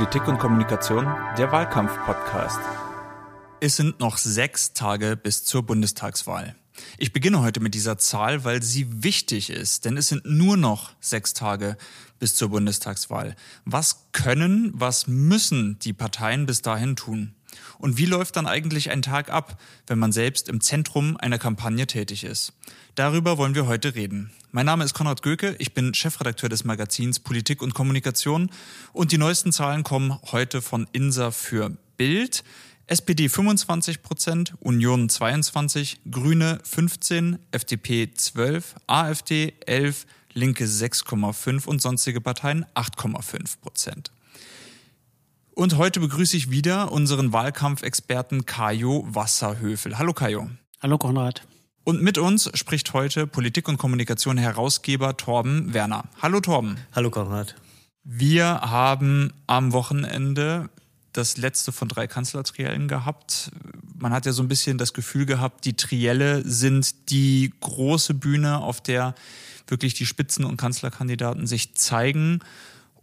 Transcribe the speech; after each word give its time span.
Politik 0.00 0.28
und 0.28 0.38
Kommunikation, 0.38 1.04
der 1.36 1.52
Wahlkampf-Podcast. 1.52 2.58
Es 3.60 3.76
sind 3.76 4.00
noch 4.00 4.16
sechs 4.16 4.72
Tage 4.72 5.14
bis 5.14 5.44
zur 5.44 5.62
Bundestagswahl. 5.62 6.56
Ich 6.96 7.12
beginne 7.12 7.42
heute 7.42 7.60
mit 7.60 7.74
dieser 7.74 7.98
Zahl, 7.98 8.42
weil 8.42 8.62
sie 8.62 9.04
wichtig 9.04 9.50
ist, 9.50 9.84
denn 9.84 9.98
es 9.98 10.08
sind 10.08 10.24
nur 10.24 10.56
noch 10.56 10.92
sechs 11.00 11.34
Tage 11.34 11.76
bis 12.18 12.34
zur 12.34 12.48
Bundestagswahl. 12.48 13.36
Was 13.66 14.06
können, 14.12 14.72
was 14.72 15.06
müssen 15.06 15.78
die 15.80 15.92
Parteien 15.92 16.46
bis 16.46 16.62
dahin 16.62 16.96
tun? 16.96 17.34
Und 17.78 17.96
wie 17.96 18.06
läuft 18.06 18.36
dann 18.36 18.46
eigentlich 18.46 18.90
ein 18.90 19.02
Tag 19.02 19.30
ab, 19.30 19.60
wenn 19.86 19.98
man 19.98 20.12
selbst 20.12 20.48
im 20.48 20.60
Zentrum 20.60 21.16
einer 21.16 21.38
Kampagne 21.38 21.86
tätig 21.86 22.24
ist? 22.24 22.52
Darüber 22.94 23.38
wollen 23.38 23.54
wir 23.54 23.66
heute 23.66 23.94
reden. 23.94 24.30
Mein 24.52 24.66
Name 24.66 24.84
ist 24.84 24.94
Konrad 24.94 25.22
Göke, 25.22 25.54
ich 25.58 25.74
bin 25.74 25.94
Chefredakteur 25.94 26.48
des 26.48 26.64
Magazins 26.64 27.20
Politik 27.20 27.62
und 27.62 27.72
Kommunikation 27.74 28.50
und 28.92 29.12
die 29.12 29.18
neuesten 29.18 29.52
Zahlen 29.52 29.84
kommen 29.84 30.18
heute 30.32 30.60
von 30.60 30.88
INSA 30.92 31.30
für 31.30 31.76
Bild. 31.96 32.42
SPD 32.86 33.28
25 33.28 34.02
Prozent, 34.02 34.54
Union 34.58 35.08
22, 35.08 36.00
Grüne 36.10 36.58
15, 36.64 37.38
FDP 37.52 38.12
12, 38.12 38.74
AfD 38.88 39.52
11, 39.64 40.06
Linke 40.32 40.64
6,5 40.64 41.66
und 41.66 41.80
sonstige 41.80 42.20
Parteien 42.20 42.66
8,5 42.74 43.60
Prozent. 43.60 44.10
Und 45.60 45.76
heute 45.76 46.00
begrüße 46.00 46.38
ich 46.38 46.50
wieder 46.50 46.90
unseren 46.90 47.34
Wahlkampfexperten 47.34 48.46
Kajo 48.46 49.06
Wasserhöfel. 49.06 49.98
Hallo 49.98 50.14
Kajo. 50.14 50.48
Hallo 50.80 50.96
Konrad. 50.96 51.46
Und 51.84 52.00
mit 52.00 52.16
uns 52.16 52.50
spricht 52.54 52.94
heute 52.94 53.26
Politik 53.26 53.68
und 53.68 53.76
Kommunikation 53.76 54.38
Herausgeber 54.38 55.18
Torben 55.18 55.74
Werner. 55.74 56.04
Hallo 56.22 56.40
Torben. 56.40 56.78
Hallo 56.94 57.10
Konrad. 57.10 57.56
Wir 58.04 58.46
haben 58.46 59.34
am 59.46 59.74
Wochenende 59.74 60.70
das 61.12 61.36
letzte 61.36 61.72
von 61.72 61.88
drei 61.88 62.06
Kanzlertriellen 62.06 62.88
gehabt. 62.88 63.50
Man 63.98 64.14
hat 64.14 64.24
ja 64.24 64.32
so 64.32 64.42
ein 64.42 64.48
bisschen 64.48 64.78
das 64.78 64.94
Gefühl 64.94 65.26
gehabt, 65.26 65.66
die 65.66 65.76
Trielle 65.76 66.42
sind 66.42 67.10
die 67.10 67.52
große 67.60 68.14
Bühne, 68.14 68.60
auf 68.60 68.80
der 68.80 69.14
wirklich 69.66 69.92
die 69.92 70.06
Spitzen- 70.06 70.46
und 70.46 70.56
Kanzlerkandidaten 70.56 71.46
sich 71.46 71.74
zeigen. 71.74 72.40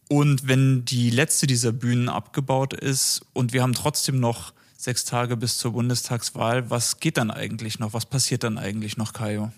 Und 0.10 0.48
wenn 0.48 0.86
die 0.86 1.10
letzte 1.10 1.48
dieser 1.48 1.72
Bühnen 1.72 2.10
abgebaut 2.10 2.74
ist 2.74 3.22
und 3.34 3.54
wir 3.54 3.62
haben 3.62 3.74
trotzdem 3.74 4.20
noch 4.20 4.54
sechs 4.78 5.04
Tage 5.06 5.36
bis 5.36 5.58
zur 5.58 5.74
Bundestagswahl, 5.74 6.70
was 6.70 7.00
geht 7.00 7.18
dann 7.18 7.32
eigentlich 7.32 7.80
noch? 7.80 7.94
Was 7.94 8.06
passiert 8.06 8.44
dann 8.44 8.58
eigentlich 8.58 8.96
noch, 8.96 9.12
Kajo? 9.12 9.52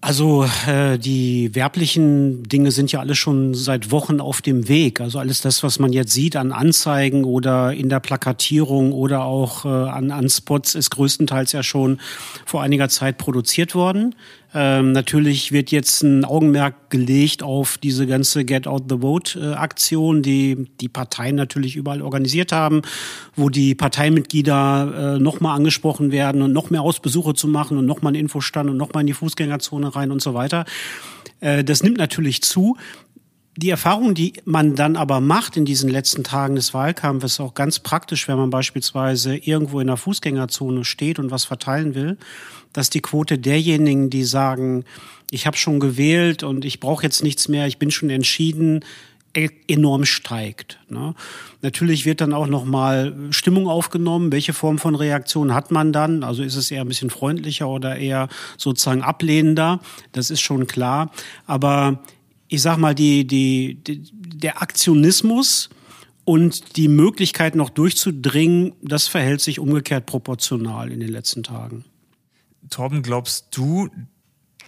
Also 0.00 0.46
äh, 0.68 0.96
die 0.96 1.54
werblichen 1.56 2.44
Dinge 2.44 2.70
sind 2.70 2.92
ja 2.92 3.00
alle 3.00 3.16
schon 3.16 3.54
seit 3.54 3.90
Wochen 3.90 4.20
auf 4.20 4.40
dem 4.40 4.68
Weg. 4.68 5.00
Also 5.00 5.18
alles 5.18 5.40
das, 5.40 5.64
was 5.64 5.80
man 5.80 5.92
jetzt 5.92 6.12
sieht 6.12 6.36
an 6.36 6.52
Anzeigen 6.52 7.24
oder 7.24 7.72
in 7.72 7.88
der 7.88 7.98
Plakatierung 7.98 8.92
oder 8.92 9.24
auch 9.24 9.64
äh, 9.64 9.68
an, 9.68 10.12
an 10.12 10.28
Spots, 10.30 10.76
ist 10.76 10.90
größtenteils 10.90 11.50
ja 11.50 11.64
schon 11.64 11.98
vor 12.46 12.62
einiger 12.62 12.88
Zeit 12.88 13.18
produziert 13.18 13.74
worden. 13.74 14.14
Ähm, 14.60 14.90
natürlich 14.90 15.52
wird 15.52 15.70
jetzt 15.70 16.02
ein 16.02 16.24
Augenmerk 16.24 16.90
gelegt 16.90 17.44
auf 17.44 17.78
diese 17.78 18.08
ganze 18.08 18.44
Get 18.44 18.66
Out 18.66 18.86
the 18.88 18.96
Vote-Aktion, 19.02 20.20
die 20.20 20.66
die 20.80 20.88
Parteien 20.88 21.36
natürlich 21.36 21.76
überall 21.76 22.02
organisiert 22.02 22.50
haben, 22.50 22.82
wo 23.36 23.50
die 23.50 23.76
Parteimitglieder 23.76 25.14
äh, 25.14 25.20
nochmal 25.20 25.54
angesprochen 25.54 26.10
werden 26.10 26.42
und 26.42 26.52
noch 26.52 26.70
mehr 26.70 26.82
Ausbesuche 26.82 27.34
zu 27.34 27.46
machen 27.46 27.78
und 27.78 27.86
nochmal 27.86 28.10
einen 28.10 28.22
Infostand 28.22 28.68
und 28.68 28.76
nochmal 28.76 29.02
in 29.02 29.06
die 29.06 29.12
Fußgängerzone 29.12 29.94
rein 29.94 30.10
und 30.10 30.20
so 30.20 30.34
weiter. 30.34 30.64
Äh, 31.38 31.62
das 31.62 31.84
nimmt 31.84 31.98
natürlich 31.98 32.42
zu. 32.42 32.76
Die 33.54 33.70
Erfahrung, 33.70 34.14
die 34.14 34.32
man 34.44 34.74
dann 34.74 34.96
aber 34.96 35.20
macht 35.20 35.56
in 35.56 35.66
diesen 35.66 35.88
letzten 35.88 36.24
Tagen 36.24 36.56
des 36.56 36.74
Wahlkampfes, 36.74 37.38
auch 37.38 37.54
ganz 37.54 37.78
praktisch, 37.78 38.26
wenn 38.26 38.38
man 38.38 38.50
beispielsweise 38.50 39.36
irgendwo 39.36 39.78
in 39.78 39.86
der 39.86 39.96
Fußgängerzone 39.96 40.84
steht 40.84 41.20
und 41.20 41.30
was 41.30 41.44
verteilen 41.44 41.94
will, 41.94 42.18
dass 42.72 42.90
die 42.90 43.00
Quote 43.00 43.38
derjenigen, 43.38 44.10
die 44.10 44.24
sagen, 44.24 44.84
ich 45.30 45.46
habe 45.46 45.56
schon 45.56 45.80
gewählt 45.80 46.42
und 46.42 46.64
ich 46.64 46.80
brauche 46.80 47.02
jetzt 47.02 47.22
nichts 47.22 47.48
mehr, 47.48 47.66
ich 47.66 47.78
bin 47.78 47.90
schon 47.90 48.10
entschieden, 48.10 48.84
e-, 49.34 49.50
enorm 49.68 50.04
steigt. 50.04 50.78
Ne? 50.88 51.14
Natürlich 51.62 52.06
wird 52.06 52.20
dann 52.20 52.32
auch 52.32 52.46
nochmal 52.46 53.14
Stimmung 53.30 53.68
aufgenommen. 53.68 54.32
Welche 54.32 54.52
Form 54.52 54.78
von 54.78 54.94
Reaktion 54.94 55.54
hat 55.54 55.70
man 55.70 55.92
dann? 55.92 56.22
Also 56.22 56.42
ist 56.42 56.56
es 56.56 56.70
eher 56.70 56.82
ein 56.82 56.88
bisschen 56.88 57.10
freundlicher 57.10 57.68
oder 57.68 57.96
eher 57.96 58.28
sozusagen 58.56 59.02
ablehnender? 59.02 59.80
Das 60.12 60.30
ist 60.30 60.40
schon 60.40 60.66
klar. 60.66 61.10
Aber 61.46 62.02
ich 62.48 62.62
sag 62.62 62.78
mal, 62.78 62.94
die, 62.94 63.26
die, 63.26 63.78
die, 63.86 64.02
der 64.12 64.62
Aktionismus 64.62 65.68
und 66.24 66.76
die 66.76 66.88
Möglichkeit 66.88 67.54
noch 67.54 67.70
durchzudringen, 67.70 68.72
das 68.82 69.08
verhält 69.08 69.40
sich 69.40 69.58
umgekehrt 69.58 70.06
proportional 70.06 70.90
in 70.90 71.00
den 71.00 71.10
letzten 71.10 71.42
Tagen. 71.42 71.84
Torben, 72.68 73.02
glaubst 73.02 73.56
du, 73.56 73.88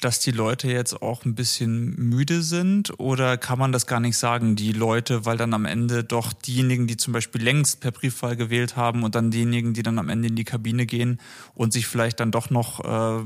dass 0.00 0.20
die 0.20 0.30
Leute 0.30 0.70
jetzt 0.70 1.02
auch 1.02 1.24
ein 1.24 1.34
bisschen 1.34 1.94
müde 1.96 2.42
sind 2.42 2.98
oder 2.98 3.36
kann 3.36 3.58
man 3.58 3.72
das 3.72 3.86
gar 3.86 4.00
nicht 4.00 4.16
sagen, 4.16 4.56
die 4.56 4.72
Leute, 4.72 5.26
weil 5.26 5.36
dann 5.36 5.52
am 5.52 5.66
Ende 5.66 6.04
doch 6.04 6.32
diejenigen, 6.32 6.86
die 6.86 6.96
zum 6.96 7.12
Beispiel 7.12 7.42
längst 7.42 7.80
per 7.80 7.90
Briefwahl 7.90 8.36
gewählt 8.36 8.76
haben 8.76 9.02
und 9.02 9.14
dann 9.14 9.30
diejenigen, 9.30 9.74
die 9.74 9.82
dann 9.82 9.98
am 9.98 10.08
Ende 10.08 10.28
in 10.28 10.36
die 10.36 10.44
Kabine 10.44 10.86
gehen 10.86 11.20
und 11.54 11.72
sich 11.72 11.86
vielleicht 11.86 12.20
dann 12.20 12.30
doch 12.30 12.50
noch 12.50 12.80
äh, 12.84 13.24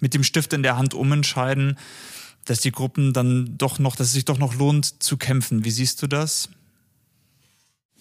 mit 0.00 0.14
dem 0.14 0.22
Stift 0.22 0.52
in 0.52 0.62
der 0.62 0.76
Hand 0.76 0.94
umentscheiden, 0.94 1.78
dass 2.44 2.60
die 2.60 2.72
Gruppen 2.72 3.12
dann 3.12 3.56
doch 3.56 3.78
noch, 3.78 3.96
dass 3.96 4.08
es 4.08 4.12
sich 4.12 4.24
doch 4.24 4.38
noch 4.38 4.54
lohnt 4.54 5.02
zu 5.02 5.16
kämpfen. 5.16 5.64
Wie 5.64 5.70
siehst 5.70 6.02
du 6.02 6.06
das? 6.06 6.50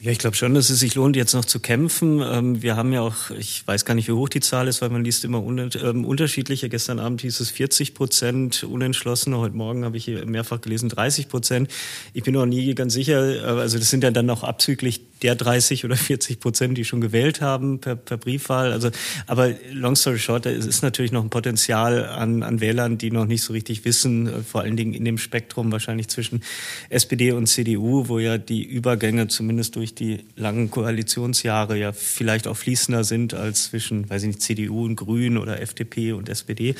Ja, 0.02 0.12
ich 0.12 0.18
glaube 0.18 0.38
schon, 0.38 0.54
dass 0.54 0.70
es 0.70 0.80
sich 0.80 0.96
lohnt, 0.96 1.18
jetzt 1.18 1.34
noch 1.34 1.44
zu 1.44 1.60
kämpfen. 1.60 2.22
Ähm, 2.22 2.62
wir 2.62 2.78
haben 2.78 2.94
ja 2.94 3.02
auch, 3.02 3.32
ich 3.32 3.68
weiß 3.68 3.84
gar 3.84 3.96
nicht, 3.96 4.08
wie 4.08 4.14
hoch 4.14 4.30
die 4.30 4.40
Zahl 4.40 4.70
ist, 4.70 4.82
weil 4.82 4.90
man 4.90 5.04
liest 5.04 5.26
immer 5.26 5.40
ähm, 5.40 6.06
unterschiedliche. 6.06 6.70
Gestern 6.70 7.00
Abend 7.00 7.20
hieß 7.20 7.42
es 7.42 7.52
40 7.52 7.96
Prozent 7.96 8.64
Unentschlossene. 8.64 9.38
Heute 9.38 9.58
Morgen 9.58 9.84
habe 9.84 9.98
ich 9.98 10.08
mehrfach 10.08 10.62
gelesen 10.62 10.88
30 10.88 11.28
Prozent. 11.28 11.70
Ich 12.14 12.24
bin 12.24 12.34
noch 12.34 12.46
nie 12.46 12.74
ganz 12.76 12.94
sicher. 12.94 13.44
Äh, 13.44 13.60
also 13.60 13.78
das 13.78 13.90
sind 13.90 14.06
ja 14.06 14.12
dann 14.12 14.30
auch 14.30 14.44
abzüglich 14.44 15.02
der 15.22 15.36
30 15.36 15.86
oder 15.86 15.96
40 15.96 16.40
Prozent, 16.40 16.78
die 16.78 16.86
schon 16.86 17.02
gewählt 17.02 17.42
haben 17.42 17.80
per, 17.80 17.96
per 17.96 18.18
Briefwahl. 18.18 18.72
Also, 18.72 18.90
aber 19.28 19.54
long 19.72 19.96
story 19.96 20.20
short, 20.20 20.46
es 20.46 20.66
ist 20.66 20.82
natürlich 20.82 21.12
noch 21.12 21.24
ein 21.24 21.30
Potenzial 21.30 22.06
an, 22.06 22.44
an 22.44 22.62
Wählern, 22.62 22.98
die 22.98 23.12
noch 23.12 23.26
nicht 23.26 23.44
so 23.44 23.54
richtig 23.54 23.86
wissen, 23.86 24.44
vor 24.44 24.62
allen 24.62 24.78
Dingen 24.78 24.94
in 24.94 25.06
dem 25.06 25.18
Spektrum 25.18 25.72
wahrscheinlich 25.72 26.08
zwischen 26.08 26.42
SPD 26.90 27.32
und 27.32 27.48
CDU, 27.48 28.08
wo 28.08 28.20
ja 28.20 28.38
die 28.38 28.64
Übergänge 28.64 29.28
zumindest 29.28 29.76
durch 29.76 29.94
die 29.96 30.26
langen 30.36 30.72
Koalitionsjahre 30.72 31.78
ja 31.78 31.92
vielleicht 31.92 32.48
auch 32.48 32.58
fließender 32.58 33.04
sind 33.04 33.34
als 33.34 33.66
zwischen, 33.66 34.10
weiß 34.10 34.24
ich 34.24 34.28
nicht, 34.28 34.42
CDU 34.42 34.86
und 34.86 34.96
Grünen 34.96 35.38
oder 35.38 35.62
FDP 35.62 36.14
und 36.14 36.30
SPD 36.30 36.76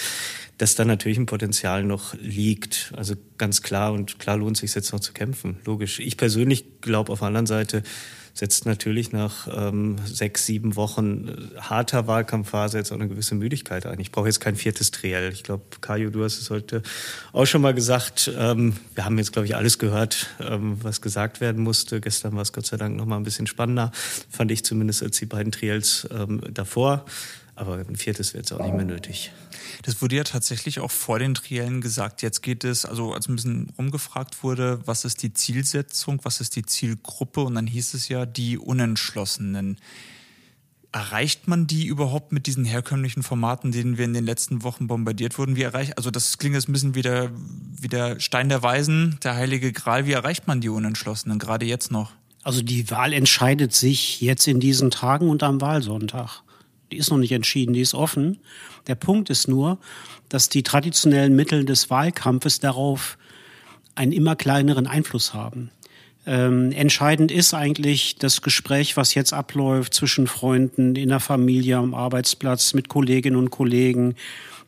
dass 0.60 0.76
da 0.76 0.86
natürlich 0.86 1.18
ein 1.18 1.26
Potenzial 1.26 1.84
noch 1.84 2.14
liegt. 2.16 2.92
Also 2.96 3.16
ganz 3.40 3.64
klar 3.64 3.94
und 3.94 4.20
klar 4.20 4.38
lohnt 4.38 4.58
sich 4.58 4.76
jetzt 4.76 4.94
noch 4.94 5.00
zu 5.00 5.14
kämpfen. 5.14 5.58
Logisch. 5.66 6.00
Ich 6.00 6.18
persönlich 6.18 6.82
glaube 6.82 7.12
auf 7.12 7.20
der 7.20 7.30
anderen 7.30 7.48
Seite, 7.48 7.82
setzt 8.40 8.66
natürlich 8.66 9.12
nach 9.12 9.48
ähm, 9.52 9.98
sechs, 10.06 10.46
sieben 10.46 10.76
Wochen 10.76 11.28
äh, 11.28 11.60
harter 11.60 12.08
Wahlkampfphase 12.08 12.78
jetzt 12.78 12.92
auch 12.92 12.96
eine 12.96 13.10
gewisse 13.10 13.36
Müdigkeit 13.36 13.86
ein. 13.86 14.00
Ich 14.00 14.12
brauche 14.12 14.28
jetzt 14.28 14.40
kein 14.40 14.56
viertes 14.56 14.92
Triell. 14.92 15.32
Ich 15.34 15.44
glaube, 15.44 15.64
Kajo, 15.82 16.10
du 16.10 16.24
hast 16.24 16.40
es 16.40 16.50
heute 16.50 16.82
auch 17.34 17.46
schon 17.46 17.62
mal 17.62 17.74
gesagt. 17.74 18.32
Ähm, 18.38 18.76
wir 18.96 19.06
haben 19.06 19.18
jetzt, 19.18 19.34
glaube 19.34 19.46
ich, 19.46 19.56
alles 19.56 19.78
gehört, 19.78 20.28
ähm, 20.40 20.78
was 20.82 21.02
gesagt 21.02 21.42
werden 21.42 21.64
musste. 21.64 22.00
Gestern 22.00 22.34
war 22.36 22.42
es 22.42 22.54
Gott 22.54 22.66
sei 22.66 22.78
Dank 22.78 22.96
noch 22.96 23.06
mal 23.06 23.18
ein 23.18 23.24
bisschen 23.24 23.48
spannender, 23.48 23.92
fand 24.30 24.52
ich 24.52 24.64
zumindest 24.64 25.04
als 25.04 25.18
die 25.18 25.26
beiden 25.26 25.52
Triels 25.52 26.08
ähm, 26.12 26.42
davor. 26.52 27.06
Aber 27.60 27.76
ein 27.76 27.98
viertes 27.98 28.34
wird 28.34 28.46
es 28.46 28.54
auch 28.54 28.64
nicht 28.64 28.74
mehr 28.74 28.86
nötig. 28.86 29.34
Das 29.84 30.02
wurde 30.02 30.16
ja 30.16 30.24
tatsächlich 30.24 30.80
auch 30.80 30.92
vor 30.92 31.20
den 31.20 31.36
Triellen 31.36 31.82
gesagt. 31.82 32.22
Jetzt 32.22 32.42
geht 32.42 32.64
es, 32.64 32.86
also 32.86 33.14
als 33.14 33.28
ein 33.28 33.36
bisschen 33.36 33.74
rumgefragt 33.78 34.44
wurde, 34.44 34.80
was 34.86 35.04
ist 35.04 35.24
die 35.24 35.34
Zielsetzung, 35.34 36.22
was 36.24 36.40
ist 36.40 36.56
die 36.56 36.64
Zielgruppe 36.64 37.42
und 37.42 37.56
dann 37.56 37.68
hieß 37.68 37.96
es 37.96 38.08
ja 38.08 38.26
die 38.26 38.58
Unentschlossenen. 38.58 39.78
Erreicht 40.94 41.50
man 41.50 41.68
die 41.68 41.86
überhaupt 41.86 42.32
mit 42.32 42.48
diesen 42.48 42.64
herkömmlichen 42.64 43.24
Formaten, 43.24 43.74
denen 43.74 43.98
wir 43.98 44.06
in 44.06 44.14
den 44.14 44.26
letzten 44.26 44.64
Wochen 44.64 44.88
bombardiert 44.88 45.38
wurden? 45.38 45.58
Wie 45.58 45.64
erreicht, 45.64 45.98
also 45.98 46.12
das 46.12 46.38
klingt 46.38 46.56
jetzt 46.56 46.70
ein 46.70 46.74
bisschen 46.74 46.96
wie 46.96 47.02
der, 47.02 47.30
wie 47.78 47.90
der 47.90 48.22
Stein 48.22 48.48
der 48.48 48.64
Weisen, 48.64 49.20
der 49.22 49.36
heilige 49.36 49.74
Gral. 49.74 50.06
Wie 50.06 50.14
erreicht 50.14 50.48
man 50.48 50.62
die 50.62 50.70
Unentschlossenen, 50.70 51.40
gerade 51.40 51.66
jetzt 51.66 51.92
noch? 51.92 52.14
Also 52.42 52.62
die 52.62 52.90
Wahl 52.90 53.12
entscheidet 53.12 53.74
sich 53.74 54.22
jetzt 54.22 54.48
in 54.48 54.62
diesen 54.62 54.92
Tagen 54.92 55.30
und 55.30 55.44
am 55.44 55.60
Wahlsonntag. 55.60 56.42
Die 56.92 56.98
ist 56.98 57.12
noch 57.12 57.18
nicht 57.18 57.32
entschieden, 57.32 57.74
die 57.74 57.82
ist 57.82 57.94
offen. 57.94 58.40
Der 58.88 58.96
Punkt 58.96 59.30
ist 59.30 59.48
nur, 59.48 59.78
dass 60.30 60.50
die 60.50 60.64
traditionellen 60.64 61.36
Mittel 61.36 61.66
des 61.66 61.90
Wahlkampfes 61.90 62.60
darauf 62.60 63.18
einen 63.96 64.12
immer 64.12 64.36
kleineren 64.36 64.88
Einfluss 64.88 65.34
haben. 65.34 65.72
Ähm, 66.26 66.72
entscheidend 66.72 67.32
ist 67.32 67.54
eigentlich 67.54 68.16
das 68.18 68.42
Gespräch, 68.42 68.98
was 68.98 69.14
jetzt 69.14 69.34
abläuft 69.34 69.94
zwischen 69.94 70.28
Freunden, 70.28 70.96
in 70.96 71.10
der 71.10 71.20
Familie, 71.20 71.78
am 71.78 71.94
Arbeitsplatz, 71.94 72.74
mit 72.74 72.90
Kolleginnen 72.90 73.38
und 73.38 73.50
Kollegen, 73.50 74.16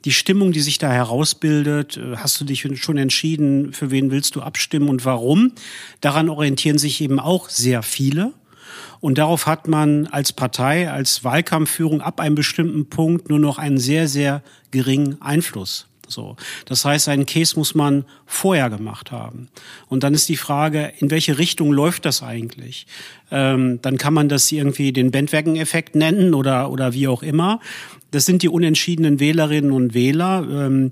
die 0.06 0.12
Stimmung, 0.12 0.52
die 0.52 0.62
sich 0.62 0.80
da 0.80 0.92
herausbildet, 0.92 1.98
äh, 1.98 2.18
hast 2.18 2.42
du 2.42 2.46
dich 2.46 2.68
schon 2.82 2.98
entschieden, 2.98 3.74
für 3.74 3.92
wen 3.92 4.12
willst 4.12 4.36
du 4.36 4.42
abstimmen 4.42 4.90
und 4.90 5.06
warum? 5.06 5.54
Daran 6.00 6.30
orientieren 6.30 6.78
sich 6.78 7.02
eben 7.02 7.20
auch 7.20 7.50
sehr 7.50 7.84
viele. 7.84 8.34
Und 9.02 9.18
darauf 9.18 9.48
hat 9.48 9.68
man 9.68 10.08
als 10.08 10.32
Partei, 10.32 10.90
als 10.90 11.24
Wahlkampfführung 11.24 12.02
ab 12.02 12.20
einem 12.20 12.36
bestimmten 12.36 12.88
Punkt 12.88 13.30
nur 13.30 13.40
noch 13.40 13.58
einen 13.58 13.78
sehr, 13.78 14.08
sehr 14.08 14.44
geringen 14.70 15.22
Einfluss. 15.22 15.88
So. 16.08 16.36
Das 16.66 16.86
heißt, 16.86 17.10
einen 17.10 17.26
Case 17.26 17.58
muss 17.58 17.74
man 17.74 18.06
vorher 18.26 18.70
gemacht 18.70 19.12
haben. 19.12 19.50
Und 19.88 20.04
dann 20.04 20.14
ist 20.14 20.30
die 20.30 20.38
Frage, 20.38 20.94
in 21.00 21.10
welche 21.10 21.38
Richtung 21.38 21.72
läuft 21.72 22.06
das 22.06 22.22
eigentlich? 22.22 22.86
Ähm, 23.32 23.80
dann 23.82 23.98
kann 23.98 24.14
man 24.14 24.30
das 24.30 24.52
irgendwie 24.52 24.92
den 24.92 25.12
Bandwagon-Effekt 25.12 25.96
nennen 25.96 26.34
oder, 26.34 26.70
oder 26.70 26.94
wie 26.94 27.08
auch 27.08 27.24
immer. 27.24 27.60
Das 28.12 28.26
sind 28.26 28.44
die 28.44 28.50
unentschiedenen 28.50 29.20
Wählerinnen 29.20 29.72
und 29.72 29.94
Wähler. 29.94 30.46
Ähm, 30.50 30.92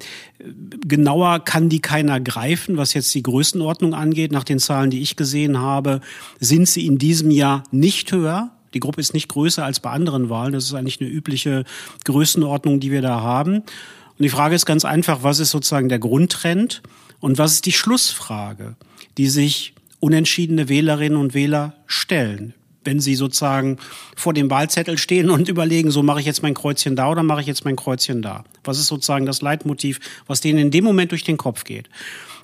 genauer 0.88 1.40
kann 1.40 1.70
die 1.70 1.82
keiner 1.82 2.20
greifen, 2.20 2.78
was 2.78 2.94
jetzt 2.94 3.14
die 3.14 3.24
Größenordnung 3.24 3.94
angeht. 3.94 4.32
Nach 4.32 4.46
den 4.46 4.60
Zahlen, 4.60 4.90
die 4.90 5.02
ich 5.02 5.18
gesehen 5.18 5.60
habe, 5.60 6.00
sind 6.40 6.68
sie 6.68 6.86
in 6.86 6.98
diesem 6.98 7.30
Jahr 7.30 7.64
nicht 7.72 8.12
höher. 8.12 8.52
Die 8.74 8.80
Gruppe 8.80 9.02
ist 9.02 9.14
nicht 9.14 9.28
größer 9.28 9.66
als 9.66 9.82
bei 9.82 9.90
anderen 9.90 10.30
Wahlen. 10.30 10.54
Das 10.54 10.64
ist 10.64 10.74
eigentlich 10.74 11.02
eine 11.02 11.10
übliche 11.10 11.66
Größenordnung, 12.06 12.80
die 12.80 12.92
wir 12.92 13.02
da 13.02 13.22
haben. 13.22 13.56
Und 13.56 14.24
die 14.24 14.30
Frage 14.30 14.56
ist 14.56 14.66
ganz 14.66 14.86
einfach, 14.86 15.24
was 15.24 15.40
ist 15.40 15.52
sozusagen 15.52 15.90
der 15.90 16.00
Grundtrend 16.00 16.82
und 17.20 17.38
was 17.38 17.54
ist 17.54 17.66
die 17.66 17.74
Schlussfrage, 17.74 18.76
die 19.18 19.28
sich 19.28 19.74
unentschiedene 20.00 20.70
Wählerinnen 20.70 21.18
und 21.18 21.34
Wähler 21.34 21.76
stellen 21.86 22.54
wenn 22.84 23.00
sie 23.00 23.16
sozusagen 23.16 23.78
vor 24.16 24.34
dem 24.34 24.50
Wahlzettel 24.50 24.98
stehen 24.98 25.30
und 25.30 25.50
überlegen, 25.50 25.92
so 25.92 26.04
mache 26.04 26.20
ich 26.20 26.26
jetzt 26.26 26.44
mein 26.44 26.54
Kreuzchen 26.54 26.96
da 26.96 27.10
oder 27.10 27.24
mache 27.24 27.42
ich 27.42 27.48
jetzt 27.48 27.66
mein 27.66 27.76
Kreuzchen 27.76 28.22
da? 28.22 28.44
Was 28.64 28.80
ist 28.80 28.88
sozusagen 28.88 29.26
das 29.26 29.42
Leitmotiv, 29.42 30.00
was 30.28 30.42
denen 30.42 30.60
in 30.60 30.72
dem 30.72 30.84
Moment 30.84 31.12
durch 31.12 31.24
den 31.24 31.38
Kopf 31.38 31.64
geht? 31.64 31.90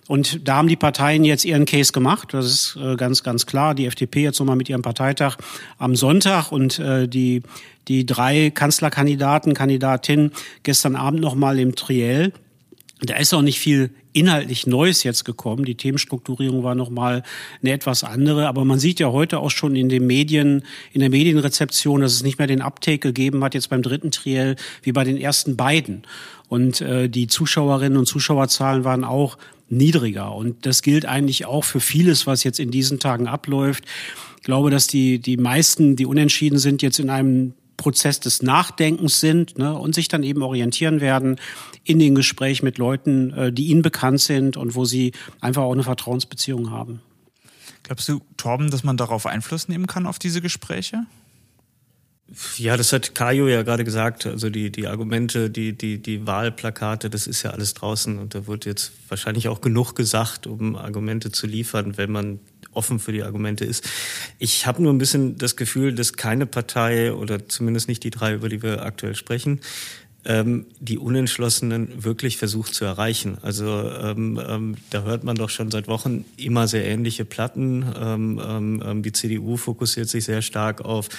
Und 0.08 0.48
da 0.48 0.58
haben 0.58 0.68
die 0.68 0.76
Parteien 0.76 1.26
jetzt 1.26 1.46
ihren 1.46 1.66
Case 1.66 1.92
gemacht. 1.92 2.34
Das 2.34 2.46
ist 2.46 2.78
äh, 2.80 2.96
ganz, 2.96 3.24
ganz 3.24 3.46
klar. 3.46 3.74
Die 3.74 3.88
FDP 3.88 4.22
jetzt 4.22 4.40
nochmal 4.40 4.56
mit 4.56 4.70
ihrem 4.70 4.84
Parteitag 4.84 5.38
am 5.80 5.96
Sonntag 5.96 6.52
und 6.52 6.78
äh, 6.78 7.08
die, 7.08 7.42
die 7.88 8.06
drei 8.06 8.52
Kanzlerkandidaten, 8.52 9.56
Kandidatinnen 9.56 10.32
gestern 10.62 10.96
Abend 10.96 11.22
nochmal 11.22 11.58
im 11.58 11.76
Triell. 11.76 12.34
Da 13.02 13.16
ist 13.16 13.34
auch 13.34 13.42
nicht 13.42 13.60
viel 13.60 13.92
inhaltlich 14.15 14.65
Neues 14.65 15.03
jetzt 15.03 15.25
gekommen. 15.25 15.65
Die 15.65 15.75
Themenstrukturierung 15.75 16.63
war 16.63 16.73
nochmal 16.73 17.23
eine 17.62 17.71
etwas 17.71 18.03
andere. 18.03 18.47
Aber 18.47 18.63
man 18.63 18.79
sieht 18.79 19.00
ja 19.00 19.12
heute 19.12 19.39
auch 19.39 19.51
schon 19.51 19.75
in 19.75 19.89
den 19.89 20.07
Medien, 20.07 20.63
in 20.94 21.01
der 21.01 21.09
Medienrezeption, 21.09 22.01
dass 22.01 22.13
es 22.13 22.23
nicht 22.23 22.38
mehr 22.38 22.47
den 22.47 22.62
Uptake 22.62 23.00
gegeben 23.00 23.44
hat, 23.44 23.53
jetzt 23.53 23.69
beim 23.69 23.81
dritten 23.81 24.12
Triell, 24.12 24.56
wie 24.83 24.94
bei 24.94 25.03
den 25.03 25.17
ersten 25.17 25.57
beiden. 25.57 26.03
Und 26.47 26.79
äh, 26.81 27.09
die 27.09 27.27
Zuschauerinnen 27.27 27.97
und 27.97 28.06
Zuschauerzahlen 28.06 28.85
waren 28.85 29.03
auch 29.03 29.38
niedriger. 29.67 30.33
Und 30.33 30.65
das 30.65 30.81
gilt 30.81 31.06
eigentlich 31.06 31.45
auch 31.45 31.65
für 31.65 31.81
vieles, 31.81 32.25
was 32.25 32.44
jetzt 32.44 32.59
in 32.59 32.71
diesen 32.71 33.00
Tagen 33.00 33.27
abläuft. 33.27 33.83
Ich 34.38 34.44
glaube, 34.44 34.69
dass 34.69 34.88
die, 34.88 35.19
die 35.19 35.38
meisten, 35.38 35.95
die 35.95 36.06
unentschieden 36.06 36.59
sind, 36.59 36.81
jetzt 36.81 37.00
in 37.00 37.09
einem 37.09 37.53
Prozess 37.77 38.19
des 38.19 38.42
Nachdenkens 38.42 39.19
sind 39.19 39.57
ne, 39.57 39.74
und 39.74 39.95
sich 39.95 40.07
dann 40.07 40.24
eben 40.24 40.42
orientieren 40.42 41.01
werden 41.01 41.39
in 41.83 42.00
den 42.00 42.16
Gesprächen 42.16 42.66
mit 42.66 42.77
Leuten, 42.77 43.31
äh, 43.31 43.51
die 43.51 43.68
ihnen 43.68 43.81
bekannt 43.81 44.22
sind 44.22 44.57
und 44.57 44.75
wo 44.75 44.86
sie 44.86 45.12
einfach 45.42 45.63
auch 45.63 45.74
eine 45.74 45.83
Vertrauensbeziehung 45.83 46.72
haben. 46.72 47.01
Glaubst 47.83 48.10
du, 48.10 48.22
Torben, 48.38 48.72
dass 48.72 48.83
man 48.83 48.98
darauf 48.98 49.25
Einfluss 49.25 49.68
nehmen 49.68 49.86
kann 49.88 50.07
auf 50.07 50.18
diese 50.18 50.42
Gespräche? 50.42 51.06
Ja, 52.57 52.75
das 52.75 52.92
hat 52.92 53.13
Kajo 53.13 53.48
ja 53.48 53.62
gerade 53.62 53.83
gesagt. 53.83 54.25
Also 54.25 54.50
die, 54.50 54.72
die 54.72 54.88
Argumente, 54.88 55.51
die, 55.51 55.74
die, 55.74 56.01
die 56.01 56.25
Wahlplakate, 56.25 57.12
das 57.12 57.27
ist 57.27 57.44
ja 57.44 57.51
alles 57.51 57.75
draußen 57.75 58.18
und 58.18 58.33
da 58.33 58.48
wird 58.48 58.66
jetzt 58.66 58.94
wahrscheinlich 59.10 59.48
auch 59.48 59.62
genug 59.62 59.95
gesagt, 59.95 60.48
um 60.48 60.75
Argumente 60.75 61.31
zu 61.31 61.45
liefern, 61.45 61.98
wenn 61.98 62.12
man 62.12 62.39
offen 62.75 63.00
für 63.00 63.12
die 63.12 63.24
Argumente 63.24 63.66
ist. 63.66 63.88
Ich 64.39 64.68
habe 64.68 64.81
nur 64.81 64.94
ein 64.94 64.98
bisschen 64.98 65.38
das 65.38 65.56
Gefühl, 65.56 65.94
dass 65.94 66.13
keine 66.13 66.45
Partei 66.45 67.13
oder 67.13 67.48
zumindest 67.48 67.88
nicht 67.88 68.04
die 68.04 68.10
drei, 68.10 68.33
über 68.33 68.50
die 68.50 68.62
wir 68.62 68.83
aktuell 68.83 69.16
sprechen, 69.16 69.62
ähm, 70.25 70.66
die 70.80 70.98
Unentschlossenen 70.98 72.04
wirklich 72.04 72.38
versucht 72.38 72.74
zu 72.74 72.83
erreichen. 72.83 73.38
Also 73.42 73.66
ähm, 73.68 74.42
ähm, 74.45 74.75
da 74.89 75.04
hört 75.04 75.24
man 75.24 75.36
doch 75.36 75.50
schon 75.50 75.72
seit 75.72 75.88
Wochen 75.88 76.25
immer 76.38 76.68
sehr 76.68 76.86
ähnliche 76.86 77.25
Platten. 77.25 77.86
Ähm, 78.00 78.42
ähm, 78.44 78.83
ähm 78.86 79.04
die 79.04 79.12
CDU 79.12 79.57
fokussiert 79.57 80.10
sich 80.10 80.25
sehr 80.25 80.42
stark 80.42 80.81
auf 80.81 81.10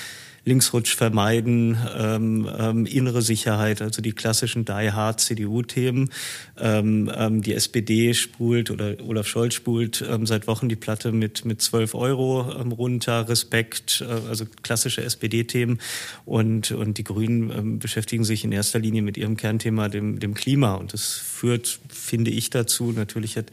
Linksrutsch 0.47 0.95
vermeiden, 0.95 1.77
ähm, 1.99 2.49
ähm, 2.57 2.87
innere 2.87 3.21
Sicherheit, 3.21 3.83
also 3.83 4.01
die 4.01 4.13
klassischen 4.13 4.65
Die 4.65 4.93
Hard 4.93 5.21
CDU-Themen. 5.21 6.11
Ähm, 6.57 7.11
ähm, 7.13 7.43
die 7.43 7.53
SPD 7.53 8.15
spult 8.15 8.71
oder 8.71 8.95
Olaf 9.05 9.27
Scholz 9.27 9.55
spult 9.55 10.05
ähm, 10.09 10.25
seit 10.25 10.47
Wochen 10.47 10.69
die 10.69 10.77
Platte 10.77 11.11
mit 11.11 11.45
mit 11.45 11.61
12 11.61 11.97
Euro 11.97 12.55
ähm, 12.61 12.71
runter, 12.71 13.29
Respekt, 13.29 14.05
äh, 14.09 14.29
also 14.29 14.47
klassische 14.63 15.03
SPD-Themen 15.03 15.81
und 16.25 16.71
und 16.71 16.97
die 16.99 17.05
Grünen 17.05 17.51
ähm, 17.51 17.79
beschäftigen 17.81 18.23
sich 18.23 18.45
in 18.45 18.53
erster 18.53 18.79
Linie 18.79 19.03
mit 19.03 19.17
ihrem 19.17 19.37
Kernthema 19.37 19.89
dem 19.89 20.21
dem 20.21 20.35
Klima. 20.35 20.75
Und 20.75 20.93
das 20.93 21.15
führt, 21.37 21.79
finde 21.89 22.31
ich, 22.31 22.51
dazu. 22.51 22.93
Natürlich 22.93 23.37
hat 23.37 23.47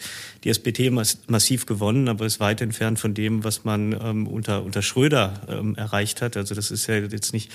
die 0.43 0.49
SPD 0.49 0.89
massiv 0.89 1.65
gewonnen, 1.65 2.07
aber 2.07 2.25
ist 2.25 2.39
weit 2.39 2.61
entfernt 2.61 2.99
von 2.99 3.13
dem, 3.13 3.43
was 3.43 3.63
man 3.63 3.93
ähm, 3.93 4.27
unter 4.27 4.63
unter 4.63 4.81
Schröder 4.81 5.41
ähm, 5.47 5.75
erreicht 5.75 6.21
hat. 6.21 6.37
Also 6.37 6.55
das 6.55 6.71
ist 6.71 6.87
ja 6.87 6.95
jetzt 6.95 7.33
nicht, 7.33 7.51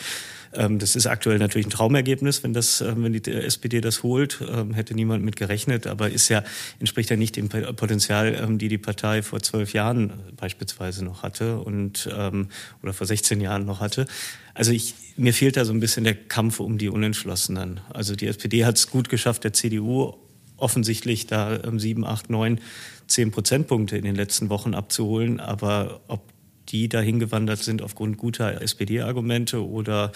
ähm, 0.53 0.79
das 0.79 0.97
ist 0.97 1.07
aktuell 1.07 1.39
natürlich 1.39 1.67
ein 1.67 1.71
Traumergebnis, 1.71 2.43
wenn 2.43 2.53
das, 2.53 2.81
ähm, 2.81 3.05
wenn 3.05 3.13
die 3.13 3.31
SPD 3.31 3.81
das 3.81 4.03
holt, 4.03 4.41
ähm, 4.47 4.75
hätte 4.75 4.95
niemand 4.95 5.25
mit 5.25 5.37
gerechnet, 5.37 5.87
aber 5.87 6.11
ist 6.11 6.29
ja, 6.29 6.45
entspricht 6.79 7.11
ja 7.11 7.17
nicht 7.17 7.37
dem 7.37 7.49
Potenzial, 7.49 8.35
ähm, 8.35 8.59
die 8.59 8.69
die 8.69 8.79
Partei 8.79 9.23
vor 9.23 9.41
zwölf 9.41 9.73
Jahren 9.73 10.13
beispielsweise 10.37 11.05
noch 11.05 11.23
hatte 11.23 11.59
und, 11.59 12.09
oder 12.83 12.93
vor 12.93 13.07
16 13.07 13.41
Jahren 13.41 13.65
noch 13.65 13.81
hatte. 13.81 14.07
Also 14.59 14.73
ich, 14.73 14.95
mir 15.17 15.33
fehlt 15.33 15.57
da 15.57 15.65
so 15.65 15.73
ein 15.73 15.79
bisschen 15.79 16.03
der 16.03 16.17
Kampf 16.17 16.59
um 16.59 16.79
die 16.79 16.89
Unentschlossenen. 16.89 17.79
Also 17.91 18.17
die 18.17 18.27
SPD 18.27 18.65
hat 18.65 18.77
es 18.77 18.91
gut 18.91 19.09
geschafft, 19.09 19.45
der 19.45 19.53
CDU 19.53 20.15
offensichtlich 20.57 21.29
da 21.29 21.63
ähm, 21.63 21.79
sieben, 21.79 22.05
acht, 22.05 22.29
neun, 22.29 22.61
zehn 23.07 23.31
Prozentpunkte 23.31 23.97
in 23.97 24.03
den 24.03 24.17
letzten 24.17 24.49
Wochen 24.51 24.75
abzuholen. 24.75 25.39
Aber 25.39 26.01
ob 26.09 26.23
die 26.71 26.89
dahin 26.89 27.21
gewandert 27.21 27.61
sind 27.61 27.83
aufgrund 27.83 28.19
guter 28.19 28.61
SPD-Argumente 28.61 29.65
oder 29.65 30.11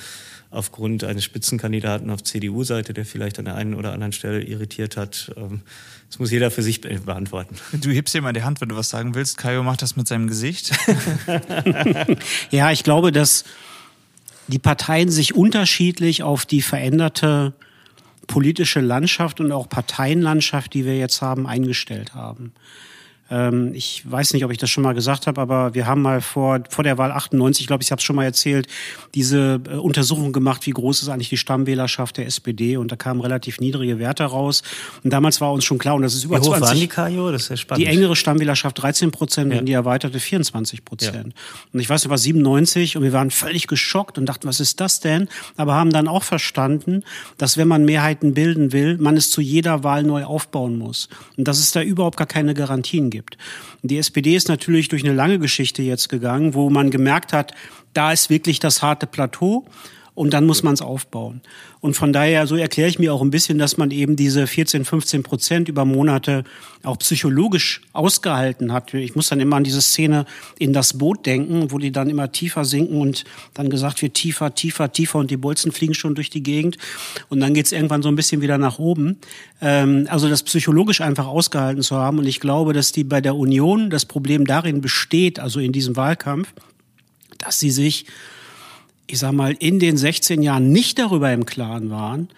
aufgrund 0.50 1.04
eines 1.04 1.22
Spitzenkandidaten 1.22 2.10
auf 2.10 2.24
CDU-Seite, 2.24 2.94
der 2.94 3.04
vielleicht 3.04 3.38
an 3.38 3.44
der 3.44 3.54
einen 3.54 3.74
oder 3.74 3.92
anderen 3.92 4.12
Stelle 4.12 4.42
irritiert 4.42 4.96
hat. 4.96 5.32
Ähm, 5.36 5.60
das 6.08 6.18
muss 6.18 6.32
jeder 6.32 6.50
für 6.50 6.62
sich 6.62 6.80
beantworten. 6.80 7.54
Du 7.80 7.90
hebst 7.90 8.12
dir 8.12 8.22
mal 8.22 8.32
die 8.32 8.42
Hand, 8.42 8.60
wenn 8.60 8.70
du 8.70 8.74
was 8.74 8.88
sagen 8.88 9.14
willst. 9.14 9.38
Kajo 9.38 9.62
macht 9.62 9.82
das 9.82 9.94
mit 9.94 10.08
seinem 10.08 10.26
Gesicht. 10.26 10.72
ja, 12.50 12.72
ich 12.72 12.82
glaube, 12.82 13.12
dass 13.12 13.44
die 14.48 14.58
Parteien 14.58 15.10
sich 15.10 15.34
unterschiedlich 15.34 16.22
auf 16.22 16.46
die 16.46 16.62
veränderte 16.62 17.54
politische 18.26 18.80
Landschaft 18.80 19.40
und 19.40 19.52
auch 19.52 19.68
Parteienlandschaft, 19.68 20.74
die 20.74 20.84
wir 20.84 20.96
jetzt 20.96 21.22
haben, 21.22 21.46
eingestellt 21.46 22.14
haben. 22.14 22.52
Ähm, 23.30 23.72
ich 23.74 24.02
weiß 24.10 24.34
nicht, 24.34 24.44
ob 24.44 24.50
ich 24.50 24.58
das 24.58 24.70
schon 24.70 24.82
mal 24.82 24.92
gesagt 24.92 25.26
habe, 25.26 25.40
aber 25.40 25.74
wir 25.74 25.86
haben 25.86 26.02
mal 26.02 26.20
vor, 26.20 26.60
vor 26.68 26.84
der 26.84 26.98
Wahl 26.98 27.12
98, 27.12 27.62
ich 27.62 27.66
glaube, 27.66 27.82
ich 27.82 27.90
habe 27.90 27.98
es 27.98 28.04
schon 28.04 28.16
mal 28.16 28.24
erzählt, 28.24 28.66
diese 29.14 29.60
äh, 29.68 29.74
Untersuchung 29.76 30.32
gemacht, 30.32 30.66
wie 30.66 30.70
groß 30.70 31.02
ist 31.02 31.08
eigentlich 31.08 31.30
die 31.30 31.36
Stammwählerschaft 31.36 32.18
der 32.18 32.26
SPD 32.26 32.76
und 32.76 32.92
da 32.92 32.96
kamen 32.96 33.20
relativ 33.20 33.60
niedrige 33.60 33.98
Werte 33.98 34.24
raus. 34.24 34.62
Und 35.02 35.12
damals 35.12 35.40
war 35.40 35.52
uns 35.52 35.64
schon 35.64 35.78
klar, 35.78 35.94
und 35.94 36.02
das 36.02 36.14
ist 36.14 36.24
über 36.24 36.36
wie 36.36 36.40
hoch 36.40 36.56
20. 36.56 36.62
Waren 36.62 36.80
die, 36.80 36.88
Kajo? 36.88 37.32
Das 37.32 37.42
ist 37.44 37.48
ja 37.48 37.56
spannend. 37.56 37.86
Die 37.86 37.90
engere 37.90 38.16
Stammwählerschaft 38.16 38.82
13 38.82 39.10
Prozent 39.10 39.52
ja. 39.52 39.60
und 39.60 39.66
die 39.66 39.72
erweiterte 39.72 40.20
24 40.20 40.84
Prozent. 40.84 41.28
Ja. 41.28 41.68
Und 41.72 41.80
ich 41.80 41.88
weiß, 41.88 42.02
es 42.04 42.08
war 42.10 42.18
97 42.18 42.96
und 42.96 43.02
wir 43.02 43.12
waren 43.12 43.30
völlig 43.30 43.66
geschockt 43.66 44.18
und 44.18 44.26
dachten, 44.26 44.46
was 44.46 44.60
ist 44.60 44.80
das 44.80 45.00
denn? 45.00 45.28
Aber 45.56 45.74
haben 45.74 45.90
dann 45.90 46.08
auch 46.08 46.22
verstanden, 46.22 47.02
dass 47.38 47.56
wenn 47.56 47.68
man 47.68 47.84
Mehrheiten 47.84 48.34
bilden 48.34 48.72
will, 48.72 48.98
man 48.98 49.16
es 49.16 49.30
zu 49.30 49.40
jeder 49.40 49.84
Wahl 49.84 50.02
neu 50.02 50.24
aufbauen 50.24 50.78
muss. 50.78 51.08
Und 51.36 51.48
dass 51.48 51.58
es 51.58 51.70
da 51.72 51.82
überhaupt 51.82 52.16
gar 52.16 52.26
keine 52.26 52.54
Garantien 52.54 53.10
gibt. 53.12 53.38
Die 53.82 53.98
SPD 53.98 54.34
ist 54.34 54.48
natürlich 54.48 54.88
durch 54.88 55.04
eine 55.04 55.14
lange 55.14 55.38
Geschichte 55.38 55.82
jetzt 55.82 56.08
gegangen, 56.08 56.54
wo 56.54 56.68
man 56.68 56.90
gemerkt 56.90 57.32
hat, 57.32 57.54
da 57.92 58.10
ist 58.10 58.28
wirklich 58.30 58.58
das 58.58 58.82
harte 58.82 59.06
Plateau 59.06 59.66
und 60.14 60.34
dann 60.34 60.46
muss 60.46 60.62
man 60.62 60.74
es 60.74 60.82
aufbauen. 60.82 61.40
Und 61.80 61.94
von 61.94 62.12
daher, 62.12 62.46
so 62.46 62.56
erkläre 62.56 62.88
ich 62.88 62.98
mir 62.98 63.14
auch 63.14 63.22
ein 63.22 63.30
bisschen, 63.30 63.58
dass 63.58 63.78
man 63.78 63.90
eben 63.90 64.14
diese 64.14 64.46
14, 64.46 64.84
15 64.84 65.22
Prozent 65.22 65.68
über 65.68 65.84
Monate 65.84 66.44
auch 66.82 66.98
psychologisch 66.98 67.80
ausgehalten 67.92 68.72
hat. 68.72 68.92
Ich 68.92 69.16
muss 69.16 69.30
dann 69.30 69.40
immer 69.40 69.56
an 69.56 69.64
diese 69.64 69.80
Szene 69.80 70.26
in 70.58 70.74
das 70.74 70.98
Boot 70.98 71.24
denken, 71.24 71.70
wo 71.70 71.78
die 71.78 71.90
dann 71.90 72.10
immer 72.10 72.30
tiefer 72.30 72.64
sinken 72.64 73.00
und 73.00 73.24
dann 73.54 73.70
gesagt 73.70 74.02
wird, 74.02 74.14
tiefer, 74.14 74.54
tiefer, 74.54 74.92
tiefer 74.92 75.18
und 75.18 75.30
die 75.30 75.38
Bolzen 75.38 75.72
fliegen 75.72 75.94
schon 75.94 76.14
durch 76.14 76.28
die 76.28 76.42
Gegend. 76.42 76.76
Und 77.30 77.40
dann 77.40 77.54
geht 77.54 77.66
es 77.66 77.72
irgendwann 77.72 78.02
so 78.02 78.08
ein 78.08 78.16
bisschen 78.16 78.42
wieder 78.42 78.58
nach 78.58 78.78
oben. 78.78 79.16
Ähm, 79.62 80.06
also 80.10 80.28
das 80.28 80.42
psychologisch 80.42 81.00
einfach 81.00 81.26
ausgehalten 81.26 81.82
zu 81.82 81.96
haben. 81.96 82.18
Und 82.18 82.26
ich 82.26 82.38
glaube, 82.38 82.74
dass 82.74 82.92
die 82.92 83.04
bei 83.04 83.22
der 83.22 83.34
Union 83.34 83.88
das 83.88 84.04
Problem 84.04 84.46
darin 84.46 84.82
besteht, 84.82 85.40
also 85.40 85.58
in 85.58 85.72
diesem 85.72 85.96
Wahlkampf, 85.96 86.52
dass 87.38 87.58
sie 87.58 87.70
sich 87.70 88.04
ich 89.06 89.18
sag 89.18 89.32
mal, 89.32 89.54
in 89.58 89.78
den 89.78 89.96
16 89.96 90.42
Jahren 90.42 90.70
nicht 90.70 90.98
darüber 90.98 91.32
im 91.32 91.46
Klaren 91.46 91.90
waren, 91.90 92.28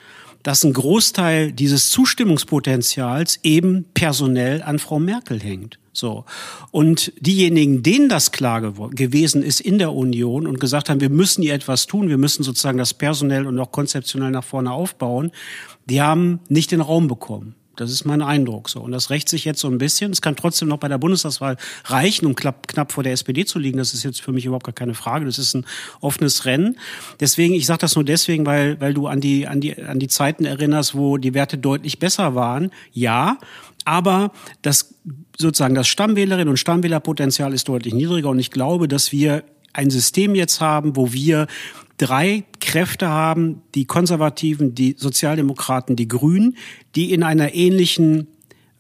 dass 0.43 0.63
ein 0.63 0.73
Großteil 0.75 1.53
dieses 1.53 1.91
Zustimmungspotenzials 1.91 3.41
eben 3.43 3.87
personell 3.95 4.63
an 4.63 4.79
Frau 4.79 4.99
Merkel 4.99 5.41
hängt. 5.41 5.79
So. 5.93 6.25
Und 6.71 7.13
diejenigen, 7.21 7.83
denen 7.83 8.09
das 8.09 8.33
klar 8.33 8.61
gewesen 8.91 9.43
ist 9.43 9.61
in 9.61 9.79
der 9.79 9.93
Union 9.93 10.47
und 10.47 10.61
gesagt 10.61 10.91
haben, 10.91 11.01
wir 11.01 11.09
müssen 11.09 11.43
hier 11.43 11.55
etwas 11.55 11.87
tun, 11.87 12.09
wir 12.09 12.19
müssen 12.19 12.43
sozusagen 12.43 12.79
das 12.79 12.93
personell 12.93 13.47
und 13.47 13.59
auch 13.59 13.73
konzeptionell 13.73 14.33
nach 14.33 14.45
vorne 14.45 14.73
aufbauen, 14.73 15.31
die 15.87 16.03
haben 16.03 16.41
nicht 16.49 16.73
den 16.73 16.81
Raum 16.81 17.09
bekommen. 17.09 17.55
Das 17.77 17.91
ist 17.91 18.05
mein 18.05 18.23
Eindruck 18.23 18.69
so. 18.69 18.81
Und 18.81 18.93
das 18.93 19.11
rächt 19.11 19.29
sich 19.29 19.45
jetzt 19.45 19.61
so 19.61 19.69
ein 19.69 19.79
bisschen. 19.79 20.13
Es 20.13 20.23
kann 20.23 20.37
trotzdem 20.37 20.69
noch 20.69 20.79
bei 20.79 20.89
der 20.89 20.99
Bundestagswahl 20.99 21.57
reichen, 21.85 22.27
um 22.27 22.35
knapp, 22.35 22.69
knapp 22.69 22.93
vor 22.93 23.03
der 23.03 23.13
SPD 23.13 23.45
zu 23.45 23.59
liegen. 23.59 23.79
Das 23.79 23.95
ist 23.95 24.03
jetzt 24.03 24.21
für 24.21 24.33
mich 24.33 24.47
überhaupt 24.47 24.65
gar 24.65 24.73
keine 24.73 24.95
Frage. 24.95 25.25
Das 25.25 25.39
ist 25.39 25.55
ein 25.55 25.67
offenes 26.01 26.45
Rennen. 26.45 26.79
Deswegen, 27.21 27.55
ich 27.55 27.67
sage 27.67 27.81
das 27.81 27.95
nur 27.95 28.05
deswegen, 28.05 28.47
weil, 28.47 28.81
weil 28.81 28.95
du 28.95 29.07
an 29.07 29.21
die, 29.21 29.47
an, 29.47 29.61
die, 29.61 29.81
an 29.83 29.99
die 29.99 30.09
Zeiten 30.09 30.45
erinnerst, 30.45 30.95
wo 30.95 31.17
die 31.19 31.35
Werte 31.35 31.59
deutlich 31.59 31.99
besser 31.99 32.35
waren. 32.35 32.71
Ja, 32.93 33.39
aber 33.85 34.33
das 34.63 34.95
sozusagen 35.37 35.75
das 35.75 35.89
Stammwählerinnen 35.89 36.49
und 36.49 36.57
Stammwählerpotenzial 36.57 37.53
ist 37.53 37.69
deutlich 37.69 37.95
niedriger. 37.95 38.31
Und 38.31 38.39
ich 38.39 38.51
glaube, 38.51 38.89
dass 38.89 39.13
wir 39.13 39.45
ein 39.73 39.91
System 39.91 40.35
jetzt 40.35 40.61
haben, 40.61 40.97
wo 40.97 41.13
wir 41.13 41.47
drei 41.99 42.45
Kräfte 42.61 43.09
haben, 43.09 43.63
die 43.75 43.85
Konservativen, 43.85 44.75
die 44.75 44.97
Sozialdemokraten, 44.99 45.97
die 45.97 46.09
Grünen, 46.09 46.57
die 46.95 47.13
in 47.13 47.23
einer 47.23 47.55
ähnlichen 47.55 48.29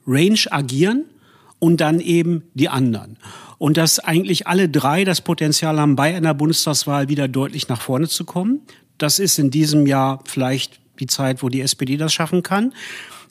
Range 0.06 0.40
agieren 0.50 1.04
und 1.58 1.80
dann 1.80 2.00
eben 2.00 2.44
die 2.54 2.68
anderen. 2.68 3.18
Und 3.58 3.76
dass 3.76 3.98
eigentlich 3.98 4.46
alle 4.46 4.68
drei 4.68 5.04
das 5.04 5.20
Potenzial 5.20 5.80
haben, 5.80 5.96
bei 5.96 6.14
einer 6.14 6.34
Bundestagswahl 6.34 7.08
wieder 7.08 7.28
deutlich 7.28 7.68
nach 7.68 7.80
vorne 7.80 8.08
zu 8.08 8.24
kommen. 8.24 8.60
Das 8.98 9.18
ist 9.18 9.38
in 9.38 9.50
diesem 9.50 9.86
Jahr 9.86 10.20
vielleicht 10.24 10.80
die 11.00 11.06
Zeit, 11.06 11.42
wo 11.42 11.48
die 11.48 11.60
SPD 11.60 11.96
das 11.96 12.12
schaffen 12.12 12.42
kann. 12.42 12.72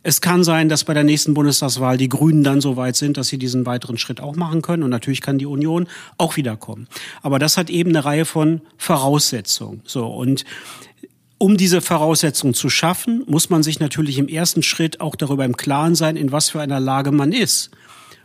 Es 0.06 0.20
kann 0.20 0.44
sein, 0.44 0.68
dass 0.68 0.84
bei 0.84 0.94
der 0.94 1.06
nächsten 1.06 1.34
Bundestagswahl 1.34 1.98
die 1.98 2.10
Grünen 2.10 2.44
dann 2.44 2.60
so 2.60 2.76
weit 2.76 2.98
sind, 2.98 3.16
dass 3.16 3.30
sie 3.30 3.38
diesen 3.38 3.66
weiteren 3.66 3.98
Schritt 3.98 4.20
auch 4.20 4.36
machen 4.36 4.62
können. 4.62 4.84
Und 4.84 4.90
natürlich 4.90 5.22
kann 5.22 5.38
die 5.38 5.46
Union 5.46 5.88
auch 6.18 6.36
wiederkommen. 6.36 6.88
Aber 7.22 7.40
das 7.40 7.56
hat 7.56 7.70
eben 7.70 7.92
eine 7.92 8.04
Reihe 8.04 8.26
von 8.26 8.62
Voraussetzungen. 8.78 9.82
So 9.86 10.06
und 10.06 10.44
um 11.38 11.58
diese 11.58 11.82
Voraussetzungen 11.82 12.54
zu 12.54 12.70
schaffen, 12.70 13.24
muss 13.28 13.50
man 13.50 13.64
sich 13.64 13.80
natürlich 13.80 14.18
im 14.18 14.28
ersten 14.28 14.64
Schritt 14.64 15.02
auch 15.02 15.16
darüber 15.16 15.46
im 15.46 15.58
Klaren 15.58 15.96
sein, 15.96 16.16
in 16.16 16.32
was 16.32 16.50
für 16.50 16.62
einer 16.62 16.80
Lage 16.80 17.12
man 17.12 17.32
ist. 17.32 17.72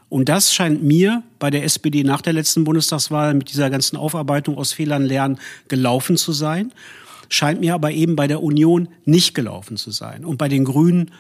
Und 0.09 0.29
das 0.29 0.55
scheint 0.55 0.83
mir 0.83 1.23
bei 1.39 1.51
der 1.51 1.65
SPD 1.65 2.03
nach 2.03 2.23
der 2.23 2.33
letzten 2.33 2.65
Bundestagswahl 2.65 3.35
mit 3.35 3.51
dieser 3.51 3.71
ganzen 3.71 3.97
Aufarbeitung 3.97 4.57
aus 4.57 4.73
Fehlern 4.73 5.05
lernen 5.05 5.39
gelaufen 5.69 6.17
zu 6.17 6.33
sein, 6.33 6.73
scheint 7.29 7.61
mir 7.61 7.75
aber 7.75 7.91
eben 7.91 8.17
bei 8.17 8.27
der 8.27 8.43
Union 8.43 8.89
nicht 9.05 9.35
gelaufen 9.35 9.77
zu 9.77 9.91
sein. 9.91 10.25
Und 10.25 10.39
bei 10.39 10.49
den 10.49 10.65
Grünen 10.65 11.11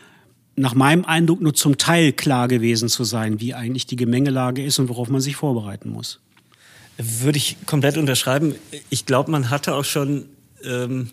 nach 0.59 0.75
meinem 0.75 1.05
Eindruck 1.05 1.41
nur 1.41 1.55
zum 1.55 1.79
Teil 1.79 2.12
klar 2.12 2.49
gewesen 2.49 2.88
zu 2.88 3.05
sein, 3.05 3.41
wie 3.41 3.55
eigentlich 3.55 3.87
die 3.87 3.97
Gemengelage 3.97 4.65
ist 4.65 4.79
und 4.79 4.88
worauf 4.88 5.09
man 5.09 5.21
sich 5.21 5.37
vorbereiten 5.37 5.91
muss. 5.91 6.21
Würde 6.97 7.38
ich 7.38 7.57
komplett 7.67 7.97
unterschreiben. 7.97 8.55
Ich 8.91 9.07
glaube, 9.07 9.31
man 9.31 9.50
hatte 9.50 9.75
auch 9.75 9.85
schon 9.85 10.27
ähm, 10.65 11.11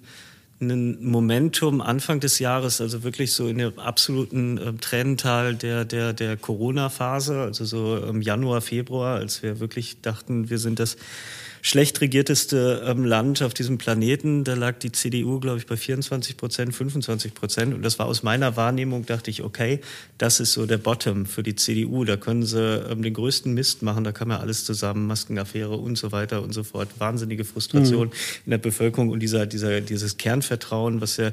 ein 0.60 1.04
Momentum 1.04 1.82
Anfang 1.82 2.20
des 2.20 2.40
Jahres, 2.40 2.82
also 2.82 3.04
wirklich 3.04 3.34
so 3.34 3.48
in 3.48 3.58
dem 3.58 3.78
absoluten 3.78 4.58
äh, 4.58 4.74
Tränental 4.74 5.56
der, 5.56 5.86
der, 5.86 6.14
der 6.14 6.38
Corona-Phase, 6.38 7.42
also 7.42 7.66
so 7.66 7.98
im 7.98 8.22
Januar, 8.22 8.62
Februar, 8.62 9.18
als 9.18 9.44
wir 9.44 9.60
wirklich 9.60 10.02
dachten, 10.02 10.50
wir 10.50 10.58
sind 10.58 10.80
das 10.80 10.98
schlecht 11.65 12.00
regierteste 12.00 12.84
ähm, 12.86 13.05
Land 13.05 13.41
auf 13.41 13.55
diesem 13.55 13.79
Planeten. 13.79 14.43
Da 14.43 14.53
lag 14.53 14.77
die 14.77 14.91
CDU, 14.91 15.39
glaube 15.39 15.57
ich, 15.57 15.65
bei 15.65 15.75
24 15.75 16.38
Prozent, 16.38 16.75
25 16.75 17.34
Prozent. 17.34 17.74
Und 17.74 17.81
das 17.81 17.98
war 17.98 18.05
aus 18.05 18.22
meiner 18.22 18.55
Wahrnehmung, 18.55 19.07
dachte 19.07 19.31
ich, 19.31 19.41
okay, 19.41 19.79
das 20.19 20.39
ist 20.39 20.53
so 20.53 20.67
der 20.67 20.77
Bottom 20.77 21.25
für 21.25 21.41
die 21.41 21.55
CDU. 21.55 22.03
Da 22.03 22.17
können 22.17 22.43
sie 22.43 22.62
ähm, 22.62 23.01
den 23.01 23.15
größten 23.15 23.51
Mist 23.51 23.81
machen, 23.81 24.03
da 24.03 24.12
kann 24.12 24.27
man 24.27 24.41
alles 24.41 24.63
zusammen, 24.63 25.07
Maskenaffäre 25.07 25.75
und 25.75 25.98
so 25.98 26.12
weiter 26.12 26.43
und 26.43 26.53
so 26.53 26.63
fort. 26.63 26.88
Wahnsinnige 27.00 27.45
Frustration 27.45 28.10
mhm. 28.10 28.13
in 28.45 28.51
der 28.51 28.60
Bevölkerung 28.60 29.10
und 29.10 29.22
dieser, 29.22 29.48
dieser, 29.48 29.81
dieses 29.81 30.17
Kernvertrauen, 30.17 31.01
was 31.01 31.17
ja 31.17 31.31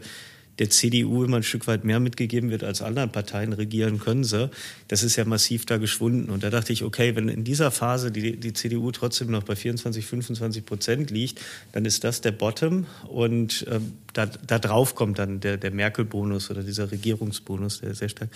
der 0.63 0.71
CDU 0.71 1.25
immer 1.25 1.39
ein 1.39 1.43
Stück 1.43 1.67
weit 1.67 1.85
mehr 1.85 1.99
mitgegeben 1.99 2.51
wird 2.51 2.63
als 2.63 2.83
anderen 2.83 3.11
Parteien, 3.11 3.53
regieren 3.53 3.99
können 3.99 4.23
sie. 4.23 4.49
Das 4.87 5.03
ist 5.03 5.17
ja 5.17 5.25
massiv 5.25 5.67
da 5.67 5.77
geschwunden. 5.77 6.31
Und 6.31 6.45
da 6.45 6.51
dachte 6.51 6.73
ich, 6.73 6.85
okay, 6.85 7.17
wenn 7.17 7.29
in 7.29 7.43
dieser 7.43 7.73
Phase 7.73 8.13
die, 8.13 8.37
die 8.37 8.53
CDU 8.53 8.93
trotzdem 8.93 9.33
noch 9.33 9.43
bei 9.43 9.57
24, 9.57 10.07
25 10.07 10.65
Prozent 10.65 11.11
liegt, 11.11 11.41
dann 11.73 11.85
ist 11.85 12.05
das 12.05 12.21
der 12.21 12.31
Bottom. 12.31 12.87
Und 13.09 13.67
äh, 13.67 13.81
da, 14.13 14.27
da 14.27 14.59
drauf 14.59 14.95
kommt 14.95 15.19
dann 15.19 15.41
der, 15.41 15.57
der 15.57 15.71
Merkel-Bonus 15.71 16.51
oder 16.51 16.63
dieser 16.63 16.91
Regierungsbonus, 16.91 17.81
der 17.81 17.95
sehr 17.95 18.09
stark 18.09 18.31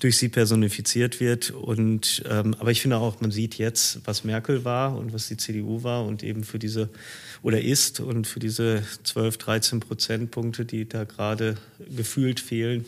durch 0.00 0.16
sie 0.16 0.28
personifiziert 0.28 1.20
wird. 1.20 1.50
Und 1.50 2.22
ähm, 2.28 2.54
aber 2.58 2.70
ich 2.70 2.80
finde 2.80 2.96
auch, 2.96 3.20
man 3.20 3.30
sieht 3.30 3.56
jetzt, 3.58 4.00
was 4.06 4.24
Merkel 4.24 4.64
war 4.64 4.96
und 4.96 5.12
was 5.12 5.28
die 5.28 5.36
CDU 5.36 5.82
war 5.82 6.06
und 6.06 6.22
eben 6.22 6.44
für 6.44 6.58
diese 6.58 6.88
oder 7.42 7.60
ist 7.60 8.00
und 8.00 8.26
für 8.26 8.40
diese 8.40 8.82
12, 9.04 9.38
13 9.38 9.80
Prozentpunkte, 9.80 10.64
die 10.64 10.88
da 10.88 11.04
gerade 11.04 11.56
gefühlt 11.94 12.40
fehlen, 12.40 12.84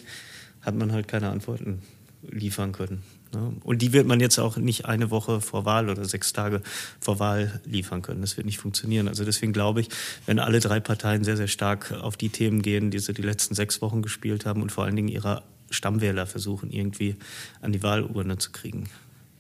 hat 0.61 0.75
man 0.75 0.93
halt 0.93 1.09
keine 1.09 1.29
Antworten 1.29 1.83
liefern 2.31 2.73
können. 2.73 3.03
Ne? 3.33 3.53
Und 3.65 3.83
die 3.83 3.93
wird 3.93 4.07
man 4.07 4.21
jetzt 4.21 4.39
auch 4.39 4.57
nicht 4.57 4.87
eine 4.87 5.11
Woche 5.11 5.41
vor 5.41 5.65
Wahl 5.65 5.89
oder 5.89 6.05
sechs 6.05 6.33
Tage 6.33 6.63
vor 7.01 7.19
Wahl 7.19 7.61
liefern 7.65 8.03
können. 8.03 8.21
Das 8.21 8.37
wird 8.37 8.47
nicht 8.47 8.59
funktionieren. 8.59 9.09
Also 9.09 9.25
deswegen 9.25 9.53
glaube 9.53 9.81
ich, 9.81 9.89
wenn 10.27 10.39
alle 10.39 10.61
drei 10.61 10.81
Parteien 10.81 11.25
sehr, 11.25 11.37
sehr 11.37 11.49
stark 11.49 11.93
auf 11.93 12.17
die 12.17 12.29
Themen 12.29 12.63
gehen, 12.63 12.91
die 12.91 12.99
sie 12.99 13.15
die 13.15 13.23
letzten 13.23 13.55
sechs 13.55 13.83
Wochen 13.83 14.03
gespielt 14.03 14.47
haben 14.47 14.63
und 14.63 14.73
vor 14.73 14.85
allen 14.85 14.97
Dingen 14.97 15.09
ihre 15.09 15.43
Stammwähler 15.71 16.27
versuchen, 16.27 16.71
irgendwie 16.71 17.17
an 17.61 17.73
die 17.73 17.83
Wahlurne 17.83 18.39
zu 18.39 18.53
kriegen. 18.53 18.89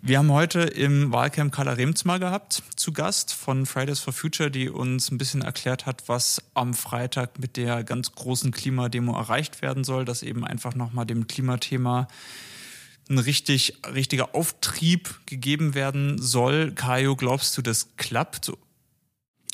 Wir 0.04 0.18
haben 0.18 0.32
heute 0.32 0.62
im 0.62 1.12
Wahlcamp 1.12 1.52
Carla 1.52 1.74
Remz 1.74 2.04
mal 2.04 2.18
gehabt, 2.18 2.64
zu 2.74 2.92
Gast 2.92 3.32
von 3.32 3.66
Fridays 3.66 4.00
for 4.00 4.12
Future, 4.12 4.50
die 4.50 4.68
uns 4.68 5.12
ein 5.12 5.18
bisschen 5.18 5.42
erklärt 5.42 5.86
hat, 5.86 6.08
was 6.08 6.42
am 6.54 6.74
Freitag 6.74 7.38
mit 7.38 7.56
der 7.56 7.84
ganz 7.84 8.10
großen 8.10 8.50
Klimademo 8.50 9.16
erreicht 9.16 9.62
werden 9.62 9.84
soll, 9.84 10.04
dass 10.04 10.24
eben 10.24 10.44
einfach 10.44 10.74
nochmal 10.74 11.06
dem 11.06 11.28
Klimathema 11.28 12.08
ein 13.08 13.18
richtig, 13.18 13.74
richtiger 13.94 14.34
Auftrieb 14.34 15.20
gegeben 15.26 15.74
werden 15.74 16.20
soll. 16.20 16.72
Kajo, 16.72 17.16
glaubst 17.16 17.56
du, 17.58 17.62
das 17.62 17.96
klappt? 17.96 18.52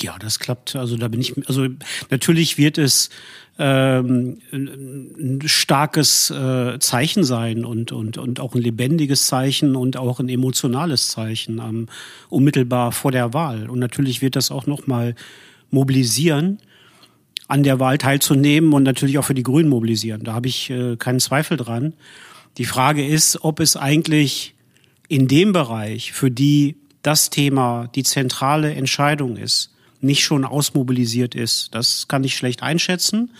Ja, 0.01 0.17
das 0.19 0.39
klappt. 0.39 0.77
Also 0.77 0.97
da 0.97 1.09
bin 1.09 1.21
ich, 1.21 1.35
also 1.49 1.67
natürlich 2.11 2.57
wird 2.57 2.79
es 2.79 3.11
ähm, 3.59 4.39
ein 4.53 5.41
starkes 5.45 6.31
äh, 6.31 6.79
Zeichen 6.79 7.25
sein 7.25 7.65
und, 7.65 7.91
und, 7.91 8.17
und 8.17 8.39
auch 8.39 8.55
ein 8.55 8.63
lebendiges 8.63 9.27
Zeichen 9.27 9.75
und 9.75 9.97
auch 9.97 10.21
ein 10.21 10.29
emotionales 10.29 11.09
Zeichen 11.09 11.59
ähm, 11.59 11.89
unmittelbar 12.29 12.93
vor 12.93 13.11
der 13.11 13.35
Wahl. 13.35 13.69
Und 13.69 13.81
natürlich 13.81 14.23
wird 14.23 14.37
das 14.37 14.53
auch 14.53 14.67
nochmal 14.67 15.17
mobilisieren, 15.71 16.59
an 17.49 17.63
der 17.63 17.81
Wahl 17.81 17.99
teilzunehmen 17.99 18.73
und 18.75 18.85
natürlich 18.85 19.19
auch 19.19 19.25
für 19.25 19.35
die 19.35 19.43
Grünen 19.43 19.71
mobilisieren. 19.71 20.23
Da 20.23 20.35
habe 20.35 20.47
ich 20.47 20.71
äh, 20.71 20.97
keinen 20.97 21.19
Zweifel 21.19 21.57
dran. 21.57 21.95
Die 22.59 22.65
Frage 22.65 23.07
ist, 23.07 23.45
ob 23.45 23.61
es 23.61 23.77
eigentlich 23.77 24.55
in 25.07 25.29
dem 25.29 25.53
Bereich, 25.53 26.13
für 26.13 26.31
die 26.31 26.77
das 27.03 27.31
Thema 27.31 27.89
die 27.95 28.03
zentrale 28.03 28.75
Entscheidung 28.75 29.37
ist, 29.37 29.71
nicht 30.01 30.23
schon 30.23 30.45
ausmobilisiert 30.45 31.35
ist. 31.35 31.75
Das 31.75 32.07
kann 32.09 32.23
ich 32.23 32.37
schlecht 32.37 32.63
einschätzen. 32.63 33.33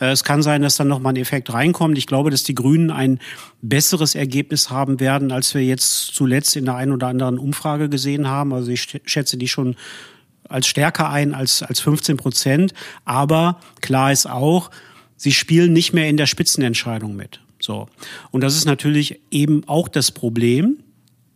Äh, 0.00 0.10
es 0.10 0.24
kann 0.24 0.42
sein, 0.42 0.62
dass 0.62 0.76
dann 0.76 0.88
nochmal 0.88 1.14
ein 1.14 1.20
Effekt 1.20 1.52
reinkommt. 1.52 1.96
Ich 1.96 2.06
glaube, 2.06 2.30
dass 2.30 2.44
die 2.44 2.54
Grünen 2.54 2.90
ein 2.90 3.18
besseres 3.62 4.14
Ergebnis 4.14 4.70
haben 4.70 5.00
werden, 5.00 5.32
als 5.32 5.54
wir 5.54 5.64
jetzt 5.64 6.14
zuletzt 6.14 6.56
in 6.56 6.66
der 6.66 6.76
einen 6.76 6.92
oder 6.92 7.08
anderen 7.08 7.38
Umfrage 7.38 7.88
gesehen 7.88 8.28
haben. 8.28 8.52
Also 8.52 8.70
ich 8.70 9.00
schätze 9.04 9.36
die 9.36 9.48
schon 9.48 9.76
als 10.48 10.66
stärker 10.66 11.08
ein 11.10 11.34
als, 11.34 11.62
als 11.62 11.80
15 11.80 12.16
Prozent. 12.18 12.74
Aber 13.04 13.60
klar 13.80 14.12
ist 14.12 14.26
auch, 14.26 14.70
sie 15.16 15.32
spielen 15.32 15.72
nicht 15.72 15.92
mehr 15.94 16.08
in 16.08 16.18
der 16.18 16.26
Spitzenentscheidung 16.26 17.16
mit. 17.16 17.40
So. 17.62 17.88
Und 18.30 18.42
das 18.42 18.56
ist 18.56 18.66
natürlich 18.66 19.20
eben 19.30 19.62
auch 19.66 19.88
das 19.88 20.10
Problem 20.10 20.78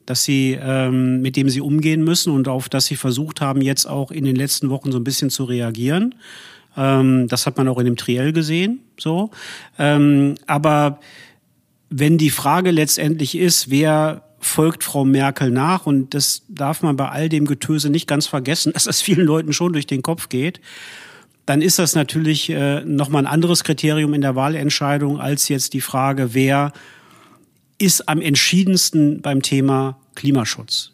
dass 0.06 0.23
sie, 0.23 0.56
ähm, 0.61 1.21
mit 1.21 1.37
dem 1.37 1.50
sie 1.50 1.61
umgehen 1.61 2.02
müssen 2.02 2.33
und 2.33 2.49
auf 2.49 2.68
das 2.68 2.87
sie 2.87 2.97
versucht 2.97 3.40
haben, 3.40 3.61
jetzt 3.61 3.87
auch 3.87 4.12
in 4.12 4.25
den 4.25 4.37
letzten 4.37 4.71
Wochen 4.71 4.92
so 4.92 4.99
ein 4.99 5.04
bisschen 5.04 5.30
zu 5.30 5.45
reagieren. 5.45 6.14
Ähm, 6.76 7.26
das 7.28 7.47
hat 7.47 7.56
man 7.56 7.68
auch 7.68 7.78
in 7.78 7.87
dem 7.87 7.97
Triell 7.97 8.33
gesehen, 8.33 8.80
so. 8.99 9.30
Ähm, 9.78 10.37
aber 10.47 11.00
wenn 11.90 12.18
die 12.18 12.30
Frage 12.30 12.71
letztendlich 12.71 13.37
ist, 13.37 13.71
wer 13.71 14.23
folgt 14.38 14.85
Frau 14.85 15.04
Merkel 15.04 15.50
nach, 15.50 15.87
und 15.87 16.14
das 16.14 16.42
darf 16.49 16.83
man 16.83 16.97
bei 16.97 17.09
all 17.09 17.28
dem 17.28 17.47
Getöse 17.47 17.90
nicht 17.90 18.06
ganz 18.06 18.26
vergessen, 18.26 18.73
dass 18.75 18.85
das 18.85 19.02
vielen 19.02 19.26
Leuten 19.26 19.52
schon 19.52 19.73
durch 19.73 19.87
den 19.87 20.02
Kopf 20.02 20.28
geht, 20.28 20.61
dann 21.47 21.62
ist 21.62 21.79
das 21.79 21.95
natürlich 21.95 22.50
äh, 22.50 22.85
nochmal 22.85 23.23
ein 23.23 23.33
anderes 23.33 23.65
Kriterium 23.65 24.15
in 24.15 24.21
der 24.21 24.35
Wahlentscheidung 24.35 25.21
als 25.21 25.49
jetzt 25.49 25.73
die 25.73 25.81
Frage, 25.81 26.35
wer 26.35 26.73
ist 27.79 28.09
am 28.09 28.21
entschiedensten 28.21 29.23
beim 29.23 29.43
Thema 29.43 29.99
Klimaschutz. 30.15 30.93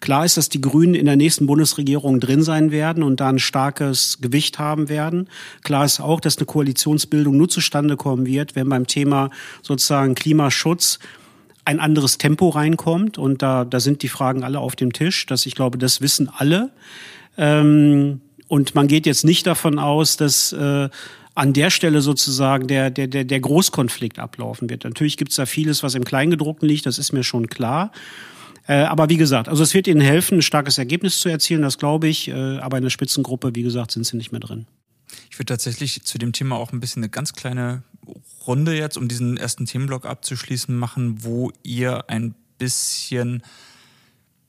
Klar 0.00 0.24
ist, 0.24 0.36
dass 0.36 0.48
die 0.48 0.60
Grünen 0.60 0.94
in 0.94 1.06
der 1.06 1.16
nächsten 1.16 1.46
Bundesregierung 1.46 2.20
drin 2.20 2.42
sein 2.42 2.70
werden 2.70 3.02
und 3.02 3.20
da 3.20 3.28
ein 3.28 3.38
starkes 3.38 4.18
Gewicht 4.20 4.58
haben 4.58 4.88
werden. 4.88 5.28
Klar 5.62 5.84
ist 5.84 6.00
auch, 6.00 6.20
dass 6.20 6.36
eine 6.36 6.46
Koalitionsbildung 6.46 7.36
nur 7.36 7.48
zustande 7.48 7.96
kommen 7.96 8.26
wird, 8.26 8.54
wenn 8.54 8.68
beim 8.68 8.86
Thema 8.86 9.30
sozusagen 9.62 10.14
Klimaschutz 10.14 10.98
ein 11.64 11.80
anderes 11.80 12.18
Tempo 12.18 12.48
reinkommt. 12.48 13.18
Und 13.18 13.42
da, 13.42 13.64
da 13.64 13.80
sind 13.80 14.02
die 14.02 14.08
Fragen 14.08 14.42
alle 14.42 14.58
auf 14.58 14.76
dem 14.76 14.92
Tisch. 14.92 15.26
Das, 15.26 15.46
ich 15.46 15.54
glaube, 15.54 15.78
das 15.78 16.00
wissen 16.00 16.28
alle. 16.28 16.70
Ähm, 17.38 18.20
und 18.52 18.74
man 18.74 18.86
geht 18.86 19.06
jetzt 19.06 19.24
nicht 19.24 19.46
davon 19.46 19.78
aus, 19.78 20.18
dass 20.18 20.52
äh, 20.52 20.90
an 21.34 21.52
der 21.54 21.70
Stelle 21.70 22.02
sozusagen 22.02 22.66
der, 22.66 22.90
der, 22.90 23.06
der, 23.06 23.24
der 23.24 23.40
Großkonflikt 23.40 24.18
ablaufen 24.18 24.68
wird. 24.68 24.84
Natürlich 24.84 25.16
gibt 25.16 25.30
es 25.30 25.38
da 25.38 25.46
vieles, 25.46 25.82
was 25.82 25.94
im 25.94 26.04
Kleingedruckten 26.04 26.68
liegt, 26.68 26.84
das 26.84 26.98
ist 26.98 27.12
mir 27.12 27.24
schon 27.24 27.46
klar. 27.46 27.92
Äh, 28.66 28.74
aber 28.82 29.08
wie 29.08 29.16
gesagt, 29.16 29.48
also 29.48 29.62
es 29.62 29.72
wird 29.72 29.86
ihnen 29.86 30.02
helfen, 30.02 30.36
ein 30.36 30.42
starkes 30.42 30.76
Ergebnis 30.76 31.18
zu 31.18 31.30
erzielen, 31.30 31.62
das 31.62 31.78
glaube 31.78 32.08
ich. 32.08 32.28
Äh, 32.28 32.58
aber 32.58 32.76
in 32.76 32.82
der 32.82 32.90
Spitzengruppe, 32.90 33.54
wie 33.54 33.62
gesagt, 33.62 33.92
sind 33.92 34.04
sie 34.04 34.18
nicht 34.18 34.32
mehr 34.32 34.40
drin. 34.42 34.66
Ich 35.30 35.38
würde 35.38 35.46
tatsächlich 35.46 36.02
zu 36.02 36.18
dem 36.18 36.34
Thema 36.34 36.56
auch 36.56 36.74
ein 36.74 36.80
bisschen 36.80 37.02
eine 37.02 37.08
ganz 37.08 37.32
kleine 37.32 37.84
Runde 38.46 38.76
jetzt, 38.76 38.98
um 38.98 39.08
diesen 39.08 39.38
ersten 39.38 39.64
Themenblock 39.64 40.04
abzuschließen, 40.04 40.76
machen, 40.76 41.24
wo 41.24 41.52
ihr 41.62 42.10
ein 42.10 42.34
bisschen 42.58 43.42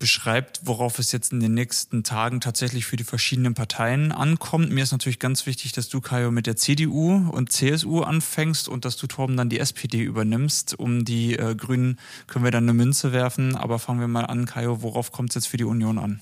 beschreibt, 0.03 0.59
worauf 0.65 0.99
es 0.99 1.13
jetzt 1.13 1.31
in 1.31 1.39
den 1.39 1.53
nächsten 1.53 2.03
Tagen 2.03 2.41
tatsächlich 2.41 2.85
für 2.85 2.97
die 2.97 3.05
verschiedenen 3.05 3.53
Parteien 3.53 4.11
ankommt. 4.11 4.69
Mir 4.69 4.83
ist 4.83 4.91
natürlich 4.91 5.17
ganz 5.17 5.45
wichtig, 5.45 5.71
dass 5.71 5.87
du, 5.87 6.01
Kajo, 6.01 6.29
mit 6.29 6.45
der 6.45 6.57
CDU 6.57 7.29
und 7.31 7.53
CSU 7.53 8.01
anfängst 8.01 8.67
und 8.67 8.83
dass 8.83 8.97
du, 8.97 9.07
Torben, 9.07 9.37
dann 9.37 9.47
die 9.47 9.59
SPD 9.59 10.01
übernimmst. 10.01 10.77
Um 10.77 11.05
die 11.05 11.37
äh, 11.37 11.55
Grünen 11.55 12.01
können 12.27 12.43
wir 12.43 12.51
dann 12.51 12.65
eine 12.65 12.73
Münze 12.73 13.13
werfen. 13.13 13.55
Aber 13.55 13.79
fangen 13.79 14.01
wir 14.01 14.09
mal 14.09 14.25
an, 14.25 14.45
Kajo, 14.45 14.81
worauf 14.81 15.13
kommt 15.13 15.29
es 15.29 15.35
jetzt 15.35 15.47
für 15.47 15.55
die 15.55 15.63
Union 15.63 15.97
an? 15.97 16.19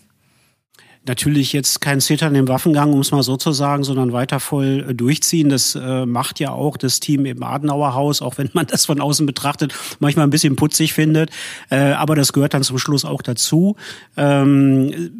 Natürlich 1.05 1.51
jetzt 1.51 1.81
kein 1.81 1.99
Zittern 1.99 2.35
im 2.35 2.47
Waffengang, 2.47 2.93
um 2.93 2.99
es 2.99 3.11
mal 3.11 3.23
so 3.23 3.35
zu 3.35 3.51
sagen, 3.51 3.83
sondern 3.83 4.13
weiter 4.13 4.39
voll 4.39 4.85
äh, 4.89 4.93
durchziehen. 4.93 5.49
Das 5.49 5.75
äh, 5.75 6.05
macht 6.05 6.39
ja 6.39 6.51
auch 6.51 6.77
das 6.77 6.99
Team 6.99 7.25
im 7.25 7.41
Adenauer 7.41 7.95
Haus, 7.95 8.21
auch 8.21 8.37
wenn 8.37 8.49
man 8.53 8.67
das 8.71 8.85
von 8.85 9.01
außen 9.01 9.25
betrachtet, 9.25 9.73
manchmal 9.99 10.27
ein 10.27 10.29
bisschen 10.29 10.55
putzig 10.55 10.93
findet. 10.93 11.31
Äh, 11.69 11.93
aber 11.93 12.15
das 12.15 12.33
gehört 12.33 12.53
dann 12.53 12.63
zum 12.63 12.77
Schluss 12.77 13.03
auch 13.03 13.21
dazu. 13.23 13.75
Ähm, 14.15 15.11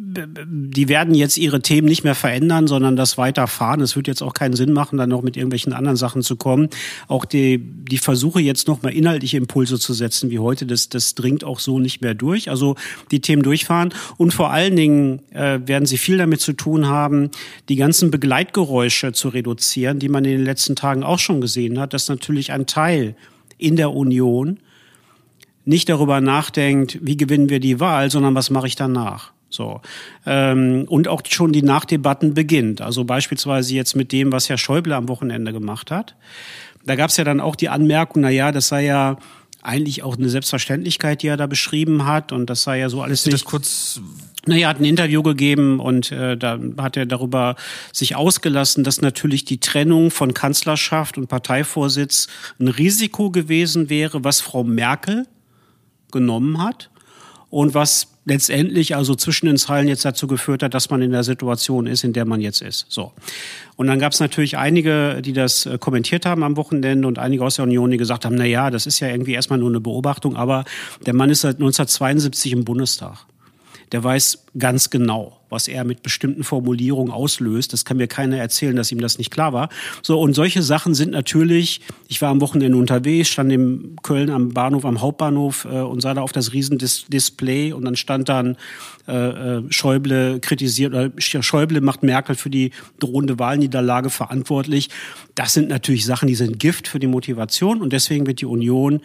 die 0.46 0.88
werden 0.88 1.14
jetzt 1.14 1.36
ihre 1.36 1.62
Themen 1.62 1.88
nicht 1.88 2.04
mehr 2.04 2.14
verändern, 2.14 2.68
sondern 2.68 2.94
das 2.94 3.18
weiterfahren. 3.18 3.80
Es 3.80 3.96
wird 3.96 4.06
jetzt 4.06 4.22
auch 4.22 4.34
keinen 4.34 4.54
Sinn 4.54 4.72
machen, 4.72 4.98
dann 4.98 5.08
noch 5.08 5.22
mit 5.22 5.36
irgendwelchen 5.36 5.72
anderen 5.72 5.96
Sachen 5.96 6.22
zu 6.22 6.36
kommen. 6.36 6.68
Auch 7.08 7.24
die, 7.24 7.58
die 7.58 7.98
Versuche 7.98 8.40
jetzt 8.40 8.68
noch 8.68 8.82
mal 8.82 8.90
inhaltliche 8.90 9.36
Impulse 9.36 9.78
zu 9.80 9.94
setzen 9.94 10.30
wie 10.30 10.38
heute, 10.38 10.66
das, 10.66 10.88
das 10.88 11.16
dringt 11.16 11.42
auch 11.42 11.58
so 11.58 11.80
nicht 11.80 12.02
mehr 12.02 12.14
durch. 12.14 12.50
Also 12.50 12.76
die 13.10 13.20
Themen 13.20 13.42
durchfahren 13.42 13.92
und 14.16 14.32
vor 14.32 14.50
allen 14.50 14.76
Dingen 14.76 15.20
äh, 15.30 15.58
werden 15.72 15.86
sie 15.86 15.96
viel 15.96 16.18
damit 16.18 16.42
zu 16.42 16.52
tun 16.52 16.86
haben, 16.86 17.30
die 17.70 17.76
ganzen 17.76 18.10
Begleitgeräusche 18.10 19.12
zu 19.12 19.30
reduzieren, 19.30 19.98
die 19.98 20.10
man 20.10 20.26
in 20.26 20.32
den 20.32 20.44
letzten 20.44 20.76
Tagen 20.76 21.02
auch 21.02 21.18
schon 21.18 21.40
gesehen 21.40 21.80
hat, 21.80 21.94
dass 21.94 22.10
natürlich 22.10 22.52
ein 22.52 22.66
Teil 22.66 23.16
in 23.56 23.76
der 23.76 23.92
Union 23.92 24.60
nicht 25.64 25.88
darüber 25.88 26.20
nachdenkt, 26.20 26.98
wie 27.00 27.16
gewinnen 27.16 27.48
wir 27.48 27.58
die 27.58 27.80
Wahl, 27.80 28.10
sondern 28.10 28.34
was 28.34 28.50
mache 28.50 28.66
ich 28.66 28.76
danach. 28.76 29.32
So. 29.48 29.80
Ähm, 30.26 30.84
und 30.88 31.08
auch 31.08 31.22
schon 31.26 31.52
die 31.52 31.62
Nachdebatten 31.62 32.34
beginnt. 32.34 32.82
Also 32.82 33.04
beispielsweise 33.04 33.74
jetzt 33.74 33.96
mit 33.96 34.12
dem, 34.12 34.30
was 34.30 34.50
Herr 34.50 34.58
Schäuble 34.58 34.94
am 34.94 35.08
Wochenende 35.08 35.54
gemacht 35.54 35.90
hat. 35.90 36.16
Da 36.84 36.96
gab 36.96 37.08
es 37.08 37.16
ja 37.16 37.24
dann 37.24 37.40
auch 37.40 37.56
die 37.56 37.70
Anmerkung, 37.70 38.20
na 38.22 38.30
ja, 38.30 38.52
das 38.52 38.68
sei 38.68 38.84
ja 38.84 39.16
eigentlich 39.62 40.02
auch 40.02 40.18
eine 40.18 40.28
Selbstverständlichkeit, 40.28 41.22
die 41.22 41.28
er 41.28 41.36
da 41.36 41.46
beschrieben 41.46 42.04
hat. 42.04 42.32
Und 42.32 42.50
das 42.50 42.64
sei 42.64 42.80
ja 42.80 42.88
so 42.88 43.00
alles 43.00 43.24
nicht. 43.24 43.34
Das 43.34 43.44
kurz 43.44 44.00
naja, 44.46 44.68
hat 44.68 44.80
ein 44.80 44.84
Interview 44.84 45.22
gegeben 45.22 45.78
und 45.78 46.10
äh, 46.10 46.36
da 46.36 46.58
hat 46.78 46.96
er 46.96 47.06
darüber 47.06 47.54
sich 47.92 48.16
ausgelassen, 48.16 48.82
dass 48.82 49.00
natürlich 49.00 49.44
die 49.44 49.60
Trennung 49.60 50.10
von 50.10 50.34
Kanzlerschaft 50.34 51.16
und 51.16 51.28
Parteivorsitz 51.28 52.28
ein 52.58 52.68
Risiko 52.68 53.30
gewesen 53.30 53.88
wäre, 53.88 54.24
was 54.24 54.40
Frau 54.40 54.64
Merkel 54.64 55.26
genommen 56.10 56.62
hat 56.62 56.90
und 57.50 57.74
was 57.74 58.08
letztendlich 58.24 58.94
also 58.94 59.14
zwischen 59.14 59.46
den 59.46 59.56
Zeilen 59.56 59.88
jetzt 59.88 60.04
dazu 60.04 60.26
geführt 60.26 60.62
hat, 60.62 60.74
dass 60.74 60.90
man 60.90 61.02
in 61.02 61.10
der 61.10 61.24
Situation 61.24 61.86
ist, 61.86 62.04
in 62.04 62.12
der 62.12 62.24
man 62.24 62.40
jetzt 62.40 62.62
ist. 62.62 62.86
So. 62.88 63.12
Und 63.76 63.88
dann 63.88 63.98
gab 63.98 64.12
es 64.12 64.20
natürlich 64.20 64.56
einige, 64.56 65.20
die 65.22 65.32
das 65.32 65.66
äh, 65.66 65.78
kommentiert 65.78 66.24
haben 66.26 66.42
am 66.42 66.56
Wochenende 66.56 67.08
und 67.08 67.18
einige 67.18 67.44
aus 67.44 67.56
der 67.56 67.64
Union, 67.64 67.90
die 67.90 67.96
gesagt 67.96 68.24
haben, 68.24 68.36
na 68.36 68.44
ja, 68.44 68.70
das 68.70 68.86
ist 68.86 69.00
ja 69.00 69.08
irgendwie 69.08 69.32
erstmal 69.32 69.58
nur 69.58 69.70
eine 69.70 69.80
Beobachtung, 69.80 70.36
aber 70.36 70.64
der 71.04 71.14
Mann 71.14 71.30
ist 71.30 71.40
seit 71.40 71.56
1972 71.56 72.52
im 72.52 72.64
Bundestag. 72.64 73.26
Der 73.92 74.02
weiß 74.02 74.46
ganz 74.58 74.90
genau, 74.90 75.40
was 75.48 75.66
er 75.66 75.84
mit 75.84 76.02
bestimmten 76.02 76.44
Formulierungen 76.44 77.12
auslöst. 77.12 77.72
Das 77.72 77.84
kann 77.84 77.96
mir 77.96 78.06
keiner 78.06 78.36
erzählen, 78.36 78.76
dass 78.76 78.92
ihm 78.92 79.00
das 79.00 79.16
nicht 79.16 79.30
klar 79.30 79.52
war. 79.52 79.70
So, 80.02 80.20
und 80.20 80.34
solche 80.34 80.62
Sachen 80.62 80.94
sind 80.94 81.10
natürlich, 81.10 81.80
ich 82.08 82.20
war 82.20 82.28
am 82.28 82.40
Wochenende 82.40 82.76
unterwegs, 82.76 83.30
stand 83.30 83.50
in 83.50 83.96
Köln 84.02 84.30
am 84.30 84.50
Bahnhof, 84.50 84.84
am 84.84 85.00
Hauptbahnhof 85.00 85.64
äh, 85.64 85.80
und 85.80 86.02
sah 86.02 86.12
da 86.14 86.20
auf 86.20 86.32
das 86.32 86.52
Riesendisplay 86.52 87.72
und 87.72 87.84
dann 87.84 87.96
stand 87.96 88.28
dann 88.28 88.56
äh, 89.08 89.12
äh, 89.12 89.62
Schäuble 89.70 90.38
kritisiert, 90.40 90.92
oder 90.92 91.10
Schäuble 91.18 91.80
macht 91.80 92.02
Merkel 92.02 92.34
für 92.34 92.50
die 92.50 92.72
drohende 92.98 93.38
Wahlniederlage 93.38 94.10
verantwortlich. 94.10 94.90
Das 95.34 95.54
sind 95.54 95.68
natürlich 95.68 96.04
Sachen, 96.04 96.28
die 96.28 96.34
sind 96.34 96.58
Gift 96.58 96.88
für 96.88 96.98
die 96.98 97.06
Motivation 97.06 97.80
und 97.80 97.92
deswegen 97.92 98.26
wird 98.26 98.42
die 98.42 98.46
Union 98.46 99.00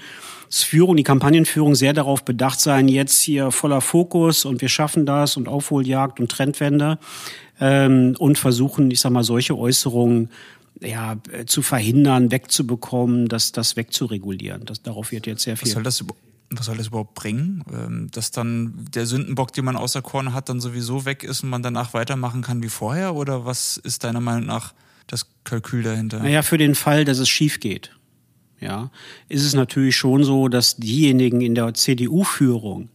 Führung, 0.49 0.95
die 0.95 1.03
Kampagnenführung 1.03 1.75
sehr 1.75 1.93
darauf 1.93 2.23
bedacht 2.23 2.59
sein, 2.59 2.87
jetzt 2.87 3.21
hier 3.21 3.51
voller 3.51 3.81
Fokus 3.81 4.45
und 4.45 4.61
wir 4.61 4.69
schaffen 4.69 5.05
das 5.05 5.36
und 5.37 5.47
Aufholjagd 5.47 6.19
und 6.19 6.29
Trendwende 6.29 6.99
ähm, 7.59 8.15
und 8.19 8.37
versuchen, 8.37 8.91
ich 8.91 8.99
sag 8.99 9.11
mal, 9.11 9.23
solche 9.23 9.57
Äußerungen 9.57 10.29
ja, 10.81 11.17
zu 11.45 11.61
verhindern, 11.61 12.31
wegzubekommen, 12.31 13.27
das, 13.27 13.51
das 13.51 13.75
wegzuregulieren. 13.75 14.65
Das, 14.65 14.83
darauf 14.83 15.11
wird 15.11 15.25
jetzt 15.25 15.43
sehr 15.43 15.57
viel. 15.57 15.67
Was 15.67 15.73
soll 15.73 15.83
das, 15.83 16.03
was 16.51 16.65
soll 16.65 16.77
das 16.77 16.87
überhaupt 16.87 17.15
bringen? 17.15 17.63
Ähm, 17.73 18.09
dass 18.11 18.31
dann 18.31 18.85
der 18.93 19.05
Sündenbock, 19.05 19.53
den 19.53 19.65
man 19.65 19.75
auserkoren 19.75 20.33
hat, 20.33 20.49
dann 20.49 20.59
sowieso 20.59 21.05
weg 21.05 21.23
ist 21.23 21.43
und 21.43 21.49
man 21.49 21.63
danach 21.63 21.93
weitermachen 21.93 22.41
kann 22.41 22.61
wie 22.61 22.69
vorher? 22.69 23.15
Oder 23.15 23.45
was 23.45 23.77
ist 23.77 24.03
deiner 24.03 24.21
Meinung 24.21 24.45
nach 24.45 24.73
das 25.07 25.27
Kalkül 25.43 25.83
dahinter? 25.83 26.19
Naja, 26.19 26.43
für 26.43 26.57
den 26.57 26.75
Fall, 26.75 27.05
dass 27.05 27.17
es 27.17 27.29
schief 27.29 27.59
geht 27.59 27.91
ja, 28.59 28.89
ist 29.29 29.43
es 29.43 29.53
natürlich 29.53 29.95
schon 29.95 30.23
so, 30.23 30.47
dass 30.47 30.77
diejenigen 30.77 31.41
in 31.41 31.55
der 31.55 31.73
CDU-Führung, 31.73 32.89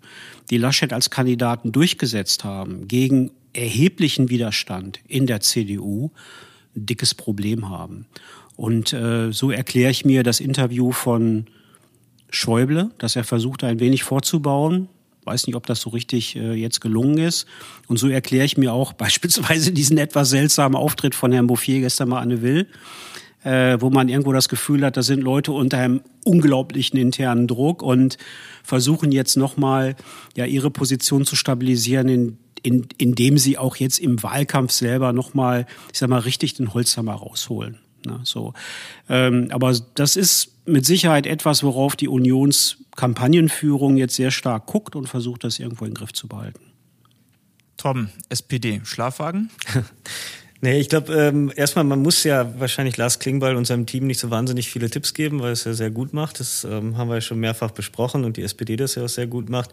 die 0.50 0.58
Laschet 0.58 0.92
als 0.92 1.10
Kandidaten 1.10 1.72
durchgesetzt 1.72 2.44
haben, 2.44 2.88
gegen 2.88 3.30
erheblichen 3.52 4.30
Widerstand 4.30 5.00
in 5.06 5.26
der 5.26 5.40
CDU 5.40 6.10
ein 6.74 6.86
dickes 6.86 7.14
Problem 7.14 7.68
haben. 7.68 8.06
Und 8.56 8.92
äh, 8.92 9.32
so 9.32 9.50
erkläre 9.50 9.90
ich 9.90 10.04
mir 10.04 10.22
das 10.22 10.40
Interview 10.40 10.92
von 10.92 11.46
Schäuble, 12.30 12.90
dass 12.98 13.16
er 13.16 13.24
versucht, 13.24 13.64
ein 13.64 13.80
wenig 13.80 14.04
vorzubauen. 14.04 14.88
Weiß 15.24 15.46
nicht, 15.46 15.54
ob 15.56 15.66
das 15.66 15.80
so 15.80 15.90
richtig 15.90 16.36
äh, 16.36 16.54
jetzt 16.54 16.80
gelungen 16.80 17.18
ist. 17.18 17.46
Und 17.86 17.98
so 17.98 18.08
erkläre 18.08 18.44
ich 18.44 18.56
mir 18.56 18.72
auch 18.72 18.92
beispielsweise 18.94 19.72
diesen 19.72 19.98
etwas 19.98 20.30
seltsamen 20.30 20.76
Auftritt 20.76 21.14
von 21.14 21.32
Herrn 21.32 21.46
Bouffier 21.46 21.80
gestern 21.80 22.08
mal 22.08 22.20
Anne 22.20 22.42
Will, 22.42 22.66
äh, 23.44 23.80
wo 23.80 23.90
man 23.90 24.08
irgendwo 24.08 24.32
das 24.32 24.48
Gefühl 24.48 24.84
hat, 24.84 24.96
da 24.96 25.02
sind 25.02 25.22
Leute 25.22 25.52
unter 25.52 25.78
einem 25.78 26.02
unglaublichen 26.24 26.98
internen 26.98 27.46
Druck 27.46 27.82
und 27.82 28.18
versuchen 28.62 29.12
jetzt 29.12 29.36
nochmal 29.36 29.96
ja 30.36 30.44
ihre 30.44 30.70
Position 30.70 31.24
zu 31.24 31.36
stabilisieren, 31.36 32.08
in, 32.08 32.38
in, 32.62 32.86
indem 32.98 33.38
sie 33.38 33.58
auch 33.58 33.76
jetzt 33.76 33.98
im 33.98 34.22
Wahlkampf 34.22 34.72
selber 34.72 35.12
nochmal, 35.12 35.66
ich 35.92 35.98
sag 35.98 36.08
mal, 36.08 36.20
richtig 36.20 36.54
den 36.54 36.72
Holzhammer 36.74 37.14
rausholen. 37.14 37.78
Ne, 38.06 38.20
so. 38.24 38.52
Ähm, 39.08 39.48
aber 39.50 39.76
das 39.94 40.16
ist 40.16 40.52
mit 40.66 40.86
Sicherheit 40.86 41.26
etwas, 41.26 41.62
worauf 41.62 41.96
die 41.96 42.08
Unionskampagnenführung 42.08 43.96
jetzt 43.96 44.16
sehr 44.16 44.30
stark 44.30 44.66
guckt 44.66 44.96
und 44.96 45.08
versucht, 45.08 45.44
das 45.44 45.58
irgendwo 45.58 45.84
in 45.84 45.92
den 45.92 45.96
Griff 45.96 46.12
zu 46.12 46.28
behalten. 46.28 46.60
Tom, 47.76 48.08
SPD, 48.28 48.80
Schlafwagen? 48.84 49.50
Nee, 50.64 50.78
ich 50.78 50.88
glaube, 50.88 51.12
ähm, 51.12 51.52
erstmal, 51.56 51.84
man 51.84 52.02
muss 52.02 52.22
ja 52.22 52.48
wahrscheinlich 52.60 52.96
Lars 52.96 53.18
Klingbeil 53.18 53.56
und 53.56 53.66
seinem 53.66 53.84
Team 53.84 54.06
nicht 54.06 54.20
so 54.20 54.30
wahnsinnig 54.30 54.70
viele 54.70 54.88
Tipps 54.88 55.12
geben, 55.12 55.42
weil 55.42 55.50
es 55.50 55.64
ja 55.64 55.72
sehr 55.72 55.90
gut 55.90 56.12
macht. 56.12 56.38
Das 56.38 56.62
ähm, 56.62 56.96
haben 56.96 57.08
wir 57.08 57.16
ja 57.16 57.20
schon 57.20 57.40
mehrfach 57.40 57.72
besprochen 57.72 58.24
und 58.24 58.36
die 58.36 58.42
SPD 58.42 58.76
das 58.76 58.94
ja 58.94 59.02
auch 59.02 59.08
sehr 59.08 59.26
gut 59.26 59.50
macht. 59.50 59.72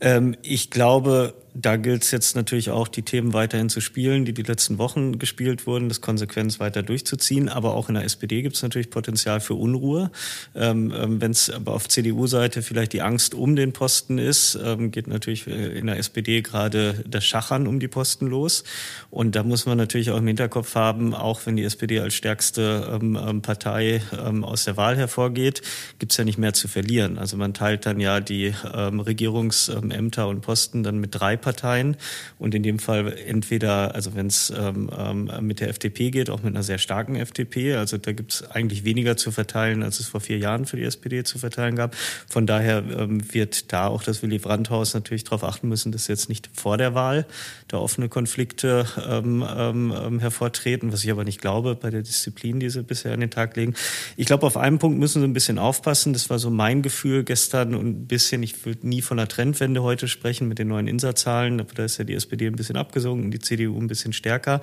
Ähm, 0.00 0.34
ich 0.40 0.70
glaube, 0.70 1.34
da 1.54 1.76
gilt 1.76 2.02
es 2.02 2.10
jetzt 2.10 2.34
natürlich 2.34 2.70
auch, 2.70 2.88
die 2.88 3.02
Themen 3.02 3.34
weiterhin 3.34 3.68
zu 3.68 3.80
spielen, 3.80 4.24
die 4.24 4.32
die 4.32 4.42
letzten 4.42 4.78
Wochen 4.78 5.18
gespielt 5.18 5.66
wurden, 5.66 5.88
das 5.88 6.00
konsequent 6.00 6.58
weiter 6.60 6.82
durchzuziehen. 6.82 7.48
Aber 7.48 7.74
auch 7.74 7.88
in 7.88 7.94
der 7.94 8.04
SPD 8.04 8.40
gibt 8.42 8.56
es 8.56 8.62
natürlich 8.62 8.88
Potenzial 8.88 9.40
für 9.40 9.54
Unruhe. 9.54 10.10
Ähm, 10.54 10.92
ähm, 10.96 11.20
Wenn 11.20 11.32
es 11.32 11.50
aber 11.50 11.74
auf 11.74 11.88
CDU-Seite 11.88 12.62
vielleicht 12.62 12.94
die 12.94 13.02
Angst 13.02 13.34
um 13.34 13.54
den 13.54 13.72
Posten 13.72 14.16
ist, 14.18 14.58
ähm, 14.62 14.90
geht 14.90 15.08
natürlich 15.08 15.46
äh, 15.46 15.78
in 15.78 15.86
der 15.86 15.98
SPD 15.98 16.40
gerade 16.40 17.04
das 17.06 17.24
Schachern 17.24 17.66
um 17.66 17.80
die 17.80 17.88
Posten 17.88 18.26
los. 18.26 18.64
Und 19.10 19.36
da 19.36 19.42
muss 19.42 19.66
man 19.66 19.76
natürlich 19.76 20.10
auch 20.10 20.18
im 20.18 20.26
Hinterkopf 20.26 20.74
haben, 20.74 21.14
auch 21.14 21.44
wenn 21.44 21.56
die 21.56 21.64
SPD 21.64 22.00
als 22.00 22.14
stärkste 22.14 22.98
ähm, 23.00 23.18
ähm, 23.22 23.42
Partei 23.42 24.00
ähm, 24.18 24.42
aus 24.42 24.64
der 24.64 24.78
Wahl 24.78 24.96
hervorgeht, 24.96 25.60
gibt 25.98 26.12
es 26.12 26.18
ja 26.18 26.24
nicht 26.24 26.38
mehr 26.38 26.54
zu 26.54 26.66
verlieren. 26.66 27.18
Also 27.18 27.36
man 27.36 27.52
teilt 27.52 27.84
dann 27.84 28.00
ja 28.00 28.20
die 28.20 28.54
Regierungsämter 28.72 30.28
und 30.28 30.40
Posten 30.40 30.82
dann 30.82 30.98
mit 30.98 31.14
drei 31.14 31.36
Parteien 31.42 31.98
und 32.38 32.54
in 32.54 32.62
dem 32.62 32.78
Fall 32.78 33.12
entweder, 33.26 33.94
also 33.94 34.14
wenn 34.14 34.28
es 34.28 34.50
ähm, 34.56 34.90
ähm, 34.96 35.30
mit 35.42 35.60
der 35.60 35.68
FDP 35.68 36.10
geht, 36.10 36.30
auch 36.30 36.42
mit 36.42 36.54
einer 36.54 36.62
sehr 36.62 36.78
starken 36.78 37.16
FDP. 37.16 37.74
Also 37.74 37.98
da 37.98 38.12
gibt 38.12 38.32
es 38.32 38.50
eigentlich 38.50 38.84
weniger 38.84 39.18
zu 39.18 39.30
verteilen, 39.30 39.82
als 39.82 40.00
es 40.00 40.06
vor 40.06 40.20
vier 40.20 40.38
Jahren 40.38 40.64
für 40.64 40.76
die 40.76 40.84
SPD 40.84 41.24
zu 41.24 41.38
verteilen 41.38 41.76
gab. 41.76 41.94
Von 42.28 42.46
daher 42.46 42.82
ähm, 42.96 43.22
wird 43.34 43.72
da 43.72 43.88
auch 43.88 44.02
das 44.02 44.22
Willy 44.22 44.38
Brandt-Haus 44.38 44.94
natürlich 44.94 45.24
darauf 45.24 45.44
achten 45.44 45.68
müssen, 45.68 45.92
dass 45.92 46.08
jetzt 46.08 46.28
nicht 46.28 46.48
vor 46.54 46.78
der 46.78 46.94
Wahl 46.94 47.26
da 47.68 47.78
offene 47.78 48.08
Konflikte 48.08 48.86
ähm, 49.08 49.44
ähm, 49.48 49.94
ähm, 49.96 50.18
hervortreten, 50.20 50.92
was 50.92 51.04
ich 51.04 51.10
aber 51.10 51.24
nicht 51.24 51.40
glaube 51.40 51.74
bei 51.74 51.90
der 51.90 52.02
Disziplin, 52.02 52.60
die 52.60 52.70
sie 52.70 52.82
bisher 52.82 53.12
an 53.12 53.20
den 53.20 53.30
Tag 53.30 53.56
legen. 53.56 53.74
Ich 54.16 54.26
glaube, 54.26 54.46
auf 54.46 54.56
einem 54.56 54.78
Punkt 54.78 54.98
müssen 54.98 55.20
sie 55.20 55.28
ein 55.28 55.32
bisschen 55.32 55.58
aufpassen. 55.58 56.12
Das 56.12 56.30
war 56.30 56.38
so 56.38 56.50
mein 56.50 56.82
Gefühl 56.82 57.24
gestern 57.24 57.74
und 57.74 57.86
ein 57.86 58.06
bisschen, 58.06 58.42
ich 58.42 58.64
würde 58.64 58.86
nie 58.86 59.02
von 59.02 59.18
einer 59.18 59.28
Trendwende 59.28 59.82
heute 59.82 60.08
sprechen 60.08 60.48
mit 60.48 60.58
den 60.58 60.68
neuen 60.68 60.86
Inserzahlen. 61.32 61.66
Da 61.74 61.84
ist 61.84 61.98
ja 61.98 62.04
die 62.04 62.14
SPD 62.14 62.46
ein 62.46 62.56
bisschen 62.56 62.76
abgesunken, 62.76 63.30
die 63.30 63.38
CDU 63.38 63.78
ein 63.78 63.86
bisschen 63.86 64.12
stärker. 64.12 64.60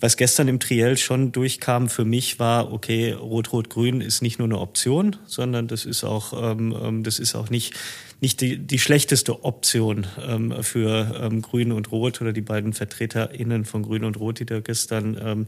Was 0.00 0.16
gestern 0.16 0.48
im 0.48 0.60
Triell 0.60 0.96
schon 0.96 1.32
durchkam 1.32 1.88
für 1.88 2.04
mich 2.04 2.38
war, 2.38 2.72
okay, 2.72 3.12
Rot-Rot-Grün 3.12 4.00
ist 4.00 4.22
nicht 4.22 4.38
nur 4.38 4.48
eine 4.48 4.58
Option, 4.58 5.16
sondern 5.26 5.68
das 5.68 5.84
ist 5.84 6.04
auch, 6.04 6.32
ähm, 6.32 6.76
ähm 6.80 7.02
das 7.02 7.18
ist 7.18 7.34
auch 7.34 7.50
nicht 7.50 7.74
nicht 8.20 8.40
die, 8.40 8.56
die 8.56 8.78
schlechteste 8.78 9.44
Option 9.44 10.06
ähm, 10.24 10.62
für 10.62 11.20
ähm, 11.20 11.42
Grün 11.42 11.72
und 11.72 11.90
Rot 11.90 12.20
oder 12.20 12.32
die 12.32 12.40
beiden 12.40 12.72
VertreterInnen 12.72 13.64
von 13.64 13.82
Grün 13.82 14.04
und 14.04 14.16
Rot, 14.16 14.38
die 14.38 14.46
da 14.46 14.60
gestern 14.60 15.18
ähm, 15.20 15.46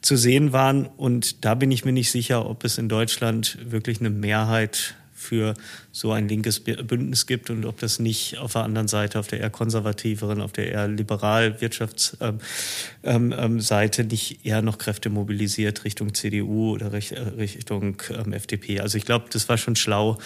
zu 0.00 0.16
sehen 0.16 0.54
waren. 0.54 0.86
Und 0.86 1.44
da 1.44 1.54
bin 1.54 1.70
ich 1.70 1.84
mir 1.84 1.92
nicht 1.92 2.10
sicher, 2.10 2.48
ob 2.48 2.64
es 2.64 2.78
in 2.78 2.88
Deutschland 2.88 3.58
wirklich 3.70 4.00
eine 4.00 4.08
Mehrheit 4.08 4.94
für 5.24 5.54
so 5.90 6.12
ein 6.12 6.28
linkes 6.28 6.60
Bündnis 6.60 7.26
gibt 7.26 7.50
und 7.50 7.64
ob 7.64 7.78
das 7.78 7.98
nicht 7.98 8.38
auf 8.38 8.52
der 8.52 8.62
anderen 8.62 8.88
Seite, 8.88 9.18
auf 9.18 9.26
der 9.26 9.40
eher 9.40 9.50
konservativeren, 9.50 10.40
auf 10.40 10.52
der 10.52 10.70
eher 10.70 10.88
liberal 10.88 11.60
Wirtschaftsseite 11.60 12.40
ähm, 13.02 13.32
ähm, 13.32 13.60
ähm 13.60 14.08
nicht 14.08 14.44
eher 14.44 14.62
noch 14.62 14.78
Kräfte 14.78 15.10
mobilisiert 15.10 15.84
Richtung 15.84 16.14
CDU 16.14 16.72
oder 16.72 16.92
äh, 16.92 17.18
Richtung 17.36 18.02
ähm, 18.10 18.32
FDP. 18.32 18.80
Also 18.80 18.98
ich 18.98 19.04
glaube, 19.04 19.26
das 19.30 19.48
war 19.48 19.58
schon 19.58 19.76
schlau, 19.76 20.18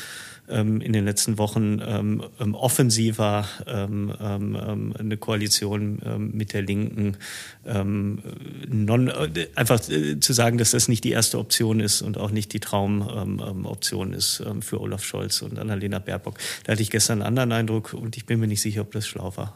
ähm, 0.51 0.81
in 0.81 0.93
den 0.93 1.05
letzten 1.05 1.39
Wochen 1.39 1.81
ähm, 1.85 2.23
ähm 2.41 2.55
offensiver 2.55 3.47
ähm, 3.67 4.13
ähm, 4.21 4.95
eine 4.99 5.17
Koalition 5.17 6.01
mit 6.33 6.53
der 6.53 6.63
Linken 6.63 7.17
non, 7.65 9.09
äh, 9.09 9.49
einfach 9.55 9.89
äh, 9.89 10.21
zu 10.21 10.33
sagen, 10.33 10.59
dass 10.59 10.71
das 10.73 10.89
nicht 10.89 11.05
die 11.05 11.11
erste 11.11 11.39
Option 11.39 11.81
ist 11.81 12.03
und 12.03 12.19
auch 12.19 12.31
nicht 12.31 12.53
die 12.53 12.61
Traumoption 12.61 14.13
ist 14.13 14.43
für 14.61 14.81
Olaf 14.81 15.05
Scholz 15.05 15.43
und 15.43 15.59
Annalena 15.59 15.99
Baerbock. 15.99 16.39
Da 16.65 16.73
hatte 16.73 16.83
ich 16.83 16.91
gestern 16.91 17.23
einen 17.23 17.29
anderen 17.29 17.53
Eindruck 17.53 17.95
und 17.95 18.17
ich 18.17 18.27
bin 18.27 18.41
mir 18.41 18.47
nicht 18.47 18.63
sicher, 18.63 18.83
ob 18.83 18.93
das 18.93 19.07
schlau 19.07 19.37
war 19.37 19.55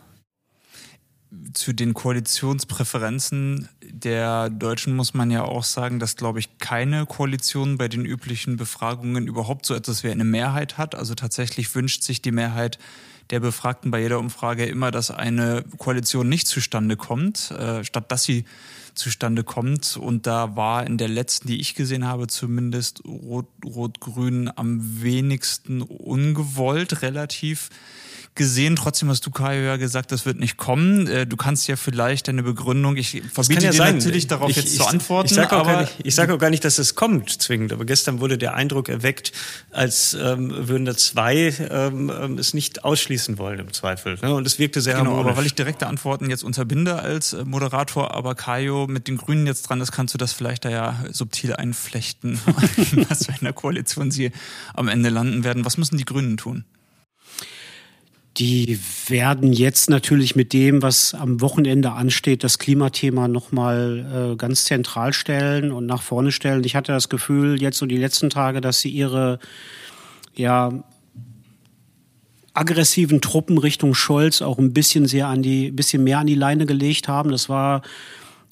zu 1.54 1.72
den 1.72 1.94
Koalitionspräferenzen 1.94 3.68
der 3.82 4.50
Deutschen 4.50 4.94
muss 4.96 5.14
man 5.14 5.30
ja 5.30 5.44
auch 5.44 5.64
sagen, 5.64 5.98
dass, 5.98 6.16
glaube 6.16 6.38
ich, 6.38 6.58
keine 6.58 7.06
Koalition 7.06 7.78
bei 7.78 7.88
den 7.88 8.04
üblichen 8.04 8.56
Befragungen 8.56 9.26
überhaupt 9.26 9.66
so 9.66 9.74
etwas 9.74 10.02
wie 10.02 10.10
eine 10.10 10.24
Mehrheit 10.24 10.78
hat. 10.78 10.94
Also 10.94 11.14
tatsächlich 11.14 11.74
wünscht 11.74 12.02
sich 12.02 12.20
die 12.20 12.32
Mehrheit 12.32 12.78
der 13.30 13.40
Befragten 13.40 13.90
bei 13.90 14.00
jeder 14.00 14.18
Umfrage 14.18 14.66
immer, 14.66 14.90
dass 14.90 15.10
eine 15.10 15.64
Koalition 15.78 16.28
nicht 16.28 16.46
zustande 16.46 16.96
kommt, 16.96 17.50
äh, 17.52 17.84
statt 17.84 18.10
dass 18.12 18.24
sie 18.24 18.44
zustande 18.94 19.42
kommt. 19.42 19.96
Und 19.96 20.26
da 20.26 20.54
war 20.56 20.86
in 20.86 20.98
der 20.98 21.08
letzten, 21.08 21.48
die 21.48 21.60
ich 21.60 21.74
gesehen 21.74 22.06
habe, 22.06 22.26
zumindest 22.26 23.02
Rot-Rot-Grün 23.06 24.50
am 24.54 25.02
wenigsten 25.02 25.80
ungewollt, 25.80 27.00
relativ 27.02 27.70
gesehen. 28.34 28.76
Trotzdem 28.76 29.08
hast 29.10 29.26
du, 29.26 29.30
Kajo, 29.30 29.62
ja 29.62 29.76
gesagt, 29.76 30.10
das 30.12 30.24
wird 30.24 30.38
nicht 30.38 30.56
kommen. 30.56 31.06
Äh, 31.06 31.26
du 31.26 31.36
kannst 31.36 31.68
ja 31.68 31.76
vielleicht 31.76 32.28
deine 32.28 32.42
Begründung, 32.42 32.96
ich 32.96 33.22
verbiete 33.32 33.64
ja 33.64 33.70
dir 33.70 33.76
sein. 33.76 33.96
natürlich 33.98 34.26
darauf 34.26 34.50
ich, 34.50 34.56
jetzt 34.56 34.72
ich, 34.72 34.78
zu 34.78 34.86
antworten. 34.86 35.26
Ich 35.28 35.34
sage 35.34 35.56
auch, 35.56 35.88
sag 36.06 36.30
auch, 36.30 36.38
gar 36.38 36.50
nicht, 36.50 36.64
dass 36.64 36.78
es 36.78 36.94
kommt 36.94 37.30
zwingend. 37.30 37.72
Aber 37.72 37.84
gestern 37.84 38.20
wurde 38.20 38.38
der 38.38 38.54
Eindruck 38.54 38.88
erweckt, 38.88 39.32
als 39.70 40.14
ähm, 40.14 40.50
würden 40.68 40.84
da 40.84 40.96
zwei 40.96 41.54
ähm, 41.70 42.10
ähm 42.14 42.38
es 42.38 42.54
nicht 42.54 42.84
ausschließen 42.84 43.38
wollen 43.38 43.58
im 43.58 43.72
Zweifel. 43.72 44.18
Ne? 44.22 44.34
Und 44.34 44.46
es 44.46 44.58
wirkte 44.58 44.80
sehr 44.80 44.94
Genau, 44.94 45.10
harmonisch. 45.10 45.30
aber 45.30 45.36
weil 45.38 45.46
ich 45.46 45.54
direkte 45.54 45.86
Antworten 45.86 46.30
jetzt 46.30 46.42
unterbinde 46.42 46.96
als 46.96 47.34
äh, 47.34 47.44
Moderator, 47.44 48.14
aber 48.14 48.34
Kajo 48.34 48.86
mit 48.86 49.08
den 49.08 49.16
Grünen 49.18 49.46
jetzt 49.46 49.62
dran 49.62 49.80
ist, 49.80 49.92
kannst 49.92 50.14
du 50.14 50.18
das 50.18 50.32
vielleicht 50.32 50.64
da 50.64 50.70
ja 50.70 51.04
subtil 51.10 51.54
einflechten, 51.54 52.40
was 53.08 53.26
für 53.26 53.32
eine 53.40 53.52
Koalition 53.52 54.10
sie 54.10 54.32
am 54.74 54.88
Ende 54.88 55.10
landen 55.10 55.44
werden. 55.44 55.64
Was 55.64 55.76
müssen 55.76 55.98
die 55.98 56.04
Grünen 56.04 56.36
tun? 56.36 56.64
Die 58.38 58.78
werden 59.08 59.52
jetzt 59.52 59.90
natürlich 59.90 60.34
mit 60.36 60.54
dem, 60.54 60.80
was 60.80 61.12
am 61.12 61.42
Wochenende 61.42 61.92
ansteht, 61.92 62.44
das 62.44 62.58
Klimathema 62.58 63.28
nochmal 63.28 64.32
äh, 64.32 64.36
ganz 64.36 64.64
zentral 64.64 65.12
stellen 65.12 65.70
und 65.70 65.84
nach 65.84 66.00
vorne 66.00 66.32
stellen. 66.32 66.64
Ich 66.64 66.74
hatte 66.74 66.92
das 66.92 67.10
Gefühl, 67.10 67.60
jetzt 67.60 67.76
so 67.76 67.84
die 67.84 67.98
letzten 67.98 68.30
Tage, 68.30 68.62
dass 68.62 68.80
sie 68.80 68.88
ihre 68.88 69.38
ja, 70.34 70.82
aggressiven 72.54 73.20
Truppen 73.20 73.58
Richtung 73.58 73.94
Scholz 73.94 74.40
auch 74.40 74.58
ein 74.58 74.72
bisschen 74.72 75.06
sehr 75.06 75.28
an 75.28 75.42
die, 75.42 75.70
bisschen 75.70 76.02
mehr 76.02 76.18
an 76.18 76.26
die 76.26 76.34
Leine 76.34 76.64
gelegt 76.64 77.08
haben. 77.08 77.30
Das 77.30 77.50
war 77.50 77.82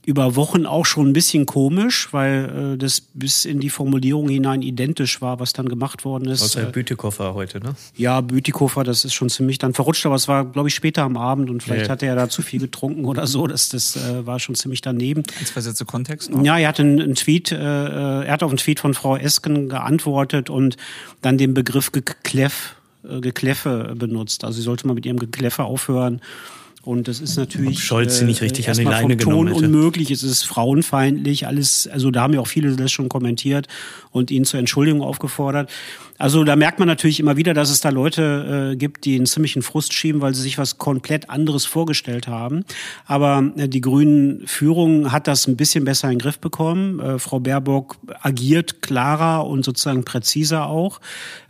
über 0.07 0.35
Wochen 0.37 0.67
auch 0.67 0.87
schon 0.87 1.09
ein 1.09 1.13
bisschen 1.13 1.47
komisch, 1.47 2.09
weil 2.13 2.75
äh, 2.75 2.79
das 2.79 3.01
bis 3.01 3.45
in 3.45 3.61
die 3.61 3.71
Formulierung 3.71 4.29
hinein 4.29 4.63
identisch 4.63 5.21
war, 5.21 5.41
was 5.41 5.53
dann 5.53 5.69
gemacht 5.69 6.05
worden 6.05 6.29
ist. 6.29 6.43
Außer 6.43 6.69
äh, 6.69 6.73
Bütikofer 6.73 7.35
heute, 7.35 7.61
ne? 7.61 7.75
Ja, 7.97 8.21
Bütikofer, 8.21 8.83
das 8.83 9.05
ist 9.05 9.15
schon 9.15 9.29
ziemlich 9.29 9.59
dann 9.59 9.75
verrutscht, 9.75 10.07
aber 10.07 10.15
es 10.15 10.27
war, 10.27 10.47
glaube 10.47 10.69
ich, 10.69 10.75
später 10.75 11.03
am 11.03 11.17
Abend 11.17 11.51
und 11.51 11.63
vielleicht 11.63 11.85
nee. 11.85 11.89
hat 11.91 12.03
er 12.03 12.09
ja 12.09 12.15
da 12.15 12.29
zu 12.29 12.43
viel 12.43 12.61
getrunken 12.61 13.05
oder 13.05 13.27
so. 13.27 13.47
Das, 13.47 13.69
das 13.69 13.97
äh, 13.97 14.27
war 14.27 14.41
schon 14.41 14.55
ziemlich 14.55 14.81
daneben. 14.81 15.23
Zwei 15.45 15.61
Sätze 15.61 15.85
Kontext 15.85 16.31
noch? 16.31 16.45
Ja, 16.45 16.59
er 16.59 16.69
hat 16.69 16.81
einen, 16.81 17.01
einen 17.01 17.15
Tweet, 17.15 17.53
äh, 17.53 17.57
äh, 17.57 18.25
er 18.25 18.33
hat 18.33 18.43
auf 18.43 18.51
einen 18.51 18.59
Tweet 18.59 18.81
von 18.81 18.95
Frau 18.95 19.17
Esken 19.17 19.69
geantwortet 19.69 20.49
und 20.51 20.77
dann 21.21 21.37
den 21.37 21.53
Begriff 21.53 21.93
Gekleff, 21.93 22.77
äh, 23.09 23.21
Gekläffe 23.21 23.95
benutzt. 23.97 24.45
Also 24.45 24.57
sie 24.57 24.63
sollte 24.63 24.87
mal 24.87 24.95
mit 24.95 25.05
ihrem 25.05 25.19
Gekläffe 25.19 25.65
aufhören. 25.65 26.21
Und 26.83 27.09
das 27.09 27.21
ist 27.21 27.37
natürlich. 27.37 27.77
Ob 27.77 27.79
Scholz 27.79 28.19
sie 28.19 28.25
nicht 28.25 28.41
richtig 28.41 28.67
äh, 28.67 28.71
an 28.71 28.77
die 28.79 28.85
Leine 28.85 29.19
vom 29.19 29.33
Ton 29.33 29.49
hätte. 29.49 29.67
unmöglich, 29.67 30.11
es 30.11 30.23
ist 30.23 30.45
frauenfeindlich, 30.45 31.47
alles, 31.47 31.87
also 31.87 32.11
da 32.11 32.23
haben 32.23 32.33
ja 32.33 32.41
auch 32.41 32.47
viele 32.47 32.75
das 32.75 32.91
schon 32.91 33.11
kommentiert 33.11 33.69
und 34.13 34.31
ihn 34.31 34.47
zur 34.47 34.61
Entschuldigung 34.61 35.03
aufgefordert. 35.03 35.71
Also 36.17 36.43
da 36.43 36.57
merkt 36.57 36.79
man 36.79 36.89
natürlich 36.89 37.21
immer 37.21 37.37
wieder, 37.37 37.53
dass 37.53 37.71
es 37.71 37.81
da 37.81 37.91
Leute 37.91 38.73
äh, 38.73 38.77
gibt, 38.77 39.05
die 39.05 39.17
einen 39.17 39.27
ziemlichen 39.27 39.61
Frust 39.61 39.93
schieben, 39.93 40.23
weil 40.23 40.35
sie 40.35 40.41
sich 40.41 40.57
was 40.57 40.79
komplett 40.79 41.29
anderes 41.29 41.67
vorgestellt 41.67 42.29
haben. 42.29 42.65
Aber 43.05 43.53
äh, 43.57 43.69
die 43.69 43.83
grünen 43.83 44.47
Führung 44.47 45.13
hat 45.13 45.29
das 45.29 45.47
ein 45.47 45.57
bisschen 45.57 45.85
besser 45.85 46.09
in 46.09 46.15
den 46.15 46.21
Griff 46.21 46.39
bekommen. 46.39 46.99
Äh, 46.99 47.19
Frau 47.19 47.41
Baerbock 47.41 47.99
agiert 48.23 48.81
klarer 48.81 49.47
und 49.47 49.67
sozusagen 49.67 50.05
präziser 50.05 50.67
auch. 50.67 51.01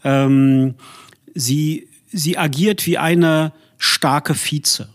Ähm, 0.03 0.75
sie, 1.37 1.87
sie 2.11 2.37
agiert 2.37 2.85
wie 2.87 2.99
eine 2.99 3.53
starke 3.79 4.35
Vize. 4.35 4.89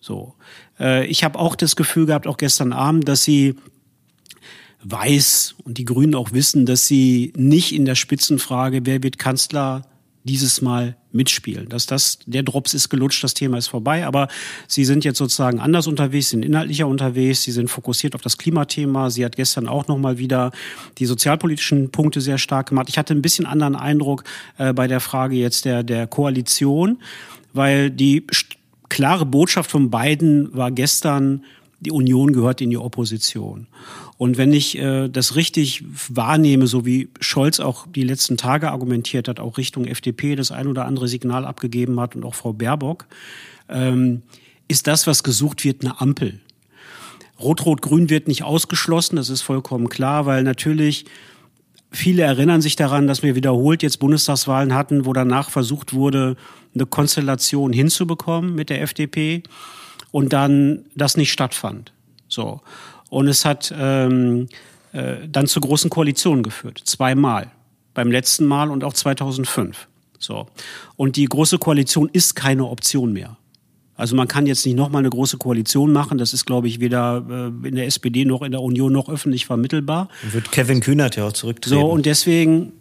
So. 0.00 0.34
Äh, 0.78 1.06
ich 1.06 1.24
habe 1.24 1.38
auch 1.38 1.54
das 1.54 1.76
Gefühl 1.76 2.06
gehabt, 2.06 2.26
auch 2.26 2.38
gestern 2.38 2.72
Abend, 2.72 3.08
dass 3.08 3.22
sie 3.22 3.54
weiß 4.82 5.56
und 5.64 5.78
die 5.78 5.84
Grünen 5.84 6.14
auch 6.14 6.32
wissen, 6.32 6.64
dass 6.64 6.86
sie 6.86 7.32
nicht 7.36 7.74
in 7.74 7.84
der 7.84 7.94
Spitzenfrage, 7.94 8.80
wer 8.84 9.02
wird 9.02 9.18
Kanzler, 9.18 9.82
dieses 10.24 10.60
Mal 10.60 10.96
mitspielen. 11.12 11.68
Dass 11.68 11.86
das, 11.86 12.18
der 12.26 12.42
Drops 12.42 12.74
ist 12.74 12.88
gelutscht, 12.90 13.24
das 13.24 13.34
Thema 13.34 13.56
ist 13.56 13.68
vorbei, 13.68 14.06
aber 14.06 14.28
sie 14.68 14.84
sind 14.84 15.04
jetzt 15.04 15.18
sozusagen 15.18 15.60
anders 15.60 15.86
unterwegs, 15.86 16.30
sind 16.30 16.44
inhaltlicher 16.44 16.86
unterwegs, 16.86 17.42
sie 17.42 17.52
sind 17.52 17.68
fokussiert 17.68 18.14
auf 18.14 18.20
das 18.20 18.36
Klimathema. 18.36 19.10
Sie 19.10 19.24
hat 19.24 19.36
gestern 19.36 19.66
auch 19.66 19.88
nochmal 19.88 20.18
wieder 20.18 20.52
die 20.98 21.06
sozialpolitischen 21.06 21.90
Punkte 21.90 22.20
sehr 22.20 22.38
stark 22.38 22.68
gemacht. 22.68 22.88
Ich 22.90 22.98
hatte 22.98 23.14
ein 23.14 23.22
bisschen 23.22 23.46
anderen 23.46 23.76
Eindruck 23.76 24.24
äh, 24.58 24.72
bei 24.72 24.86
der 24.86 25.00
Frage 25.00 25.36
jetzt 25.36 25.64
der, 25.64 25.82
der 25.82 26.06
Koalition, 26.06 26.98
weil 27.52 27.90
die 27.90 28.26
klare 28.90 29.24
Botschaft 29.24 29.70
von 29.70 29.88
beiden 29.88 30.54
war 30.54 30.70
gestern, 30.70 31.44
die 31.80 31.90
Union 31.90 32.34
gehört 32.34 32.60
in 32.60 32.68
die 32.68 32.76
Opposition. 32.76 33.66
Und 34.18 34.36
wenn 34.36 34.52
ich 34.52 34.76
äh, 34.76 35.08
das 35.08 35.34
richtig 35.34 35.82
wahrnehme, 36.10 36.66
so 36.66 36.84
wie 36.84 37.08
Scholz 37.20 37.58
auch 37.58 37.86
die 37.86 38.02
letzten 38.02 38.36
Tage 38.36 38.70
argumentiert 38.70 39.28
hat, 39.28 39.40
auch 39.40 39.56
Richtung 39.56 39.86
FDP 39.86 40.36
das 40.36 40.50
ein 40.50 40.66
oder 40.66 40.84
andere 40.84 41.08
Signal 41.08 41.46
abgegeben 41.46 41.98
hat 41.98 42.14
und 42.14 42.24
auch 42.24 42.34
Frau 42.34 42.52
Baerbock, 42.52 43.06
ähm, 43.70 44.20
ist 44.68 44.86
das, 44.86 45.06
was 45.06 45.22
gesucht 45.22 45.64
wird, 45.64 45.82
eine 45.82 46.02
Ampel. 46.02 46.40
Rot-Rot-Grün 47.40 48.10
wird 48.10 48.28
nicht 48.28 48.42
ausgeschlossen, 48.42 49.16
das 49.16 49.30
ist 49.30 49.40
vollkommen 49.40 49.88
klar, 49.88 50.26
weil 50.26 50.42
natürlich 50.42 51.06
viele 51.90 52.22
erinnern 52.22 52.60
sich 52.60 52.76
daran, 52.76 53.06
dass 53.06 53.22
wir 53.22 53.34
wiederholt 53.34 53.82
jetzt 53.82 53.98
Bundestagswahlen 53.98 54.74
hatten, 54.74 55.06
wo 55.06 55.14
danach 55.14 55.48
versucht 55.48 55.94
wurde, 55.94 56.36
eine 56.74 56.86
Konstellation 56.86 57.72
hinzubekommen 57.72 58.54
mit 58.54 58.70
der 58.70 58.82
FDP 58.82 59.42
und 60.10 60.32
dann 60.32 60.84
das 60.94 61.16
nicht 61.16 61.32
stattfand. 61.32 61.92
So. 62.28 62.60
Und 63.08 63.28
es 63.28 63.44
hat 63.44 63.74
ähm, 63.76 64.48
äh, 64.92 65.28
dann 65.28 65.46
zu 65.46 65.60
großen 65.60 65.90
Koalitionen 65.90 66.42
geführt. 66.42 66.80
Zweimal. 66.84 67.50
Beim 67.92 68.10
letzten 68.10 68.46
Mal 68.46 68.70
und 68.70 68.84
auch 68.84 68.92
2005. 68.92 69.88
So. 70.18 70.46
Und 70.96 71.16
die 71.16 71.24
große 71.24 71.58
Koalition 71.58 72.08
ist 72.12 72.36
keine 72.36 72.66
Option 72.66 73.12
mehr. 73.12 73.36
Also 73.96 74.16
man 74.16 74.28
kann 74.28 74.46
jetzt 74.46 74.64
nicht 74.64 74.76
nochmal 74.76 75.00
eine 75.00 75.10
große 75.10 75.36
Koalition 75.36 75.92
machen. 75.92 76.16
Das 76.16 76.32
ist, 76.32 76.46
glaube 76.46 76.68
ich, 76.68 76.80
weder 76.80 77.22
äh, 77.28 77.68
in 77.68 77.74
der 77.74 77.86
SPD 77.86 78.24
noch 78.24 78.40
in 78.40 78.50
der 78.50 78.62
Union 78.62 78.92
noch 78.92 79.10
öffentlich 79.10 79.44
vermittelbar. 79.44 80.08
Wird 80.30 80.50
Kevin 80.52 80.80
Kühnert 80.80 81.16
ja 81.16 81.26
auch 81.26 81.32
zurücktreten. 81.32 81.78
So, 81.78 81.86
und 81.86 82.06
deswegen 82.06 82.72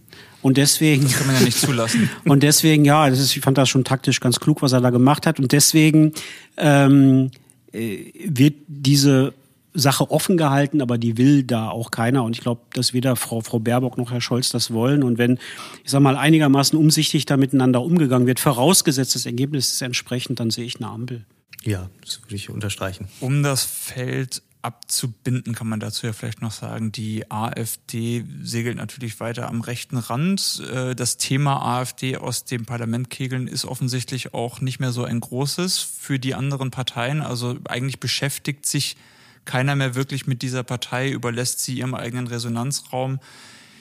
und 0.42 0.58
deswegen. 0.58 1.04
Das 1.04 1.18
kann 1.18 1.28
man 1.28 1.36
ja 1.36 1.42
nicht 1.42 1.58
zulassen. 1.58 2.10
und 2.26 2.44
deswegen, 2.44 2.86
ja, 2.86 3.10
das 3.10 3.20
ist, 3.20 3.36
ich 3.36 3.42
fand 3.42 3.58
das 3.58 3.70
schon 3.70 3.84
taktisch 3.84 4.20
ganz 4.20 4.40
klug, 4.40 4.62
was 4.62 4.72
er 4.72 4.82
da 4.82 4.90
gemacht 4.90 5.26
hat. 5.26 5.40
Und 5.40 5.52
deswegen 5.52 6.14
ähm, 6.58 7.32
äh, 7.72 8.06
wird 8.26 8.56
diese 8.68 9.34
Sache 9.74 10.10
offen 10.10 10.38
gehalten, 10.38 10.82
aber 10.82 10.98
die 10.98 11.18
will 11.18 11.44
da 11.44 11.70
auch 11.70 11.92
keiner. 11.92 12.24
Und 12.24 12.36
ich 12.36 12.42
glaube, 12.42 12.62
dass 12.74 12.94
weder 12.94 13.16
Frau, 13.16 13.42
Frau 13.42 13.60
Baerbock 13.60 13.98
noch 13.98 14.12
Herr 14.12 14.22
Scholz 14.22 14.50
das 14.50 14.72
wollen. 14.72 15.04
Und 15.04 15.18
wenn, 15.18 15.40
ich 15.84 15.92
sag 15.92 16.02
mal, 16.02 16.18
einigermaßen 16.18 16.78
umsichtig 16.78 17.26
da 17.26 17.38
miteinander 17.38 17.82
umgegangen 17.82 18.28
wird, 18.28 18.40
vorausgesetzt 18.40 19.16
das 19.16 19.26
Ergebnis 19.26 19.74
ist 19.74 19.82
entsprechend, 19.82 20.40
dann 20.40 20.50
sehe 20.50 20.66
ich 20.66 20.78
eine 20.78 20.88
Ampel. 20.88 21.26
Ja, 21.64 21.90
das 22.02 22.22
würde 22.24 22.36
ich 22.36 22.50
unterstreichen. 22.50 23.10
Um 23.20 23.44
das 23.44 23.64
Feld 23.66 24.42
abzubinden, 24.62 25.56
kann 25.56 25.68
man 25.68 25.80
dazu 25.80 26.06
ja 26.06 26.14
vielleicht 26.14 26.42
noch 26.42 26.52
sagen, 26.52 26.92
die 26.92 27.32
AfD 27.32 28.26
segelt 28.42 28.78
natürlich 28.78 29.20
weiter 29.20 29.48
am 29.48 29.62
rechten 29.62 29.98
Rand. 29.98 30.62
Äh, 30.74 30.96
das 30.96 31.18
Thema 31.18 31.62
AfD 31.80 32.18
aus 32.18 32.44
dem 32.44 32.66
Parlament 32.66 33.10
kegeln 33.10 33.48
ist 33.48 33.66
offensichtlich 33.66 34.34
auch 34.34 34.60
nicht 34.60 34.80
mehr 34.80 34.92
so 34.92 35.06
ein 35.06 35.20
großes 35.22 35.80
für 35.80 36.20
die 36.20 36.36
anderen 36.36 36.72
Parteien. 36.72 37.22
Also 37.22 37.58
eigentlich 37.70 38.00
beschäftigt 38.00 38.66
sich 38.66 38.98
keiner 39.46 39.76
mehr 39.76 39.96
wirklich 39.96 40.28
mit 40.28 40.42
dieser 40.42 40.64
Partei, 40.64 41.10
überlässt 41.10 41.62
sie 41.62 41.76
ihrem 41.76 41.96
eigenen 41.96 42.28
Resonanzraum. 42.28 43.20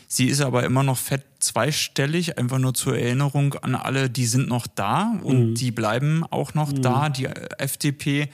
Sie 0.07 0.29
ist 0.29 0.41
aber 0.41 0.65
immer 0.65 0.83
noch 0.85 0.97
fett 0.97 1.27
zweistellig, 1.41 2.39
einfach 2.39 2.59
nur 2.59 2.73
zur 2.73 2.97
Erinnerung 2.97 3.55
an 3.55 3.75
alle, 3.75 4.09
die 4.09 4.25
sind 4.25 4.49
noch 4.49 4.67
da 4.67 5.19
und 5.23 5.51
mhm. 5.51 5.55
die 5.55 5.71
bleiben 5.71 6.25
auch 6.31 6.55
noch 6.55 6.73
mhm. 6.73 6.83
da. 6.83 7.09
Die 7.11 7.27
FDP 7.27 8.31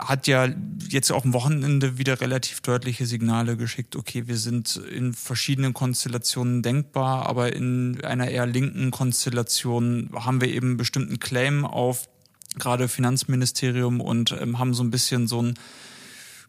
hat 0.00 0.26
ja 0.26 0.48
jetzt 0.88 1.10
auch 1.12 1.24
am 1.24 1.32
Wochenende 1.32 1.98
wieder 1.98 2.20
relativ 2.20 2.60
deutliche 2.60 3.06
Signale 3.06 3.56
geschickt, 3.56 3.96
okay, 3.96 4.26
wir 4.26 4.36
sind 4.36 4.76
in 4.76 5.12
verschiedenen 5.12 5.74
Konstellationen 5.74 6.62
denkbar, 6.62 7.26
aber 7.26 7.52
in 7.52 8.02
einer 8.02 8.28
eher 8.28 8.46
linken 8.46 8.90
Konstellation 8.90 10.10
haben 10.14 10.40
wir 10.40 10.48
eben 10.48 10.76
bestimmten 10.76 11.20
Claim 11.20 11.64
auf 11.64 12.08
gerade 12.58 12.88
Finanzministerium 12.88 14.00
und 14.00 14.36
ähm, 14.40 14.58
haben 14.58 14.74
so 14.74 14.82
ein 14.82 14.90
bisschen 14.90 15.28
so 15.28 15.42
ein 15.42 15.54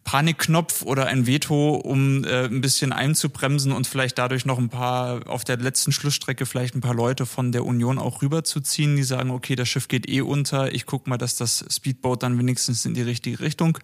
Panikknopf 0.04 0.82
oder 0.84 1.08
ein 1.08 1.28
Veto, 1.28 1.76
um 1.76 2.24
äh, 2.24 2.46
ein 2.46 2.62
bisschen 2.62 2.92
einzubremsen 2.92 3.72
und 3.72 3.88
vielleicht 3.88 4.18
dadurch 4.18 4.46
noch 4.46 4.58
ein 4.58 4.70
paar 4.70 5.28
auf 5.28 5.44
der 5.44 5.58
letzten 5.58 5.92
Schlussstrecke 5.92 6.46
vielleicht 6.46 6.76
ein 6.76 6.82
paar 6.82 6.96
Leute 6.96 7.26
von 7.26 7.52
der 7.52 7.66
Union 7.66 8.00
auch 8.00 8.22
rüberzuziehen, 8.22 8.96
die 8.96 9.04
sagen, 9.04 9.32
okay, 9.32 9.56
das 9.56 9.70
Schiff 9.70 9.88
geht 9.88 10.10
eh 10.10 10.22
unter, 10.22 10.74
ich 10.74 10.86
guck 10.86 11.08
mal, 11.08 11.18
dass 11.18 11.36
das 11.36 11.66
Speedboat 11.70 12.24
dann 12.24 12.38
wenigstens 12.38 12.86
in 12.86 12.94
die 12.94 13.04
richtige 13.04 13.40
Richtung 13.40 13.78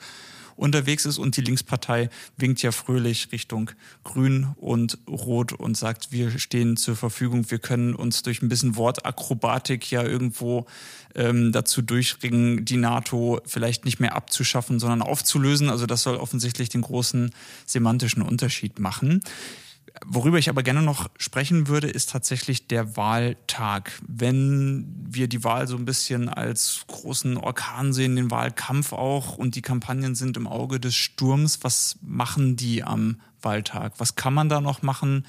unterwegs 0.57 1.05
ist 1.05 1.17
und 1.17 1.37
die 1.37 1.41
Linkspartei 1.41 2.09
winkt 2.35 2.61
ja 2.61 2.71
fröhlich 2.71 3.31
Richtung 3.31 3.71
Grün 4.03 4.49
und 4.57 4.97
Rot 5.07 5.53
und 5.53 5.77
sagt, 5.77 6.11
wir 6.11 6.37
stehen 6.39 6.77
zur 6.77 6.95
Verfügung, 6.95 7.49
wir 7.49 7.59
können 7.59 7.95
uns 7.95 8.23
durch 8.23 8.41
ein 8.41 8.49
bisschen 8.49 8.75
Wortakrobatik 8.75 9.89
ja 9.91 10.03
irgendwo 10.03 10.65
ähm, 11.15 11.51
dazu 11.51 11.81
durchringen, 11.81 12.65
die 12.65 12.77
NATO 12.77 13.41
vielleicht 13.45 13.85
nicht 13.85 13.99
mehr 13.99 14.15
abzuschaffen, 14.15 14.79
sondern 14.79 15.01
aufzulösen. 15.01 15.69
Also 15.69 15.85
das 15.85 16.03
soll 16.03 16.17
offensichtlich 16.17 16.69
den 16.69 16.81
großen 16.81 17.31
semantischen 17.65 18.21
Unterschied 18.21 18.79
machen. 18.79 19.21
Worüber 20.05 20.37
ich 20.37 20.49
aber 20.49 20.63
gerne 20.63 20.81
noch 20.81 21.09
sprechen 21.17 21.67
würde, 21.67 21.87
ist 21.87 22.09
tatsächlich 22.09 22.67
der 22.67 22.97
Wahltag. 22.97 23.99
Wenn 24.07 24.93
wir 25.09 25.27
die 25.27 25.43
Wahl 25.43 25.67
so 25.67 25.75
ein 25.75 25.85
bisschen 25.85 26.29
als 26.29 26.83
großen 26.87 27.37
Orkan 27.37 27.93
sehen, 27.93 28.15
den 28.15 28.31
Wahlkampf 28.31 28.93
auch 28.93 29.37
und 29.37 29.55
die 29.55 29.61
Kampagnen 29.61 30.15
sind 30.15 30.37
im 30.37 30.47
Auge 30.47 30.79
des 30.79 30.95
Sturms, 30.95 31.63
was 31.63 31.97
machen 32.01 32.55
die 32.55 32.83
am 32.83 33.19
Wahltag? 33.41 33.93
Was 33.97 34.15
kann 34.15 34.33
man 34.33 34.49
da 34.49 34.61
noch 34.61 34.81
machen? 34.81 35.25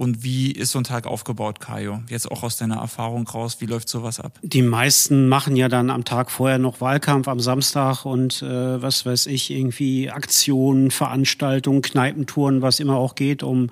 Und 0.00 0.24
wie 0.24 0.50
ist 0.50 0.70
so 0.70 0.78
ein 0.78 0.84
Tag 0.84 1.06
aufgebaut, 1.06 1.60
Kajo? 1.60 2.00
Jetzt 2.08 2.30
auch 2.30 2.42
aus 2.42 2.56
deiner 2.56 2.76
Erfahrung 2.76 3.28
raus, 3.28 3.58
wie 3.60 3.66
läuft 3.66 3.90
sowas 3.90 4.18
ab? 4.18 4.38
Die 4.40 4.62
meisten 4.62 5.28
machen 5.28 5.56
ja 5.56 5.68
dann 5.68 5.90
am 5.90 6.06
Tag 6.06 6.30
vorher 6.30 6.56
noch 6.56 6.80
Wahlkampf 6.80 7.28
am 7.28 7.38
Samstag 7.38 8.06
und 8.06 8.40
äh, 8.40 8.80
was 8.80 9.04
weiß 9.04 9.26
ich, 9.26 9.50
irgendwie 9.50 10.08
Aktionen, 10.08 10.90
Veranstaltungen, 10.90 11.82
Kneipentouren, 11.82 12.62
was 12.62 12.80
immer 12.80 12.96
auch 12.96 13.14
geht, 13.14 13.42
um 13.42 13.68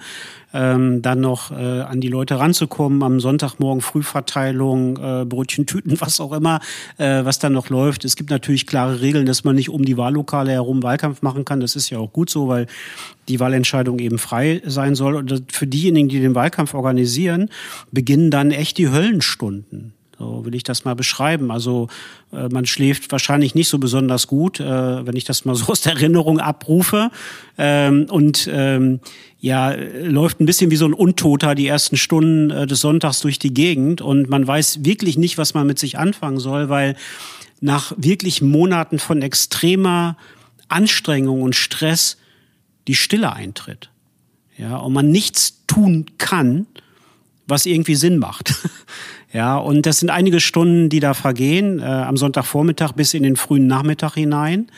ähm, 0.52 1.02
dann 1.02 1.20
noch 1.20 1.50
äh, 1.50 1.80
an 1.80 2.00
die 2.00 2.08
Leute 2.08 2.38
ranzukommen. 2.38 3.02
Am 3.02 3.20
Sonntagmorgen 3.20 3.80
Frühverteilung, 3.80 4.96
äh, 4.96 5.24
Brötchen, 5.24 5.66
Tüten, 5.66 5.94
was 6.00 6.20
auch 6.20 6.32
immer, 6.32 6.60
äh, 6.96 7.24
was 7.24 7.38
dann 7.38 7.52
noch 7.52 7.68
läuft. 7.68 8.04
Es 8.04 8.16
gibt 8.16 8.30
natürlich 8.30 8.66
klare 8.66 9.00
Regeln, 9.00 9.26
dass 9.26 9.44
man 9.44 9.56
nicht 9.56 9.70
um 9.70 9.84
die 9.84 9.96
Wahllokale 9.96 10.52
herum 10.52 10.82
Wahlkampf 10.82 11.22
machen 11.22 11.44
kann. 11.44 11.60
Das 11.60 11.76
ist 11.76 11.90
ja 11.90 11.98
auch 11.98 12.12
gut 12.12 12.30
so, 12.30 12.48
weil 12.48 12.66
die 13.28 13.40
Wahlentscheidung 13.40 13.98
eben 13.98 14.18
frei 14.18 14.62
sein 14.64 14.94
soll. 14.94 15.16
Und 15.16 15.44
für 15.52 15.66
diejenigen, 15.66 16.08
die 16.08 16.20
den 16.20 16.34
Wahlkampf 16.34 16.74
organisieren, 16.74 17.50
beginnen 17.92 18.30
dann 18.30 18.50
echt 18.50 18.78
die 18.78 18.90
Höllenstunden. 18.90 19.92
So 20.18 20.44
will 20.44 20.54
ich 20.54 20.64
das 20.64 20.84
mal 20.84 20.94
beschreiben. 20.94 21.50
Also 21.52 21.88
äh, 22.32 22.48
man 22.48 22.66
schläft 22.66 23.12
wahrscheinlich 23.12 23.54
nicht 23.54 23.68
so 23.68 23.78
besonders 23.78 24.26
gut, 24.26 24.58
äh, 24.58 25.06
wenn 25.06 25.14
ich 25.14 25.24
das 25.24 25.44
mal 25.44 25.54
so 25.54 25.66
aus 25.72 25.82
der 25.82 25.92
Erinnerung 25.92 26.40
abrufe. 26.40 27.10
Ähm, 27.56 28.06
und 28.10 28.48
ähm, 28.52 29.00
ja, 29.40 29.72
läuft 30.02 30.40
ein 30.40 30.46
bisschen 30.46 30.70
wie 30.70 30.76
so 30.76 30.86
ein 30.86 30.94
Untoter 30.94 31.54
die 31.54 31.68
ersten 31.68 31.96
Stunden 31.96 32.50
äh, 32.50 32.66
des 32.66 32.80
Sonntags 32.80 33.20
durch 33.20 33.38
die 33.38 33.54
Gegend 33.54 34.00
und 34.00 34.28
man 34.28 34.46
weiß 34.46 34.84
wirklich 34.84 35.16
nicht, 35.16 35.38
was 35.38 35.54
man 35.54 35.66
mit 35.66 35.78
sich 35.78 35.98
anfangen 35.98 36.40
soll, 36.40 36.68
weil 36.68 36.96
nach 37.60 37.92
wirklich 37.96 38.42
Monaten 38.42 38.98
von 38.98 39.22
extremer 39.22 40.16
Anstrengung 40.68 41.42
und 41.42 41.54
Stress 41.54 42.16
die 42.88 42.94
Stille 42.94 43.32
eintritt. 43.32 43.90
Ja, 44.56 44.76
und 44.78 44.92
man 44.92 45.10
nichts 45.10 45.64
tun 45.68 46.06
kann, 46.18 46.66
was 47.46 47.64
irgendwie 47.64 47.94
Sinn 47.94 48.18
macht. 48.18 48.54
Ja, 49.32 49.58
und 49.58 49.84
das 49.84 49.98
sind 49.98 50.08
einige 50.08 50.40
Stunden, 50.40 50.88
die 50.88 51.00
da 51.00 51.12
vergehen, 51.12 51.80
äh, 51.80 51.84
am 51.84 52.16
Sonntagvormittag 52.16 52.92
bis 52.92 53.12
in 53.12 53.22
den 53.22 53.36
frühen 53.36 53.66
Nachmittag 53.66 54.14
hinein. 54.14 54.68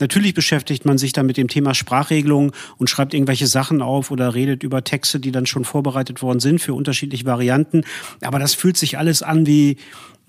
Natürlich 0.00 0.34
beschäftigt 0.34 0.84
man 0.84 0.98
sich 0.98 1.12
dann 1.12 1.26
mit 1.26 1.36
dem 1.36 1.48
Thema 1.48 1.74
Sprachregelung 1.74 2.52
und 2.76 2.88
schreibt 2.90 3.14
irgendwelche 3.14 3.46
Sachen 3.46 3.82
auf 3.82 4.10
oder 4.10 4.34
redet 4.34 4.62
über 4.62 4.84
Texte, 4.84 5.20
die 5.20 5.32
dann 5.32 5.46
schon 5.46 5.64
vorbereitet 5.64 6.22
worden 6.22 6.40
sind 6.40 6.60
für 6.60 6.74
unterschiedliche 6.74 7.24
Varianten. 7.24 7.84
Aber 8.22 8.38
das 8.38 8.54
fühlt 8.54 8.76
sich 8.76 8.98
alles 8.98 9.22
an 9.22 9.46
wie 9.46 9.76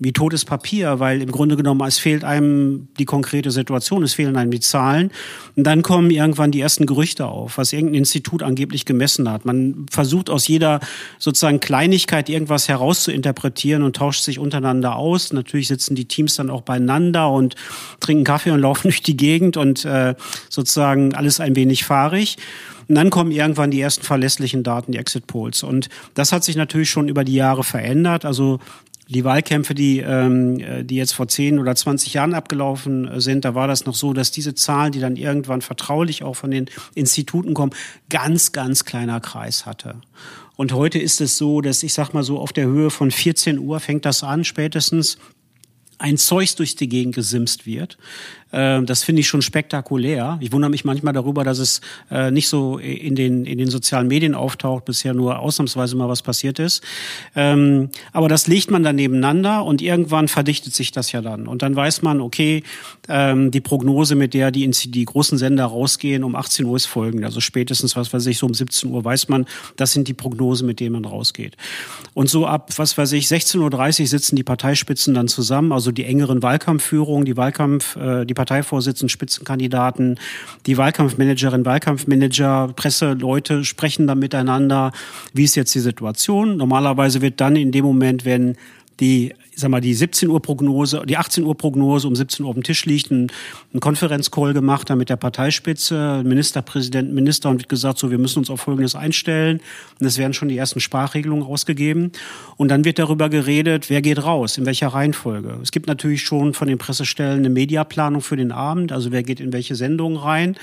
wie 0.00 0.12
totes 0.12 0.46
Papier, 0.46 0.98
weil 0.98 1.20
im 1.20 1.30
Grunde 1.30 1.56
genommen 1.56 1.82
es 1.86 1.98
fehlt 1.98 2.24
einem 2.24 2.88
die 2.98 3.04
konkrete 3.04 3.50
Situation, 3.50 4.02
es 4.02 4.14
fehlen 4.14 4.36
einem 4.36 4.50
die 4.50 4.60
Zahlen. 4.60 5.10
Und 5.56 5.64
dann 5.64 5.82
kommen 5.82 6.10
irgendwann 6.10 6.50
die 6.50 6.60
ersten 6.60 6.86
Gerüchte 6.86 7.26
auf, 7.26 7.58
was 7.58 7.74
irgendein 7.74 7.96
Institut 7.96 8.42
angeblich 8.42 8.86
gemessen 8.86 9.30
hat. 9.30 9.44
Man 9.44 9.86
versucht 9.90 10.30
aus 10.30 10.48
jeder 10.48 10.80
sozusagen 11.18 11.60
Kleinigkeit 11.60 12.30
irgendwas 12.30 12.66
herauszuinterpretieren 12.66 13.82
und 13.82 13.94
tauscht 13.94 14.22
sich 14.22 14.38
untereinander 14.38 14.96
aus. 14.96 15.34
Natürlich 15.34 15.68
sitzen 15.68 15.94
die 15.94 16.06
Teams 16.06 16.34
dann 16.34 16.48
auch 16.48 16.62
beieinander 16.62 17.30
und 17.30 17.54
trinken 18.00 18.24
Kaffee 18.24 18.52
und 18.52 18.60
laufen 18.70 18.84
durch 18.84 19.02
die 19.02 19.18
Gegend 19.18 19.58
und 19.60 19.84
äh, 19.84 20.14
sozusagen 20.48 21.14
alles 21.14 21.40
ein 21.40 21.54
wenig 21.54 21.84
fahrig. 21.84 22.36
Und 22.88 22.96
dann 22.96 23.10
kommen 23.10 23.30
irgendwann 23.30 23.70
die 23.70 23.80
ersten 23.80 24.02
verlässlichen 24.02 24.64
Daten, 24.64 24.92
die 24.92 24.98
Exit 24.98 25.26
Polls. 25.28 25.62
Und 25.62 25.88
das 26.14 26.32
hat 26.32 26.42
sich 26.42 26.56
natürlich 26.56 26.90
schon 26.90 27.08
über 27.08 27.22
die 27.22 27.34
Jahre 27.34 27.62
verändert. 27.62 28.24
Also 28.24 28.58
die 29.10 29.24
Wahlkämpfe, 29.24 29.74
die, 29.74 29.98
ähm, 29.98 30.58
äh, 30.60 30.84
die 30.84 30.96
jetzt 30.96 31.12
vor 31.12 31.28
10 31.28 31.58
oder 31.58 31.74
20 31.74 32.14
Jahren 32.14 32.32
abgelaufen 32.32 33.08
äh, 33.08 33.20
sind, 33.20 33.44
da 33.44 33.54
war 33.54 33.66
das 33.66 33.84
noch 33.84 33.94
so, 33.94 34.12
dass 34.12 34.30
diese 34.30 34.54
Zahlen, 34.54 34.92
die 34.92 35.00
dann 35.00 35.16
irgendwann 35.16 35.62
vertraulich 35.62 36.22
auch 36.22 36.34
von 36.34 36.50
den 36.50 36.66
Instituten 36.94 37.54
kommen, 37.54 37.72
ganz, 38.08 38.52
ganz 38.52 38.84
kleiner 38.84 39.20
Kreis 39.20 39.66
hatte. 39.66 39.96
Und 40.56 40.72
heute 40.72 40.98
ist 40.98 41.20
es 41.20 41.36
so, 41.36 41.60
dass 41.60 41.82
ich 41.82 41.92
sag 41.92 42.12
mal 42.12 42.22
so 42.22 42.38
auf 42.38 42.52
der 42.52 42.66
Höhe 42.66 42.90
von 42.90 43.10
14 43.10 43.58
Uhr 43.58 43.80
fängt 43.80 44.04
das 44.04 44.22
an, 44.22 44.44
spätestens 44.44 45.18
ein 45.98 46.16
Zeugs 46.16 46.54
durch 46.54 46.76
die 46.76 46.88
Gegend 46.88 47.14
gesimst 47.14 47.66
wird. 47.66 47.98
Ähm, 48.52 48.86
das 48.86 49.02
finde 49.04 49.20
ich 49.20 49.28
schon 49.28 49.42
spektakulär. 49.42 50.38
Ich 50.40 50.52
wundere 50.52 50.70
mich 50.70 50.84
manchmal 50.84 51.12
darüber, 51.12 51.44
dass 51.44 51.58
es 51.58 51.80
äh, 52.10 52.30
nicht 52.30 52.48
so 52.48 52.78
in 52.78 53.14
den, 53.14 53.44
in 53.44 53.58
den 53.58 53.68
sozialen 53.68 54.08
Medien 54.08 54.34
auftaucht, 54.34 54.84
bisher 54.84 55.14
nur 55.14 55.38
ausnahmsweise 55.38 55.96
mal 55.96 56.08
was 56.08 56.22
passiert 56.22 56.58
ist. 56.58 56.82
Ähm, 57.36 57.90
aber 58.12 58.28
das 58.28 58.46
legt 58.46 58.70
man 58.70 58.82
dann 58.82 58.96
nebeneinander 58.96 59.64
und 59.64 59.82
irgendwann 59.82 60.28
verdichtet 60.28 60.74
sich 60.74 60.92
das 60.92 61.12
ja 61.12 61.20
dann. 61.20 61.46
Und 61.46 61.62
dann 61.62 61.76
weiß 61.76 62.02
man, 62.02 62.20
okay, 62.20 62.62
ähm, 63.08 63.50
die 63.50 63.60
Prognose, 63.60 64.14
mit 64.14 64.34
der 64.34 64.50
die, 64.50 64.68
die 64.70 65.04
großen 65.04 65.38
Sender 65.38 65.66
rausgehen, 65.66 66.24
um 66.24 66.34
18 66.34 66.66
Uhr 66.66 66.76
ist 66.76 66.86
folgende. 66.86 67.26
Also 67.26 67.40
spätestens, 67.40 67.96
was 67.96 68.12
weiß 68.12 68.26
ich, 68.26 68.38
so 68.38 68.46
um 68.46 68.54
17 68.54 68.90
Uhr 68.90 69.04
weiß 69.04 69.28
man, 69.28 69.46
das 69.76 69.92
sind 69.92 70.08
die 70.08 70.14
Prognosen, 70.14 70.66
mit 70.66 70.80
denen 70.80 70.92
man 70.92 71.04
rausgeht. 71.04 71.56
Und 72.14 72.28
so 72.28 72.46
ab, 72.46 72.70
was 72.76 72.98
weiß 72.98 73.12
ich, 73.12 73.26
16.30 73.26 74.00
Uhr 74.00 74.06
sitzen 74.06 74.36
die 74.36 74.42
Parteispitzen 74.42 75.14
dann 75.14 75.28
zusammen, 75.28 75.72
also 75.72 75.92
die 75.92 76.04
engeren 76.04 76.42
Wahlkampfführungen, 76.42 77.24
die 77.24 77.36
Wahlkampf, 77.36 77.96
äh, 77.96 78.24
die 78.24 78.34
Parteivorsitzenden, 78.40 79.10
Spitzenkandidaten, 79.10 80.18
die 80.64 80.78
Wahlkampfmanagerin, 80.78 81.66
Wahlkampfmanager, 81.66 82.72
Presseleute 82.74 83.64
sprechen 83.64 84.06
dann 84.06 84.18
miteinander. 84.18 84.92
Wie 85.34 85.44
ist 85.44 85.56
jetzt 85.56 85.74
die 85.74 85.80
Situation? 85.80 86.56
Normalerweise 86.56 87.20
wird 87.20 87.38
dann 87.42 87.54
in 87.54 87.70
dem 87.70 87.84
Moment, 87.84 88.24
wenn 88.24 88.56
die, 89.00 89.34
sag 89.56 89.70
mal, 89.70 89.80
die 89.80 89.94
17 89.94 90.28
Uhr 90.28 90.40
Prognose, 90.40 91.02
die 91.06 91.16
18 91.16 91.44
Uhr 91.44 91.56
Prognose 91.56 92.06
um 92.06 92.14
17 92.14 92.44
Uhr 92.44 92.50
auf 92.50 92.54
dem 92.54 92.62
Tisch 92.62 92.84
liegt, 92.84 93.10
einen, 93.10 93.32
einen 93.72 93.80
Konferenzcall 93.80 94.52
gemacht, 94.52 94.90
da 94.90 94.96
mit 94.96 95.08
der 95.08 95.16
Parteispitze, 95.16 96.22
Ministerpräsident, 96.24 97.12
Minister 97.12 97.48
und 97.50 97.58
wird 97.58 97.68
gesagt, 97.68 97.98
so, 97.98 98.10
wir 98.10 98.18
müssen 98.18 98.40
uns 98.40 98.50
auf 98.50 98.60
Folgendes 98.60 98.94
einstellen. 98.94 99.60
Und 99.98 100.06
es 100.06 100.18
werden 100.18 100.34
schon 100.34 100.48
die 100.48 100.58
ersten 100.58 100.80
Sprachregelungen 100.80 101.44
ausgegeben. 101.44 102.12
Und 102.56 102.68
dann 102.68 102.84
wird 102.84 102.98
darüber 102.98 103.28
geredet, 103.28 103.90
wer 103.90 104.02
geht 104.02 104.22
raus, 104.22 104.58
in 104.58 104.66
welcher 104.66 104.88
Reihenfolge. 104.88 105.58
Es 105.62 105.72
gibt 105.72 105.86
natürlich 105.86 106.22
schon 106.22 106.54
von 106.54 106.68
den 106.68 106.78
Pressestellen 106.78 107.40
eine 107.40 107.50
Mediaplanung 107.50 108.20
für 108.20 108.36
den 108.36 108.52
Abend, 108.52 108.92
also 108.92 109.10
wer 109.10 109.22
geht 109.22 109.40
in 109.40 109.52
welche 109.52 109.74
Sendungen 109.74 110.18
rein. 110.18 110.56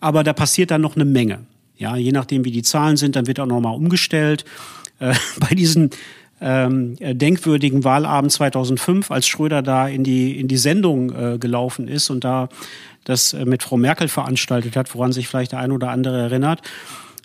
Aber 0.00 0.24
da 0.24 0.32
passiert 0.32 0.70
dann 0.70 0.82
noch 0.82 0.94
eine 0.94 1.04
Menge. 1.04 1.40
Ja, 1.76 1.96
je 1.96 2.10
nachdem, 2.10 2.44
wie 2.44 2.50
die 2.50 2.62
Zahlen 2.62 2.96
sind, 2.96 3.14
dann 3.14 3.26
wird 3.28 3.38
auch 3.38 3.46
nochmal 3.46 3.74
umgestellt. 3.74 4.44
Äh, 4.98 5.14
bei 5.40 5.54
diesen 5.54 5.90
ähm, 6.40 6.96
denkwürdigen 7.00 7.84
Wahlabend 7.84 8.32
2005, 8.32 9.10
als 9.10 9.26
Schröder 9.26 9.62
da 9.62 9.88
in 9.88 10.04
die, 10.04 10.38
in 10.38 10.48
die 10.48 10.56
Sendung 10.56 11.10
äh, 11.10 11.38
gelaufen 11.38 11.88
ist 11.88 12.10
und 12.10 12.24
da 12.24 12.48
das 13.04 13.32
äh, 13.32 13.44
mit 13.44 13.62
Frau 13.62 13.76
Merkel 13.76 14.08
veranstaltet 14.08 14.76
hat, 14.76 14.94
woran 14.94 15.12
sich 15.12 15.28
vielleicht 15.28 15.52
der 15.52 15.60
ein 15.60 15.72
oder 15.72 15.90
andere 15.90 16.20
erinnert. 16.20 16.62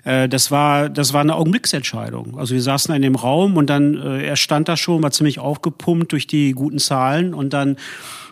Äh, 0.03 0.27
das 0.29 0.51
war, 0.51 0.89
das 0.89 1.13
war 1.13 1.21
eine 1.21 1.35
Augenblicksentscheidung. 1.35 2.37
Also 2.37 2.53
wir 2.53 2.61
saßen 2.61 2.93
in 2.95 3.01
dem 3.01 3.15
Raum 3.15 3.57
und 3.57 3.69
dann, 3.69 3.95
äh, 3.95 4.25
er 4.25 4.35
stand 4.35 4.67
da 4.67 4.77
schon, 4.77 5.03
war 5.03 5.11
ziemlich 5.11 5.39
aufgepumpt 5.39 6.11
durch 6.11 6.27
die 6.27 6.51
guten 6.51 6.79
Zahlen 6.79 7.33
und 7.33 7.53
dann, 7.53 7.77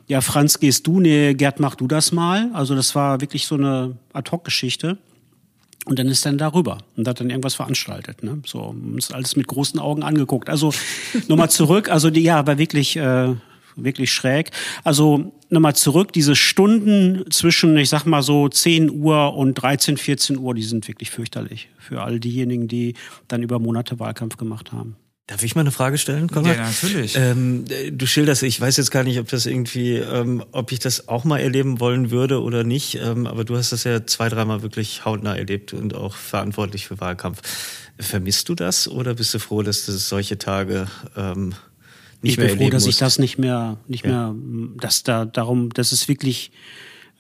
ja, 0.08 0.22
Franz, 0.22 0.60
gehst 0.60 0.88
du? 0.88 1.00
Nee, 1.00 1.36
Gerd, 1.36 1.60
mach 1.60 1.76
du 1.76 1.88
das 1.88 2.12
mal. 2.12 2.50
Also 2.54 2.76
das 2.76 2.96
war 2.96 3.22
wirklich 3.22 3.46
so 3.46 3.56
eine 3.56 3.96
Ad-Hoc-Geschichte. 4.14 4.98
Und 5.86 5.98
dann 5.98 6.08
ist 6.08 6.26
dann 6.26 6.38
darüber 6.38 6.78
und 6.96 7.08
hat 7.08 7.20
dann 7.20 7.30
irgendwas 7.30 7.56
veranstaltet. 7.56 8.22
Ne? 8.22 8.42
So, 8.46 8.60
uns 8.60 9.12
alles 9.12 9.36
mit 9.36 9.48
großen 9.48 9.80
Augen 9.80 10.04
angeguckt. 10.04 10.50
Also 10.50 10.74
nochmal 11.28 11.50
zurück, 11.50 11.90
also 11.90 12.12
die, 12.12 12.22
ja, 12.22 12.46
war 12.46 12.58
wirklich, 12.60 12.98
äh, 12.98 13.34
wirklich 13.76 14.14
schräg. 14.14 14.52
Also 14.84 15.32
nochmal 15.50 15.76
zurück, 15.76 16.14
diese 16.14 16.36
Stunden 16.36 17.30
zwischen, 17.32 17.76
ich 17.78 17.90
sag 17.90 18.06
mal 18.06 18.22
so 18.22 18.48
10 18.48 18.92
Uhr 18.92 19.36
und 19.36 19.56
13, 19.56 19.98
14 19.98 20.38
Uhr, 20.38 20.54
die 20.54 20.64
sind 20.64 20.88
wirklich 20.88 21.10
fürchterlich 21.10 21.70
für 21.80 22.02
all 22.04 22.20
diejenigen, 22.20 22.68
die 22.68 22.94
dann 23.28 23.42
über 23.42 23.58
Monate 23.58 24.00
Wahlkampf 24.00 24.38
gemacht 24.38 24.72
haben. 24.72 24.96
Darf 25.28 25.44
ich 25.44 25.56
mal 25.56 25.62
eine 25.62 25.72
Frage 25.72 25.98
stellen, 25.98 26.30
Konrad? 26.30 26.58
Ja, 26.58 26.64
natürlich. 26.66 27.16
Ähm, 27.16 27.64
du 27.92 28.06
schilderst, 28.06 28.44
ich 28.44 28.60
weiß 28.60 28.76
jetzt 28.78 28.92
gar 28.92 29.04
nicht, 29.04 29.18
ob 29.20 29.30
das 29.30 29.46
irgendwie, 29.46 29.96
ähm, 29.96 30.44
ob 30.52 30.72
ich 30.74 30.80
das 30.80 31.08
auch 31.08 31.24
mal 31.24 31.40
erleben 31.40 31.80
wollen 31.80 32.12
würde 32.12 32.42
oder 32.42 32.64
nicht, 32.66 32.96
ähm, 32.96 33.28
aber 33.28 33.46
du 33.46 33.56
hast 33.56 33.72
das 33.72 33.86
ja 33.86 34.06
zwei, 34.06 34.28
dreimal 34.28 34.62
wirklich 34.62 35.06
hautnah 35.06 35.38
erlebt 35.38 35.74
und 35.74 35.96
auch 35.96 36.16
verantwortlich 36.16 36.88
für 36.88 37.00
Wahlkampf. 37.00 37.42
Vermisst 38.00 38.50
du 38.50 38.56
das 38.56 38.88
oder 38.90 39.14
bist 39.14 39.34
du 39.34 39.40
froh, 39.40 39.62
dass 39.62 39.86
du 39.86 39.94
solche 39.94 40.38
Tage 40.38 40.88
ähm, 41.16 41.54
nicht 42.22 42.34
ich 42.34 42.38
mehr 42.38 42.48
bin 42.48 42.56
froh, 42.56 42.60
erleben 42.64 42.72
dass 42.72 42.86
musst? 42.86 42.96
ich 42.96 43.00
das 43.00 43.20
nicht 43.20 43.38
mehr, 43.38 43.78
nicht 43.88 44.04
Ja. 44.06 44.34
mehr, 44.34 44.36
dass 44.82 45.04
da 45.04 45.24
darum, 45.26 45.70
das 45.74 45.94
ist 45.94 46.10
wirklich. 46.10 46.52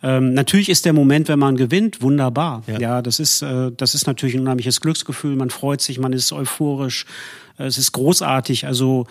Ähm, 0.04 0.34
natürlich 0.34 0.70
ist 0.70 0.86
der 0.86 0.94
Moment, 0.94 1.28
wenn 1.28 1.38
man 1.38 1.56
gewinnt, 1.56 2.02
wunderbar. 2.02 2.64
Ja. 2.66 2.80
Ja, 2.80 3.02
das 3.04 3.20
ist, 3.20 3.44
äh, 3.44 3.72
das 3.78 3.94
ist 3.94 4.08
natürlich 4.08 4.34
ein 4.34 4.42
unheimliches 4.42 4.82
Glücksgefühl. 4.82 5.36
Man 5.36 5.52
freut 5.52 5.80
sich, 5.80 6.00
man 6.00 6.12
ist 6.12 6.32
euphorisch. 6.34 7.06
Äh, 7.58 7.66
es 7.66 7.78
ist 7.78 7.92
großartig. 7.92 8.66
Also 8.66 9.08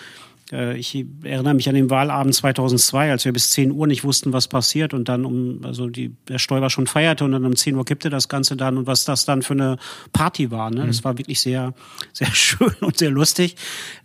äh, 0.52 0.76
ich 0.76 1.06
erinnere 1.22 1.54
mich 1.54 1.68
an 1.68 1.74
den 1.74 1.90
Wahlabend 1.90 2.34
2002, 2.34 3.10
als 3.10 3.24
wir 3.24 3.32
bis 3.32 3.50
10 3.50 3.72
Uhr 3.72 3.86
nicht 3.86 4.04
wussten, 4.04 4.32
was 4.32 4.48
passiert 4.48 4.94
und 4.94 5.08
dann 5.08 5.24
um, 5.24 5.60
also 5.64 5.88
die, 5.88 6.14
der 6.28 6.38
Stoiber 6.38 6.70
schon 6.70 6.86
feierte 6.86 7.24
und 7.24 7.32
dann 7.32 7.44
um 7.44 7.56
10 7.56 7.76
Uhr 7.76 7.84
kippte 7.84 8.10
das 8.10 8.28
Ganze 8.28 8.56
dann 8.56 8.76
und 8.76 8.86
was 8.86 9.04
das 9.04 9.24
dann 9.24 9.42
für 9.42 9.54
eine 9.54 9.78
Party 10.12 10.50
war. 10.50 10.70
Ne? 10.70 10.86
Das 10.86 11.04
war 11.04 11.18
wirklich 11.18 11.40
sehr, 11.40 11.74
sehr 12.12 12.32
schön 12.32 12.74
und 12.80 12.98
sehr 12.98 13.10
lustig. 13.10 13.56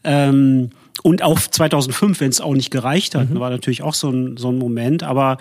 Ähm, 0.03 0.69
und 1.03 1.21
auch 1.23 1.39
2005, 1.39 2.19
wenn 2.21 2.29
es 2.29 2.41
auch 2.41 2.53
nicht 2.53 2.71
gereicht 2.71 3.15
hat, 3.15 3.33
war 3.37 3.49
natürlich 3.49 3.83
auch 3.83 3.93
so 3.93 4.09
ein, 4.09 4.37
so 4.37 4.49
ein 4.49 4.57
Moment. 4.57 5.03
Aber 5.03 5.37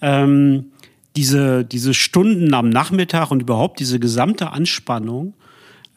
ähm, 0.00 0.72
diese, 1.16 1.64
diese 1.64 1.94
Stunden 1.94 2.54
am 2.54 2.70
Nachmittag 2.70 3.30
und 3.30 3.40
überhaupt 3.40 3.78
diese 3.78 4.00
gesamte 4.00 4.52
Anspannung, 4.52 5.34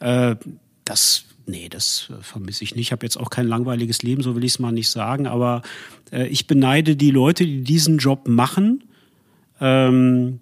äh, 0.00 0.36
das, 0.84 1.24
nee, 1.50 1.68
das 1.68 2.08
äh, 2.10 2.22
vermisse 2.22 2.64
ich 2.64 2.74
nicht. 2.74 2.86
Ich 2.86 2.92
habe 2.92 3.04
jetzt 3.04 3.16
auch 3.16 3.30
kein 3.30 3.46
langweiliges 3.46 4.02
Leben, 4.02 4.22
so 4.22 4.34
will 4.34 4.44
ich 4.44 4.52
es 4.52 4.58
mal 4.58 4.72
nicht 4.72 4.88
sagen. 4.88 5.26
Aber 5.26 5.62
äh, 6.12 6.26
ich 6.28 6.46
beneide 6.46 6.96
die 6.96 7.10
Leute, 7.10 7.44
die 7.44 7.62
diesen 7.62 7.98
Job 7.98 8.28
machen, 8.28 8.84
ähm, 9.60 10.40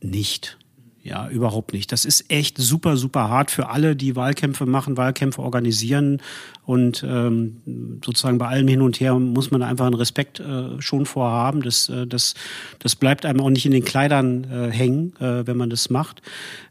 nicht. 0.00 0.58
Ja, 1.02 1.28
überhaupt 1.28 1.72
nicht. 1.72 1.92
Das 1.92 2.04
ist 2.04 2.32
echt 2.32 2.58
super, 2.58 2.96
super 2.96 3.28
hart 3.28 3.52
für 3.52 3.68
alle, 3.68 3.94
die 3.94 4.16
Wahlkämpfe 4.16 4.66
machen, 4.66 4.96
Wahlkämpfe 4.96 5.40
organisieren. 5.40 6.20
Und 6.64 7.04
ähm, 7.06 8.00
sozusagen 8.04 8.38
bei 8.38 8.48
allem 8.48 8.66
hin 8.66 8.82
und 8.82 8.98
her 8.98 9.14
muss 9.14 9.52
man 9.52 9.62
einfach 9.62 9.86
einen 9.86 9.94
Respekt 9.94 10.40
äh, 10.40 10.80
schon 10.80 11.06
vorhaben. 11.06 11.62
Das, 11.62 11.88
äh, 11.88 12.08
das, 12.08 12.34
das 12.80 12.96
bleibt 12.96 13.24
einem 13.24 13.40
auch 13.40 13.50
nicht 13.50 13.66
in 13.66 13.70
den 13.70 13.84
Kleidern 13.84 14.44
äh, 14.50 14.72
hängen, 14.72 15.14
äh, 15.20 15.46
wenn 15.46 15.56
man 15.56 15.70
das 15.70 15.90
macht. 15.90 16.22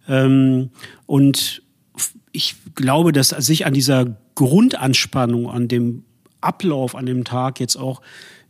Ähm, 0.10 0.70
und 1.06 1.62
ich 2.36 2.56
glaube, 2.76 3.12
dass 3.12 3.30
sich 3.30 3.66
an 3.66 3.74
dieser 3.74 4.18
Grundanspannung, 4.36 5.50
an 5.50 5.68
dem 5.68 6.04
Ablauf 6.42 6.96
an 6.96 7.06
dem 7.06 7.24
Tag 7.24 7.60
jetzt 7.60 7.76
auch 7.76 8.02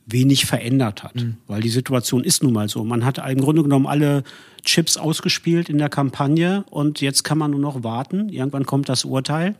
wenig 0.06 0.46
verändert 0.46 1.04
hat, 1.04 1.16
weil 1.48 1.62
die 1.62 1.70
Situation 1.70 2.24
ist 2.24 2.44
nun 2.44 2.54
mal 2.54 2.70
so. 2.70 2.84
Man 2.84 3.06
hat 3.06 3.18
im 3.18 3.42
Grunde 3.42 3.64
genommen 3.64 3.88
alle 3.88 4.24
Chips 4.64 4.98
ausgespielt 4.98 5.70
in 5.70 5.78
der 5.78 5.90
Kampagne 5.90 6.64
und 6.70 7.02
jetzt 7.02 7.24
kann 7.24 7.38
man 7.38 7.52
nur 7.52 7.60
noch 7.60 7.84
warten. 7.84 8.30
Irgendwann 8.30 8.66
kommt 8.66 8.88
das 8.90 9.06
Urteil 9.06 9.56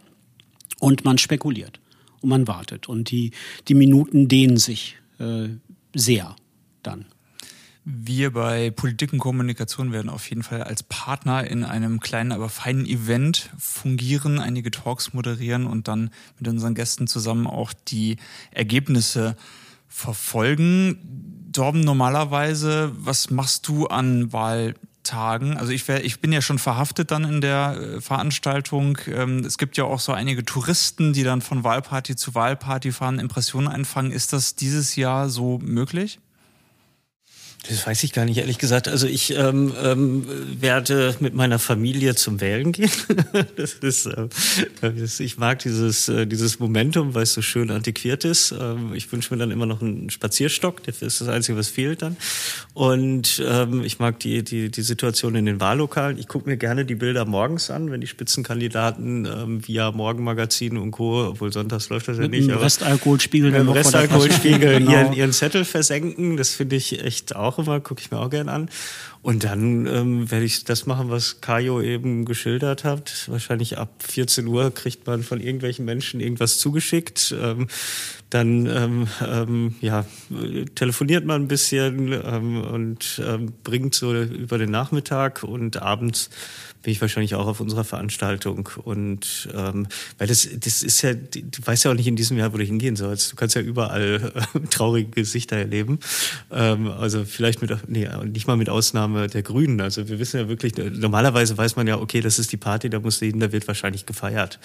und 0.80 1.04
man 1.04 1.18
spekuliert 1.18 1.80
und 2.22 2.30
man 2.30 2.48
wartet 2.48 2.88
und 2.88 3.10
die, 3.10 3.32
die 3.68 3.74
Minuten 3.74 4.28
dehnen 4.28 4.58
sich 4.58 4.98
äh, 5.20 5.48
sehr 5.96 6.36
dann. 6.84 7.06
Wir 7.88 8.34
bei 8.34 8.72
Politik 8.72 9.14
und 9.14 9.20
Kommunikation 9.20 9.92
werden 9.92 10.10
auf 10.10 10.28
jeden 10.28 10.42
Fall 10.42 10.64
als 10.64 10.82
Partner 10.82 11.46
in 11.46 11.64
einem 11.64 12.00
kleinen, 12.00 12.32
aber 12.32 12.50
feinen 12.50 12.88
Event 12.88 13.52
fungieren, 13.60 14.40
einige 14.40 14.72
Talks 14.72 15.14
moderieren 15.14 15.68
und 15.68 15.88
dann 15.88 16.10
mit 16.40 16.48
unseren 16.48 16.74
Gästen 16.74 17.06
zusammen 17.06 17.46
auch 17.46 17.74
die 17.74 18.18
Ergebnisse 18.50 19.36
verfolgen. 19.88 20.98
Dorben, 21.52 21.82
normalerweise, 21.82 22.92
was 22.98 23.30
machst 23.30 23.68
du 23.68 23.86
an 23.86 24.34
Wahltagen? 24.34 25.56
Also 25.56 25.72
ich, 25.72 25.88
wär, 25.88 26.04
ich 26.04 26.20
bin 26.20 26.34
ja 26.34 26.42
schon 26.42 26.58
verhaftet 26.58 27.12
dann 27.12 27.24
in 27.24 27.40
der 27.40 27.78
äh, 27.78 28.02
Veranstaltung. 28.02 28.98
Ähm, 29.08 29.46
es 29.46 29.60
gibt 29.60 29.78
ja 29.78 29.84
auch 29.84 30.00
so 30.00 30.12
einige 30.12 30.44
Touristen, 30.44 31.14
die 31.14 31.24
dann 31.24 31.42
von 31.42 31.64
Wahlparty 31.64 32.16
zu 32.16 32.34
Wahlparty 32.34 32.92
fahren, 32.92 33.20
Impressionen 33.20 33.68
einfangen. 33.68 34.12
Ist 34.12 34.34
das 34.34 34.56
dieses 34.56 34.96
Jahr 34.96 35.30
so 35.30 35.60
möglich? 35.60 36.20
Das 37.70 37.88
weiß 37.88 38.04
ich 38.04 38.14
gar 38.14 38.26
nicht, 38.26 38.38
ehrlich 38.38 38.58
gesagt. 38.58 38.88
Also 38.88 39.08
ich 39.08 39.36
ähm, 39.36 39.74
ähm, 39.84 40.26
werde 40.60 41.16
mit 41.20 41.34
meiner 41.34 41.58
Familie 41.58 42.14
zum 42.16 42.40
Wählen 42.42 42.72
gehen. 42.72 42.92
das 43.56 43.74
ist, 43.74 44.06
äh, 44.06 44.28
das, 44.82 45.20
ich 45.20 45.38
mag 45.38 45.60
dieses, 45.60 46.08
äh, 46.08 46.28
dieses 46.28 46.60
Momentum, 46.60 47.16
weil 47.16 47.24
es 47.24 47.34
so 47.34 47.42
schön 47.42 47.72
antiquiert 47.72 48.24
ist. 48.24 48.54
Ähm, 48.60 48.94
ich 48.94 49.12
wünsche 49.12 49.34
mir 49.34 49.40
dann 49.40 49.52
immer 49.52 49.66
noch 49.66 49.82
einen 49.82 50.10
Spazierstock, 50.10 50.84
das 50.84 51.02
ist 51.02 51.22
das 51.22 51.28
Einzige, 51.28 51.58
was 51.58 51.70
fehlt 51.70 52.02
dann. 52.02 52.18
Und 52.74 53.42
ähm, 53.48 53.84
ich 53.84 53.98
mag 54.00 54.20
die, 54.20 54.44
die, 54.44 54.70
die 54.70 54.82
Situation 54.84 55.34
in 55.36 55.46
den 55.46 55.60
Wahllokalen. 55.60 56.18
Ich 56.20 56.28
gucke 56.28 56.48
mir 56.50 56.58
gerne 56.58 56.86
die 56.86 56.96
Bilder 56.96 57.26
morgens 57.26 57.72
an, 57.72 57.90
wenn 57.90 58.02
die 58.02 58.08
Spitzenkandidaten 58.08 59.26
ähm, 59.26 59.68
via 59.68 59.92
Morgenmagazin 59.92 60.78
und 60.78 60.92
Co., 60.92 61.28
obwohl 61.30 61.52
sonntags 61.52 61.90
läuft 61.90 62.08
das 62.10 62.18
ja 62.18 62.24
Mit 62.24 62.32
nicht. 62.32 62.44
einem 62.44 62.54
aber- 62.58 62.66
Restalkoholspiegel 62.66 63.52
mit 63.52 63.60
dem 63.60 63.70
Restalkoholspiegel 63.70 64.72
ihren, 64.72 64.86
Genau. 64.86 65.14
ihren 65.14 65.34
Zettel 65.34 65.66
versenken. 65.66 66.38
Das 66.38 66.52
finde 66.52 66.76
ich 66.76 67.04
echt 67.04 67.36
auch 67.36 67.55
immer, 67.60 67.80
gucke 67.80 68.02
ich 68.02 68.12
mir 68.12 68.20
auch 68.20 68.30
gern 68.30 68.50
an. 68.50 68.70
Und 69.22 69.44
dann 69.44 69.88
ähm, 69.88 70.30
werde 70.30 70.46
ich 70.46 70.66
das 70.66 70.86
machen, 70.86 71.10
was 71.10 71.42
Kajo 71.42 71.82
eben 71.82 72.26
geschildert 72.26 72.84
hat. 72.84 73.28
Wahrscheinlich 73.28 73.78
ab 73.78 74.04
14 74.04 74.46
Uhr 74.46 74.72
kriegt 74.72 75.08
man 75.08 75.24
von 75.24 75.40
irgendwelchen 75.42 75.84
Menschen 75.84 76.20
irgendwas 76.20 76.60
zugeschickt. 76.60 77.34
Ähm, 77.42 77.68
dann 78.30 78.66
ähm, 78.68 79.08
ähm, 79.28 79.76
ja, 79.82 80.06
telefoniert 80.76 81.26
man 81.26 81.44
ein 81.44 81.48
bisschen 81.48 82.12
ähm, 82.12 82.62
und 82.62 83.22
ähm, 83.26 83.54
bringt 83.64 83.96
so 83.96 84.14
über 84.14 84.58
den 84.58 84.72
Nachmittag 84.72 85.44
und 85.44 85.82
abends 85.82 86.30
bin 86.86 86.92
ich 86.92 87.02
wahrscheinlich 87.02 87.34
auch 87.34 87.48
auf 87.48 87.60
unserer 87.62 87.84
Veranstaltung. 87.84 88.70
Und 88.84 89.50
ähm, 89.56 89.88
weil 90.20 90.28
das, 90.28 90.48
das 90.60 90.84
ist 90.84 91.02
ja, 91.02 91.16
du 91.16 91.42
weißt 91.66 91.84
ja 91.84 91.92
auch 91.92 91.96
nicht 91.96 92.06
in 92.06 92.16
diesem 92.16 92.38
Jahr, 92.38 92.54
wo 92.54 92.58
du 92.58 92.64
hingehen 92.64 92.96
sollst. 92.96 93.32
Du 93.32 93.36
kannst 93.36 93.56
ja 93.56 93.62
überall 93.62 94.32
äh, 94.54 94.60
traurige 94.70 95.10
Gesichter 95.10 95.58
erleben. 95.58 96.00
Ähm, 96.52 96.88
also 96.88 97.26
vielleicht 97.26 97.45
mit, 97.62 97.72
nee, 97.88 98.08
nicht 98.26 98.48
mal 98.48 98.58
mit 98.58 98.70
Ausnahme 98.70 99.28
der 99.28 99.44
Grünen. 99.44 99.82
Also 99.82 100.08
wir 100.10 100.20
wissen 100.20 100.40
ja 100.40 100.48
wirklich, 100.48 100.74
normalerweise 100.76 101.58
weiß 101.58 101.76
man 101.76 101.88
ja, 101.88 102.00
okay, 102.00 102.22
das 102.22 102.40
ist 102.40 102.52
die 102.52 102.58
Party, 102.58 102.90
da 102.90 103.00
muss 103.00 103.20
hin, 103.20 103.40
da 103.40 103.52
wird 103.52 103.68
wahrscheinlich 103.68 104.06
gefeiert. 104.06 104.60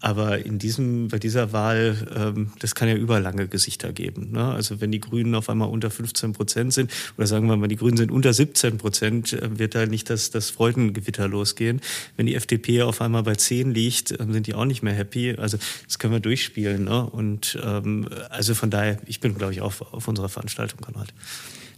Aber 0.00 0.44
in 0.44 0.58
diesem, 0.58 1.08
bei 1.08 1.18
dieser 1.18 1.52
Wahl, 1.52 2.08
ähm, 2.14 2.52
das 2.58 2.74
kann 2.74 2.88
ja 2.88 2.94
überlange 2.94 3.48
Gesichter 3.48 3.92
geben. 3.92 4.32
Ne? 4.32 4.44
Also 4.44 4.80
wenn 4.80 4.90
die 4.90 5.00
Grünen 5.00 5.34
auf 5.34 5.48
einmal 5.48 5.68
unter 5.68 5.90
15 5.90 6.32
Prozent 6.32 6.72
sind, 6.72 6.90
oder 7.16 7.26
sagen 7.26 7.46
wir 7.48 7.56
mal, 7.56 7.68
die 7.68 7.76
Grünen 7.76 7.96
sind 7.96 8.10
unter 8.10 8.32
17 8.32 8.78
Prozent, 8.78 9.32
äh, 9.32 9.58
wird 9.58 9.74
da 9.74 9.86
nicht 9.86 10.10
das, 10.10 10.30
das 10.30 10.50
Freudengewitter 10.50 11.28
losgehen. 11.28 11.80
Wenn 12.16 12.26
die 12.26 12.34
FDP 12.34 12.82
auf 12.82 13.00
einmal 13.00 13.22
bei 13.22 13.34
10 13.34 13.72
liegt, 13.72 14.18
ähm, 14.18 14.32
sind 14.32 14.46
die 14.46 14.54
auch 14.54 14.64
nicht 14.64 14.82
mehr 14.82 14.94
happy. 14.94 15.36
Also 15.36 15.58
das 15.86 15.98
können 15.98 16.12
wir 16.12 16.20
durchspielen. 16.20 16.84
Ne? 16.84 17.04
Und 17.06 17.58
ähm, 17.62 18.08
also 18.30 18.54
von 18.54 18.70
daher, 18.70 18.98
ich 19.06 19.20
bin, 19.20 19.36
glaube 19.36 19.52
ich, 19.52 19.60
auch 19.60 19.80
auf 19.92 20.08
unserer 20.08 20.28
Veranstaltung, 20.28 20.80
Konrad 20.80 21.12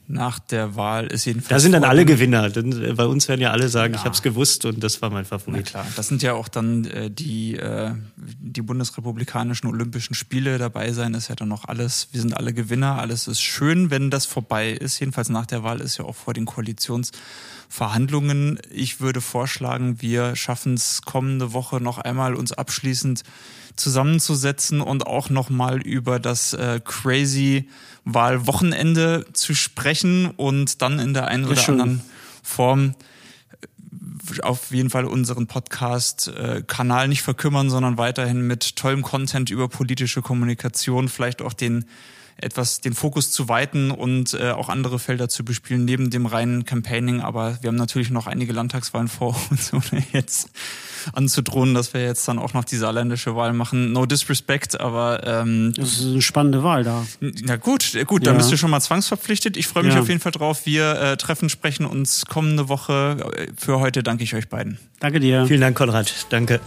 nach 0.07 0.39
der 0.39 0.77
Wahl 0.77 1.07
ist 1.07 1.25
jedenfalls. 1.25 1.49
Da 1.49 1.59
sind 1.61 1.73
dann 1.73 1.85
alle 1.85 2.05
Gewinner. 2.05 2.51
Denn 2.51 2.95
bei 2.97 3.07
uns 3.07 3.27
werden 3.29 3.41
ja 3.41 3.53
alle 3.53 3.69
sagen, 3.69 3.95
ja. 3.95 4.01
ich 4.01 4.05
habe 4.05 4.15
es 4.15 4.23
gewusst 4.23 4.65
und 4.65 4.85
das 4.85 5.01
war 5.01 5.11
mein 5.11 5.25
Favorit. 5.25 5.71
Na 5.75 5.81
klar, 5.83 5.87
das 5.97 6.09
sind 6.09 6.23
ja 6.23 6.35
auch 6.35 6.49
dann 6.49 6.85
äh, 6.85 7.11
die, 7.11 7.57
äh, 7.57 7.93
die 8.17 8.63
bundesrepublikanischen 8.63 9.69
Olympischen 9.69 10.15
Spiele 10.15 10.59
dabei 10.59 10.93
sein, 10.93 11.15
ist 11.15 11.29
ja 11.29 11.35
dann 11.35 11.49
noch 11.49 11.65
alles. 11.65 12.09
Wir 12.13 12.21
sind 12.21 12.37
alle 12.37 12.53
Gewinner, 12.53 12.99
alles 12.99 13.27
ist 13.29 13.41
schön, 13.41 13.91
wenn 13.91 14.11
das 14.11 14.27
vorbei 14.27 14.73
ist. 14.73 15.01
Jedenfalls 15.01 15.31
nach 15.31 15.47
der 15.47 15.63
Wahl 15.63 15.81
ist 15.81 15.97
ja 15.97 16.05
auch 16.05 16.17
vor 16.17 16.35
den 16.35 16.45
Koalitionsverhandlungen. 16.45 18.59
Ich 18.71 19.01
würde 19.01 19.23
vorschlagen, 19.23 20.03
wir 20.03 20.37
schaffen 20.37 20.75
es 20.75 21.01
kommende 21.03 21.55
Woche 21.55 21.81
noch 21.81 21.97
einmal 21.99 22.35
uns 22.35 22.53
abschließend 22.53 23.23
zusammenzusetzen 23.77 24.81
und 24.81 25.07
auch 25.07 25.31
nochmal 25.31 25.81
über 25.83 26.19
das 26.19 26.53
äh, 26.53 26.81
crazy 26.85 27.69
Wahlwochenende 28.05 29.25
zu 29.33 29.55
sprechen 29.55 30.31
und 30.37 30.83
dann 30.83 30.99
in 30.99 31.15
der 31.15 31.29
einen 31.29 31.45
oder 31.45 31.69
anderen 31.69 32.03
Form 32.43 32.95
äh, 34.37 34.41
auf 34.43 34.71
jeden 34.71 34.91
Fall 34.91 35.05
unseren 35.07 35.47
Podcast-Kanal 35.47 37.09
nicht 37.09 37.23
verkümmern, 37.23 37.71
sondern 37.71 37.99
weiterhin 37.99 38.47
mit 38.47 38.77
tollem 38.77 39.03
Content 39.03 39.51
über 39.51 39.69
politische 39.69 40.23
Kommunikation, 40.23 41.09
vielleicht 41.09 41.43
auch 41.43 41.53
den 41.53 41.87
etwas 42.37 42.81
den 42.81 42.95
Fokus 42.95 43.31
zu 43.31 43.49
weiten 43.49 43.91
und 43.91 44.35
äh, 44.35 44.51
auch 44.51 44.69
andere 44.69 44.99
Felder 44.99 45.29
zu 45.29 45.45
bespielen, 45.45 45.85
neben 45.85 46.11
dem 46.11 46.27
reinen 46.27 46.65
Campaigning. 46.65 47.21
Aber 47.21 47.59
wir 47.61 47.69
haben 47.69 47.77
natürlich 47.77 48.11
noch 48.11 48.27
einige 48.27 48.53
Landtagswahlen 48.53 49.09
vor 49.09 49.37
uns, 49.51 49.73
ohne 49.73 50.05
jetzt 50.13 50.51
anzudrohen, 51.13 51.75
dass 51.75 51.93
wir 51.95 52.03
jetzt 52.03 52.27
dann 52.29 52.39
auch 52.39 52.55
noch 52.55 52.65
die 52.65 52.77
saarländische 52.77 53.37
Wahl 53.37 53.53
machen. 53.53 53.93
No 53.93 54.07
disrespect, 54.07 54.81
aber 54.81 55.27
ähm, 55.27 55.73
das 55.77 56.01
ist 56.01 56.07
eine 56.07 56.23
spannende 56.23 56.63
Wahl 56.63 56.85
da. 56.85 57.07
Na 57.21 57.57
gut, 57.57 57.93
gut, 58.07 58.25
ja. 58.25 58.33
da 58.33 58.39
bist 58.39 58.51
du 58.51 58.57
schon 58.57 58.71
mal 58.71 58.81
zwangsverpflichtet. 58.81 59.57
Ich 59.57 59.67
freue 59.67 59.85
mich 59.85 59.95
ja. 59.95 60.01
auf 60.01 60.09
jeden 60.09 60.21
Fall 60.21 60.33
drauf. 60.33 60.67
Wir 60.67 61.01
äh, 61.01 61.17
treffen, 61.17 61.49
sprechen 61.49 61.87
uns 61.87 62.27
kommende 62.27 62.69
Woche. 62.69 63.17
Für 63.57 63.81
heute 63.81 64.03
danke 64.03 64.25
ich 64.25 64.35
euch 64.35 64.49
beiden. 64.49 64.79
Danke 65.01 65.21
dir. 65.21 65.47
Vielen 65.47 65.61
Dank, 65.61 65.77
Konrad. 65.77 66.27
Danke. 66.31 66.61